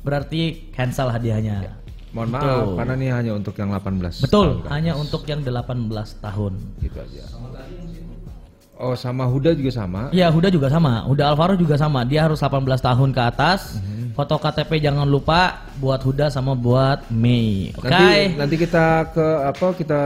berarti 0.00 0.40
cancel 0.72 1.12
hadiahnya. 1.12 1.76
Mohon 2.12 2.28
maaf 2.28 2.44
Betul. 2.44 2.64
karena 2.76 2.92
ini 2.96 3.06
hanya 3.08 3.32
untuk 3.32 3.54
yang 3.56 3.70
18. 3.70 4.20
Betul, 4.20 4.48
tahun. 4.60 4.68
hanya 4.68 4.92
untuk 4.96 5.22
yang 5.24 5.40
18 5.40 6.20
tahun. 6.20 6.52
Gitu 6.80 6.98
aja. 7.00 7.24
Oh, 8.76 8.98
sama 8.98 9.28
Huda 9.30 9.54
juga 9.54 9.70
sama. 9.70 10.10
Iya, 10.10 10.26
Huda 10.26 10.50
juga 10.50 10.66
sama. 10.66 11.06
Huda 11.06 11.30
Alvaro 11.30 11.54
juga 11.54 11.78
sama. 11.78 12.02
Dia 12.02 12.26
harus 12.26 12.36
18 12.36 12.82
tahun 12.82 13.14
ke 13.14 13.22
atas. 13.22 13.78
Foto 14.12 14.36
KTP 14.36 14.78
jangan 14.78 15.08
lupa 15.08 15.64
buat 15.80 16.00
Huda 16.00 16.28
sama 16.28 16.52
buat 16.52 17.08
Mei. 17.08 17.72
Oke. 17.72 17.88
Nanti 17.88 18.36
nanti 18.36 18.54
kita 18.56 19.08
ke 19.08 19.26
apa 19.42 19.66
kita 19.72 20.02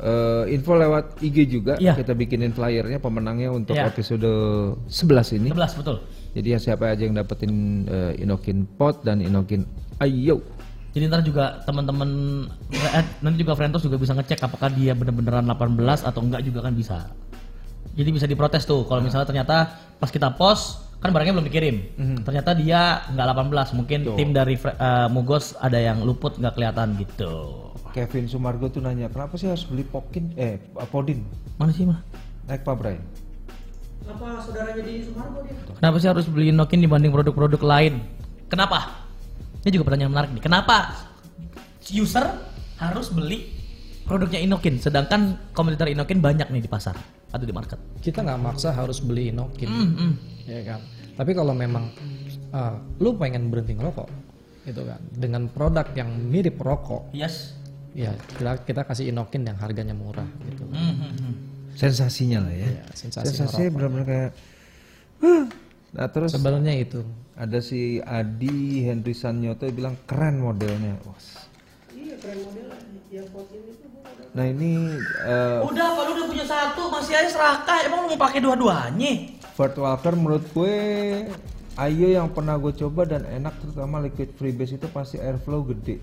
eh, 0.00 0.44
info 0.54 0.72
lewat 0.74 1.20
IG 1.20 1.36
juga. 1.48 1.74
Iya. 1.76 1.94
Kita 1.98 2.16
bikinin 2.16 2.54
flyernya 2.54 2.98
pemenangnya 2.98 3.52
untuk 3.52 3.76
Iya. 3.76 3.90
episode 3.90 4.30
11 4.88 5.36
ini. 5.36 5.52
11 5.52 5.78
betul. 5.78 5.96
Jadi 6.32 6.48
ya 6.54 6.58
siapa 6.58 6.88
aja 6.88 7.02
yang 7.04 7.16
dapetin 7.16 7.84
eh, 7.84 8.22
Inokin 8.22 8.64
Pot 8.78 9.02
dan 9.04 9.20
Inokin 9.20 9.66
Ayo. 9.98 10.40
Jadi 10.94 11.04
ntar 11.04 11.20
juga 11.20 11.60
teman-teman 11.68 12.08
eh, 12.72 13.04
nanti 13.20 13.36
juga 13.44 13.52
Frentos 13.52 13.84
juga 13.84 14.00
bisa 14.00 14.16
ngecek 14.16 14.40
apakah 14.40 14.72
dia 14.72 14.96
bener-beneran 14.96 15.44
18 15.44 16.08
atau 16.08 16.20
enggak 16.24 16.40
juga 16.46 16.64
kan 16.64 16.72
bisa. 16.72 17.10
Jadi 17.98 18.08
bisa 18.14 18.26
diprotes 18.30 18.62
tuh 18.62 18.86
kalau 18.86 19.02
misalnya 19.02 19.26
ternyata 19.26 19.56
pas 19.98 20.08
kita 20.08 20.30
post 20.38 20.87
kan 20.98 21.14
barangnya 21.14 21.34
belum 21.38 21.46
dikirim. 21.46 21.76
Ternyata 22.26 22.58
dia 22.58 23.06
nggak 23.14 23.26
18, 23.54 23.78
mungkin 23.78 23.98
tim 24.18 24.30
dari 24.34 24.58
eh, 24.58 25.08
Mugos 25.10 25.54
ada 25.62 25.78
yang 25.78 26.02
luput 26.02 26.38
nggak 26.38 26.54
kelihatan 26.58 26.98
gitu. 26.98 27.64
Kevin 27.94 28.28
Sumargo 28.28 28.68
tuh 28.68 28.84
nanya, 28.84 29.08
kenapa 29.08 29.34
sih 29.40 29.48
harus 29.48 29.64
beli 29.64 29.82
Pokin 29.82 30.36
eh 30.36 30.60
Podin 30.92 31.24
Mana 31.56 31.72
sih 31.72 31.88
mah? 31.88 32.04
naik 32.46 32.62
Pak 32.64 32.74
Bray? 32.78 32.96
Apa 34.08 34.40
saudaranya 34.44 34.82
di 34.84 35.04
Sumargo 35.04 35.44
dia? 35.44 35.56
Kenapa 35.72 35.96
sih 35.98 36.08
harus 36.08 36.26
beli 36.28 36.52
Nokin 36.52 36.80
dibanding 36.80 37.10
produk-produk 37.10 37.60
lain? 37.64 38.04
Kenapa? 38.48 39.08
Ini 39.64 39.70
juga 39.74 39.92
pertanyaan 39.92 40.12
menarik 40.14 40.30
nih. 40.36 40.42
Kenapa 40.44 40.76
user 41.88 42.26
harus 42.78 43.08
beli 43.10 43.52
produknya 44.08 44.40
Inokin, 44.40 44.80
sedangkan 44.80 45.52
kompetitor 45.52 45.88
Inokin 45.90 46.20
banyak 46.24 46.48
nih 46.48 46.64
di 46.64 46.70
pasar 46.70 47.17
atau 47.28 47.44
di 47.44 47.54
market? 47.54 47.78
Kita 48.00 48.24
nggak 48.24 48.40
maksa 48.40 48.72
harus 48.72 49.00
beli 49.04 49.30
Inokin. 49.32 49.68
Hmm, 49.68 49.90
hmm. 49.96 50.12
ya 50.48 50.62
kan 50.64 50.80
tapi 51.18 51.34
kalau 51.34 51.50
memang 51.50 51.90
uh, 52.54 52.78
lu 53.02 53.18
pengen 53.18 53.50
berhenti 53.50 53.74
ngerokok 53.74 54.06
gitu 54.70 54.86
kan 54.86 55.02
dengan 55.10 55.50
produk 55.50 55.90
yang 55.98 56.14
mirip 56.14 56.54
rokok 56.62 57.10
Yes. 57.10 57.58
ya 57.90 58.14
kita 58.38 58.62
kita 58.62 58.80
kasih 58.86 59.10
inokin 59.10 59.42
yang 59.42 59.58
harganya 59.58 59.98
murah 59.98 60.28
gitu 60.46 60.62
Hmm, 60.70 60.94
hmm, 60.94 61.12
hmm. 61.18 61.34
Sensasinya 61.78 62.42
lah 62.42 62.54
ya. 62.54 62.68
ya, 62.74 62.84
sensasi 62.90 63.34
Sensasinya 63.34 63.70
benar-benar 63.70 64.06
kayak 64.06 64.30
"Huh." 65.22 65.46
Nah 65.94 66.06
terus 66.10 66.34
sebenarnya 66.34 66.74
itu 66.74 67.06
ada 67.38 67.58
si 67.62 68.02
Adi 68.02 68.82
Henry 68.82 69.14
Sanyoto 69.14 69.62
yang 69.62 69.76
bilang 69.78 69.94
keren 70.02 70.42
modelnya. 70.42 70.98
Wah. 71.06 71.14
Iya 71.94 72.18
keren 72.18 72.38
model 72.44 72.66
yang 73.14 73.30
pot 73.30 73.46
ini 73.54 73.72
tuh 73.78 73.87
gua 73.87 73.87
udah. 73.87 73.87
Nah 74.36 74.44
ini 74.44 74.98
eh, 75.26 75.58
Udah, 75.64 75.86
lu 76.04 76.10
udah 76.14 76.26
punya 76.28 76.46
satu, 76.46 76.92
masih 76.92 77.14
aja 77.16 77.30
serakah. 77.32 77.86
Emang 77.86 78.06
lu 78.06 78.14
mau 78.14 78.20
pakai 78.20 78.38
dua-duanya? 78.44 79.38
Ford 79.58 79.74
Walker 79.74 80.14
menurut 80.14 80.44
gue 80.54 80.76
Ayo 81.78 82.10
yang 82.10 82.34
pernah 82.34 82.58
gue 82.58 82.74
coba 82.74 83.06
dan 83.06 83.22
enak 83.22 83.54
terutama 83.62 84.02
liquid 84.02 84.34
freebase 84.34 84.74
itu 84.82 84.90
pasti 84.90 85.22
airflow 85.22 85.62
gede 85.62 86.02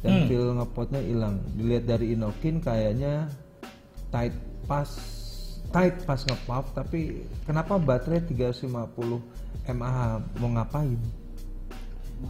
dan 0.00 0.24
feel 0.24 0.56
ngepotnya 0.56 0.96
hilang. 1.04 1.44
Dilihat 1.60 1.84
dari 1.84 2.16
Inokin 2.16 2.56
kayaknya 2.64 3.28
tight 4.08 4.32
pas 4.64 4.88
tight 5.68 6.08
pas 6.08 6.24
ngepuff 6.24 6.72
tapi 6.72 7.28
kenapa 7.44 7.76
baterai 7.76 8.24
350 8.32 8.64
mAh 9.76 10.24
mau 10.40 10.50
ngapain? 10.56 10.96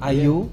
Ayo 0.03 0.51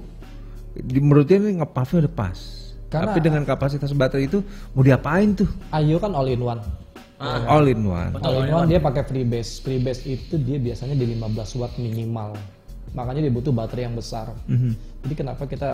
di 0.77 1.01
menurutnya 1.01 1.41
ini 1.41 1.57
ngepuffnya 1.57 2.05
udah 2.05 2.13
pas. 2.13 2.66
Karena- 2.87 3.09
tapi 3.09 3.19
dengan 3.19 3.43
kapasitas 3.43 3.91
baterai 3.91 4.25
itu 4.25 4.39
mau 4.71 4.81
diapain 4.81 5.33
tuh? 5.33 5.47
Ayo 5.69 5.97
kan 5.97 6.11
all 6.11 6.25
in 6.25 6.39
one 6.39 6.61
All 7.17 7.65
in 7.65 7.81
one. 7.81 8.13
all 8.19 8.37
in 8.37 8.47
one 8.47 8.67
dia 8.67 8.77
pakai 8.77 9.01
freebase 9.01 9.59
freebase 9.59 10.05
itu 10.05 10.37
dia 10.37 10.55
biasanya 10.55 10.93
di 10.93 11.05
15 11.09 11.27
watt 11.55 11.73
minimal 11.75 12.37
makanya 12.89 13.19
dia 13.19 13.33
butuh 13.33 13.49
baterai 13.51 13.83
yang 13.83 13.93
besar 13.93 14.31
Mhm. 14.45 14.71
jadi 15.01 15.13
kenapa 15.17 15.43
kita 15.43 15.69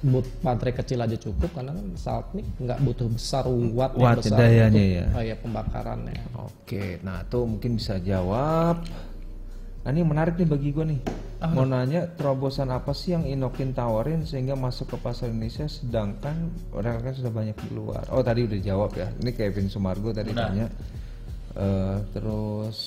but 0.00 0.24
baterai 0.40 0.72
kecil 0.72 0.98
aja 0.98 1.14
cukup 1.14 1.50
karena 1.52 1.74
kan 1.74 1.86
saat 1.92 2.24
ini 2.32 2.46
nggak 2.56 2.78
butuh 2.80 3.08
besar 3.08 3.44
watt 3.44 3.92
yang 3.92 4.02
Watt 4.08 4.18
besar 4.22 4.38
dayanya 4.40 4.78
untuk, 4.78 4.96
ya. 4.96 5.06
oh 5.10 5.24
ya 5.24 5.36
pembakarannya 5.36 6.16
Oke, 6.38 6.84
nah 7.00 7.22
tuh 7.24 7.44
mungkin 7.44 7.76
bisa 7.76 7.98
jawab. 7.98 8.80
Nah 9.86 9.94
ini 9.94 10.02
menarik 10.02 10.34
nih 10.34 10.50
bagi 10.50 10.74
gue 10.74 10.82
nih. 10.82 11.00
Mau 11.54 11.62
nanya 11.62 12.10
terobosan 12.10 12.74
apa 12.74 12.90
sih 12.90 13.14
yang 13.14 13.22
Inokin 13.22 13.70
tawarin 13.70 14.26
sehingga 14.26 14.58
masuk 14.58 14.90
ke 14.90 14.96
pasar 14.98 15.30
Indonesia 15.30 15.70
sedangkan 15.70 16.50
orang 16.74 17.06
kan 17.06 17.14
sudah 17.14 17.30
banyak 17.30 17.54
di 17.54 17.70
luar. 17.70 18.02
Oh 18.10 18.18
tadi 18.18 18.50
udah 18.50 18.58
jawab 18.58 18.98
ya. 18.98 19.06
Ini 19.22 19.30
Kevin 19.30 19.70
Sumargo 19.70 20.10
tadi 20.10 20.34
Udah. 20.34 20.42
tanya. 20.50 20.66
Eh, 21.54 21.96
terus 22.10 22.78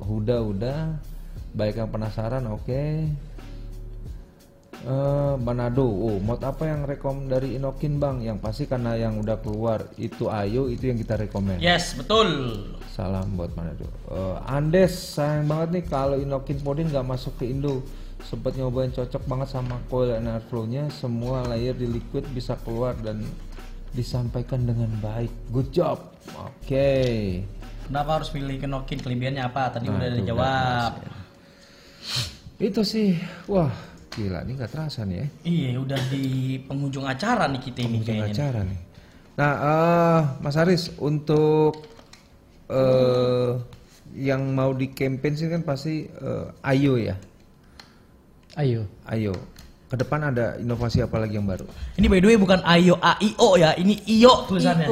Huda 0.00 0.40
udah. 0.40 0.96
Baik 1.52 1.84
yang 1.84 1.92
penasaran, 1.92 2.48
oke. 2.48 2.82
Eh, 4.84 5.34
Manado, 5.44 5.84
oh 5.84 6.16
mod 6.24 6.40
apa 6.40 6.64
yang 6.64 6.88
rekom 6.88 7.28
dari 7.28 7.60
Inokin 7.60 8.00
bang? 8.00 8.24
Yang 8.24 8.38
pasti 8.40 8.64
karena 8.64 8.96
yang 8.96 9.20
udah 9.20 9.44
keluar 9.44 9.92
itu 10.00 10.32
Ayo 10.32 10.72
itu 10.72 10.88
yang 10.88 10.96
kita 10.96 11.20
rekomend. 11.20 11.60
Yes, 11.60 11.92
betul. 11.92 12.64
Salam 12.94 13.34
buat 13.34 13.50
Manado. 13.58 13.90
Eh, 14.06 14.38
Andes 14.46 15.18
sayang 15.18 15.50
banget 15.50 15.68
nih 15.74 15.84
kalau 15.90 16.14
Inokin 16.14 16.62
Podin 16.62 16.86
nggak 16.94 17.02
masuk 17.02 17.34
ke 17.42 17.50
Indo. 17.50 17.82
Sempet 18.22 18.54
nyobain 18.54 18.94
cocok 18.94 19.26
banget 19.26 19.50
sama 19.50 19.82
coil 19.90 20.14
dan 20.14 20.30
airflow-nya. 20.30 20.86
Semua 20.94 21.42
layer 21.50 21.74
di 21.74 21.90
liquid 21.90 22.22
bisa 22.30 22.54
keluar 22.62 22.94
dan 23.02 23.26
disampaikan 23.90 24.62
dengan 24.62 24.94
baik. 25.02 25.50
Good 25.50 25.74
job. 25.74 25.98
Oke. 26.38 27.42
Kenapa 27.90 28.22
harus 28.22 28.30
pilih 28.30 28.62
Kenokin? 28.62 29.02
Kelebihannya 29.02 29.42
apa? 29.42 29.74
Tadi 29.74 29.90
Nah, 29.90 29.98
udah 29.98 30.06
itu 30.06 30.16
dijawab. 30.22 30.92
Itu 32.62 32.86
sih, 32.86 33.18
wah 33.50 33.74
gila 34.14 34.46
ini 34.46 34.54
nggak 34.54 34.70
terasa 34.70 35.02
nih 35.02 35.18
ya. 35.18 35.26
Iya, 35.42 35.70
udah 35.82 36.00
di 36.14 36.24
penghujung 36.62 37.10
acara 37.10 37.50
nih 37.50 37.58
kita 37.58 37.82
ini 37.82 37.98
Penghujung 37.98 38.22
acara 38.22 38.60
nih. 38.62 38.80
Nah, 39.34 39.52
eh, 39.58 40.20
Mas 40.38 40.54
Aris 40.54 40.94
untuk 41.02 41.93
eh 42.66 43.50
yang 44.14 44.54
mau 44.54 44.70
di 44.70 44.88
campaign 44.88 45.34
sih 45.34 45.48
kan 45.48 45.60
pasti 45.60 46.06
eh, 46.06 46.46
Ayo 46.62 46.94
ya. 46.96 47.18
Ayo. 48.54 48.86
Ayo. 49.04 49.34
Ke 49.84 49.98
depan 49.98 50.22
ada 50.24 50.54
inovasi 50.56 51.02
apa 51.02 51.18
lagi 51.18 51.34
yang 51.34 51.46
baru? 51.46 51.66
Ini 51.94 52.06
by 52.06 52.18
the 52.22 52.28
way 52.30 52.38
bukan 52.38 52.62
Ayo 52.62 52.94
AIO 52.98 53.48
ya, 53.58 53.74
ini 53.74 53.98
IO 54.06 54.46
tulisannya. 54.46 54.86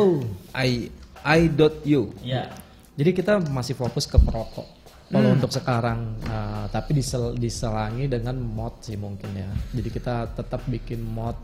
I 0.53 0.90
I.U. 1.23 2.11
Ya. 2.20 2.51
Jadi 2.99 3.11
kita 3.15 3.39
masih 3.47 3.78
fokus 3.78 4.05
ke 4.05 4.19
perokok. 4.19 4.66
Kalau 5.07 5.28
Hmm. 5.28 5.36
untuk 5.39 5.53
sekarang, 5.53 6.16
uh, 6.24 6.65
tapi 6.66 6.97
disel- 6.97 7.36
diselangi 7.36 8.09
dengan 8.09 8.32
mod 8.35 8.81
sih 8.81 8.97
mungkin 8.97 9.28
ya. 9.32 9.47
Jadi 9.70 9.89
kita 9.93 10.32
tetap 10.32 10.65
bikin 10.66 11.05
mod 11.05 11.36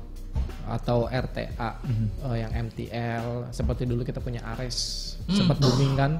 atau 0.69 1.09
RTA 1.09 1.81
Hmm. 1.81 2.09
uh, 2.23 2.37
yang 2.37 2.53
MTL 2.53 3.49
seperti 3.51 3.89
dulu 3.89 4.05
kita 4.05 4.21
punya 4.21 4.45
Ares. 4.45 5.05
Sempat 5.29 5.61
booming 5.61 5.93
kan 5.97 6.13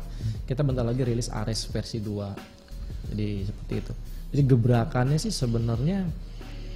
kita 0.45 0.61
bentar 0.61 0.85
lagi 0.85 1.05
rilis 1.05 1.29
Ares 1.29 1.69
versi 1.69 2.01
2 2.01 3.13
jadi 3.13 3.29
seperti 3.45 3.75
itu. 3.81 3.93
Jadi 4.29 4.43
gebrakannya 4.45 5.17
sih 5.17 5.33
sebenarnya 5.33 6.05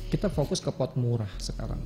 kita 0.08 0.28
fokus 0.28 0.60
ke 0.60 0.68
pot 0.68 0.92
murah 0.96 1.28
sekarang. 1.36 1.80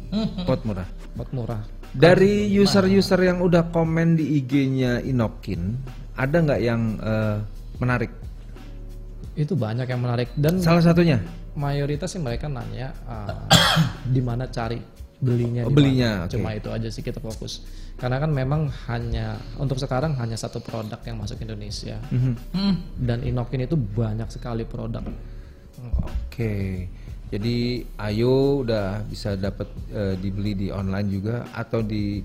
Pot 0.47 0.63
murah. 0.67 0.87
pot 1.15 1.31
murah. 1.31 1.63
Dari 1.91 2.51
user-user 2.51 3.23
yang 3.23 3.39
udah 3.41 3.71
komen 3.71 4.19
di 4.19 4.43
IG-nya 4.43 5.01
Inokin, 5.01 5.79
ada 6.15 6.37
nggak 6.43 6.61
yang 6.61 6.99
eh, 6.99 7.39
menarik? 7.79 8.11
itu 9.37 9.53
banyak 9.53 9.85
yang 9.85 10.01
menarik. 10.01 10.33
Dan 10.33 10.59
Salah 10.65 10.81
satunya? 10.81 11.21
mayoritas 11.53 12.09
sih 12.09 12.21
mereka 12.21 12.49
nanya 12.49 12.93
uh, 13.05 13.49
di 14.15 14.21
mana 14.21 14.45
cari 14.49 14.77
belinya 15.17 15.65
Oh, 15.65 15.73
belinya, 15.73 16.25
oke. 16.25 16.33
cuma 16.33 16.53
itu 16.53 16.69
aja 16.69 16.89
sih 16.89 17.01
kita 17.01 17.19
fokus 17.19 17.65
karena 17.97 18.17
kan 18.17 18.29
memang 18.29 18.69
hanya 18.87 19.27
untuk 19.57 19.77
sekarang 19.77 20.13
hanya 20.15 20.37
satu 20.37 20.61
produk 20.61 21.01
yang 21.03 21.17
masuk 21.17 21.41
Indonesia 21.41 21.97
Mhm. 22.09 22.33
Hmm. 22.53 22.75
dan 22.99 23.21
Inokin 23.21 23.65
itu 23.65 23.75
banyak 23.75 24.29
sekali 24.29 24.63
produk 24.63 25.03
Oke. 26.03 26.89
Jadi 27.27 27.57
Ayo 27.99 28.63
udah 28.63 29.03
bisa 29.03 29.35
dapat 29.35 29.67
eh, 29.91 30.15
dibeli 30.17 30.55
di 30.57 30.67
online 30.71 31.09
juga 31.11 31.45
atau 31.51 31.83
di 31.83 32.23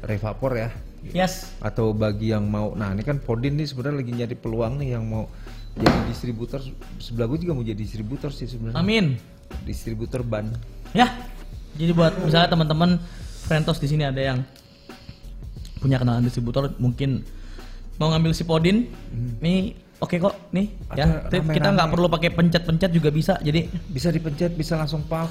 Revapor 0.00 0.52
ya. 0.54 0.70
Yes. 1.04 1.52
Atau 1.60 1.92
bagi 1.92 2.32
yang 2.32 2.46
mau, 2.46 2.72
nah 2.72 2.88
ini 2.88 3.02
kan 3.02 3.20
Podin 3.20 3.58
nih 3.58 3.66
sebenarnya 3.66 4.00
lagi 4.00 4.12
nyari 4.14 4.36
peluang 4.38 4.80
nih 4.80 4.96
yang 4.96 5.04
mau 5.04 5.28
jadi 5.74 5.98
distributor. 6.06 6.64
Sebelah 6.96 7.26
gue 7.26 7.38
juga 7.40 7.52
mau 7.52 7.60
jadi 7.60 7.76
distributor 7.76 8.30
sih 8.30 8.46
sebenarnya. 8.46 8.78
Amin. 8.78 9.18
Distributor 9.62 10.22
ban. 10.22 10.48
Ya. 10.94 11.12
Jadi 11.74 11.90
buat 11.92 12.12
misalnya 12.22 12.48
teman-teman 12.50 12.90
Frentos 13.44 13.82
di 13.82 13.88
sini 13.90 14.06
ada 14.06 14.20
yang 14.20 14.38
punya 15.82 16.00
kenalan 16.00 16.24
distributor 16.24 16.72
mungkin 16.80 17.20
mau 18.00 18.08
ngambil 18.10 18.32
si 18.32 18.42
Podin, 18.42 18.88
nih 19.38 19.76
oke 20.00 20.16
kok 20.16 20.34
nih 20.50 20.66
ya. 20.96 21.04
Hmm. 21.04 21.28
Ada 21.28 21.30
Tip, 21.30 21.42
kita 21.52 21.68
nggak 21.70 21.88
perlu 21.92 22.06
pakai 22.08 22.30
pencet-pencet 22.32 22.90
juga 22.90 23.12
bisa. 23.12 23.36
Jadi 23.38 23.68
Bisa 23.92 24.08
dipencet, 24.10 24.56
bisa 24.56 24.74
langsung 24.80 25.04
puff. 25.04 25.30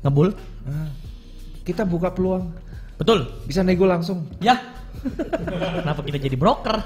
ngebul. 0.00 0.32
Nah, 0.64 0.88
kita 1.60 1.84
buka 1.84 2.08
peluang. 2.08 2.48
Betul. 2.96 3.28
Bisa 3.44 3.60
nego 3.60 3.84
langsung. 3.84 4.24
Ya. 4.40 4.56
Kenapa 5.84 6.00
kita 6.00 6.16
jadi 6.16 6.36
broker? 6.40 6.80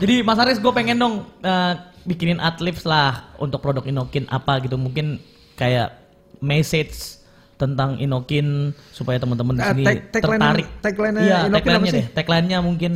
jadi 0.00 0.24
Mas 0.24 0.40
Aris 0.40 0.60
gue 0.60 0.72
pengen 0.72 0.96
dong 0.96 1.14
eh, 1.44 1.74
bikinin 2.08 2.40
adlibs 2.40 2.88
lah 2.88 3.28
untuk 3.36 3.60
produk 3.60 3.84
Inokin 3.84 4.24
apa 4.32 4.64
gitu 4.64 4.80
mungkin 4.80 5.20
kayak 5.56 6.05
message 6.38 7.20
tentang 7.56 7.96
Inokin 7.96 8.70
supaya 8.90 9.16
teman-teman 9.16 9.56
di 9.56 9.62
Ah, 9.62 9.72
sini 9.72 9.84
tag- 9.84 10.04
tagline-nya- 10.12 10.40
tertarik. 10.52 10.66
tagline-nya 10.80 11.22
Iya, 11.22 11.38
tagline-nya 11.48 11.92
deh. 11.94 12.06
Tagline-nya 12.12 12.58
mungkin 12.60 12.92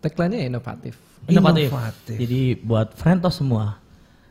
tagline-nya 0.00 0.46
inovatif 0.46 0.94
inovatif. 1.26 1.68
Inovatif. 1.68 2.16
Jadi 2.16 2.40
buat 2.56 2.88
Frentos 2.94 3.36
semua 3.36 3.76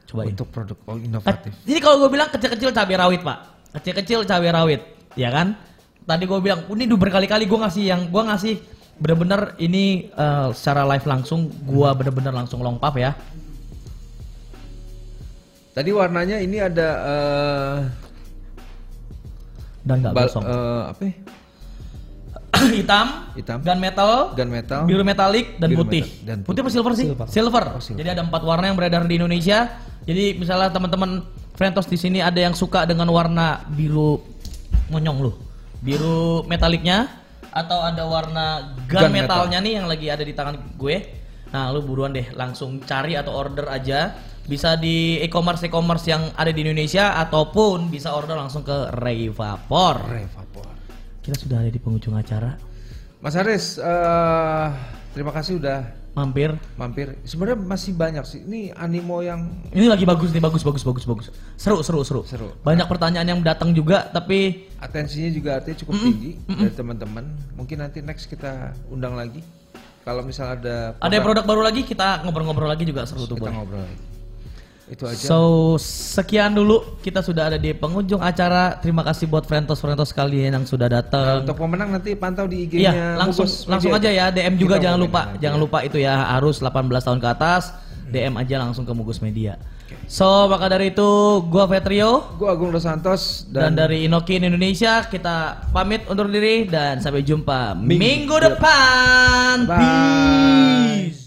cobain. 0.08 0.34
Untuk 0.34 0.48
produk 0.50 0.78
oh, 0.88 0.96
Eh, 0.96 1.06
inovatif. 1.06 1.52
Jadi 1.62 1.78
kalau 1.78 2.02
gue 2.02 2.10
bilang 2.10 2.30
kecil-kecil 2.32 2.72
cabai 2.72 2.98
rawit 2.98 3.22
pak, 3.22 3.38
kecil-kecil 3.76 4.24
cabai 4.24 4.50
rawit, 4.50 4.82
ya 5.14 5.30
kan? 5.30 5.54
Tadi 6.02 6.24
gue 6.24 6.40
bilang, 6.40 6.64
ini 6.72 6.88
udah 6.88 6.98
berkali-kali 6.98 7.44
gue 7.46 7.60
ngasih 7.60 7.84
yang 7.86 8.02
gue 8.08 8.24
ngasih 8.24 8.54
bener-bener 8.98 9.54
ini 9.60 10.10
eh, 10.10 10.50
secara 10.56 10.88
live 10.88 11.06
langsung, 11.06 11.46
gue 11.52 11.90
bener-bener 11.94 12.34
langsung 12.34 12.64
long 12.64 12.80
puff 12.80 12.96
ya. 12.96 13.14
Tadi 15.78 15.94
warnanya 15.94 16.42
ini 16.42 16.58
ada 16.58 16.90
eh, 17.06 17.78
Dan 19.86 20.02
nggak 20.02 20.14
gosong. 20.18 20.42
eh, 20.44 20.82
apa? 20.90 21.02
ya? 21.06 21.14
Hitam, 22.74 23.08
Hitam. 23.38 23.60
dan 23.62 23.78
metal, 23.78 24.34
Gun 24.34 24.50
metal. 24.50 24.82
biru 24.90 25.06
metalik 25.06 25.62
dan 25.62 25.70
Biru 25.70 25.86
putih. 25.86 26.02
metal- 26.02 26.26
dan 26.26 26.38
putih 26.42 26.62
apa 26.66 26.72
silver 26.74 26.94
sih? 26.98 27.06
Silver. 27.06 27.28
Silver. 27.30 27.64
Oh, 27.70 27.78
silver. 27.78 28.00
Jadi 28.02 28.10
ada 28.10 28.22
empat 28.26 28.42
warna 28.42 28.66
yang 28.66 28.76
beredar 28.76 29.06
di 29.06 29.16
Indonesia. 29.16 29.70
Jadi 30.04 30.34
misalnya 30.34 30.74
teman-teman 30.74 31.22
Frentos 31.54 31.86
di 31.86 31.94
sini 31.96 32.18
ada 32.20 32.38
yang 32.38 32.58
suka 32.58 32.86
dengan 32.86 33.06
warna 33.08 33.62
biru 33.68 34.18
monyong 34.90 35.18
loh, 35.20 35.36
biru 35.78 36.42
metaliknya, 36.44 37.06
atau 37.50 37.82
ada 37.82 38.02
warna 38.04 38.46
gun, 38.86 39.06
Gun 39.06 39.14
metal. 39.14 39.46
metalnya 39.46 39.58
nih 39.62 39.74
yang 39.78 39.86
lagi 39.86 40.08
ada 40.10 40.22
di 40.22 40.34
tangan 40.34 40.58
gue. 40.74 40.96
Nah, 41.48 41.70
lu 41.70 41.80
buruan 41.82 42.10
deh 42.10 42.26
langsung 42.34 42.82
cari 42.82 43.14
atau 43.14 43.34
order 43.34 43.70
aja. 43.70 44.18
Bisa 44.48 44.80
di 44.80 45.20
e-commerce 45.20 45.68
e-commerce 45.68 46.08
yang 46.08 46.32
ada 46.32 46.56
di 46.56 46.64
Indonesia 46.64 47.20
ataupun 47.20 47.92
bisa 47.92 48.16
order 48.16 48.40
langsung 48.40 48.64
ke 48.64 48.96
Revapor. 48.96 50.08
Revapor. 50.08 50.72
Kita 51.20 51.36
sudah 51.36 51.60
ada 51.60 51.68
di 51.68 51.76
penghujung 51.76 52.16
acara. 52.16 52.56
Mas 53.20 53.36
Aris, 53.36 53.76
eh, 53.76 54.68
terima 55.12 55.36
kasih 55.36 55.60
udah 55.60 55.84
Mampir. 56.16 56.56
mampir. 56.80 57.20
Sebenarnya 57.28 57.60
masih 57.60 57.92
banyak 57.94 58.24
sih. 58.26 58.42
Ini 58.42 58.74
animo 58.74 59.20
yang 59.20 59.52
Ini 59.70 59.86
lagi 59.86 60.08
bagus 60.08 60.32
nih, 60.32 60.40
bagus, 60.40 60.64
bagus, 60.64 60.82
bagus, 60.82 61.04
bagus. 61.06 61.28
Seru, 61.60 61.84
seru, 61.84 62.02
seru. 62.08 62.22
Seru. 62.24 62.56
Banyak 62.64 62.88
pertanyaan 62.88 63.28
yang 63.28 63.42
datang 63.44 63.76
juga, 63.76 64.08
tapi 64.10 64.66
atensinya 64.80 65.30
juga 65.30 65.60
artinya 65.60 65.78
cukup 65.84 65.94
tinggi 66.00 66.32
dari 66.48 66.74
teman-teman. 66.74 67.26
Mungkin 67.54 67.84
nanti 67.84 68.00
next 68.02 68.32
kita 68.32 68.74
undang 68.88 69.14
lagi. 69.14 69.44
Kalau 70.08 70.24
misal 70.24 70.56
ada 70.56 70.96
ada 71.04 71.14
yang 71.14 71.22
produk 71.28 71.44
baru 71.44 71.62
lagi, 71.68 71.84
kita 71.84 72.24
ngobrol-ngobrol 72.24 72.72
lagi 72.72 72.88
juga 72.88 73.04
seru 73.04 73.28
tuh 73.28 73.36
kita 73.36 73.52
boleh. 73.52 73.54
ngobrol 73.60 73.82
lagi. 73.84 73.98
Itu 74.88 75.04
aja. 75.04 75.20
So, 75.20 75.38
sekian 75.78 76.56
dulu 76.56 77.00
kita 77.00 77.20
sudah 77.20 77.52
ada 77.52 77.58
di 77.58 77.76
penghujung 77.76 78.20
acara. 78.20 78.80
Terima 78.80 79.04
kasih 79.04 79.28
buat 79.28 79.44
frientos-frientos 79.44 80.12
kalian 80.12 80.56
yang 80.56 80.64
sudah 80.64 80.88
Nah, 80.88 81.04
datang. 81.04 81.44
untuk 81.44 81.60
pemenang 81.60 81.92
nanti 81.92 82.16
pantau 82.16 82.48
di 82.48 82.64
IG-nya 82.64 82.88
Iya, 82.88 83.06
langsung 83.16 83.44
langsung 83.68 83.92
Media. 83.92 84.08
aja 84.08 84.10
ya 84.10 84.26
DM 84.32 84.56
juga 84.56 84.76
Kita 84.76 84.84
jangan 84.88 85.00
lupa. 85.00 85.22
nanti 85.26 85.40
Jangan 85.44 85.60
lupa 85.60 85.78
itu 85.84 85.98
ya 85.98 86.14
harus 86.32 86.56
18 86.58 87.04
tahun 87.04 87.20
ke 87.20 87.28
atas. 87.28 87.64
DM 88.08 88.40
aja 88.40 88.56
langsung 88.58 88.88
ke 88.88 88.94
Mugus 88.96 89.20
Media. 89.20 89.60
So, 90.08 90.48
maka 90.48 90.68
dari 90.68 90.92
itu 90.92 91.04
gua 91.44 91.68
Vetrio 91.68 92.24
Gua 92.36 92.52
Agung 92.54 92.72
Dos 92.72 92.84
Santos 92.84 93.44
dan, 93.46 93.76
dan, 93.76 93.84
dari 93.84 94.08
Inokin 94.08 94.40
Indonesia 94.42 95.04
kita 95.04 95.68
pamit 95.70 96.08
undur 96.08 96.28
diri 96.28 96.64
dan 96.64 97.00
sampai 97.00 97.20
jumpa 97.22 97.76
Minggu 97.76 98.00
minggu 98.00 98.36
depan. 98.40 99.68
Bye. 99.68 101.12
Peace. 101.12 101.27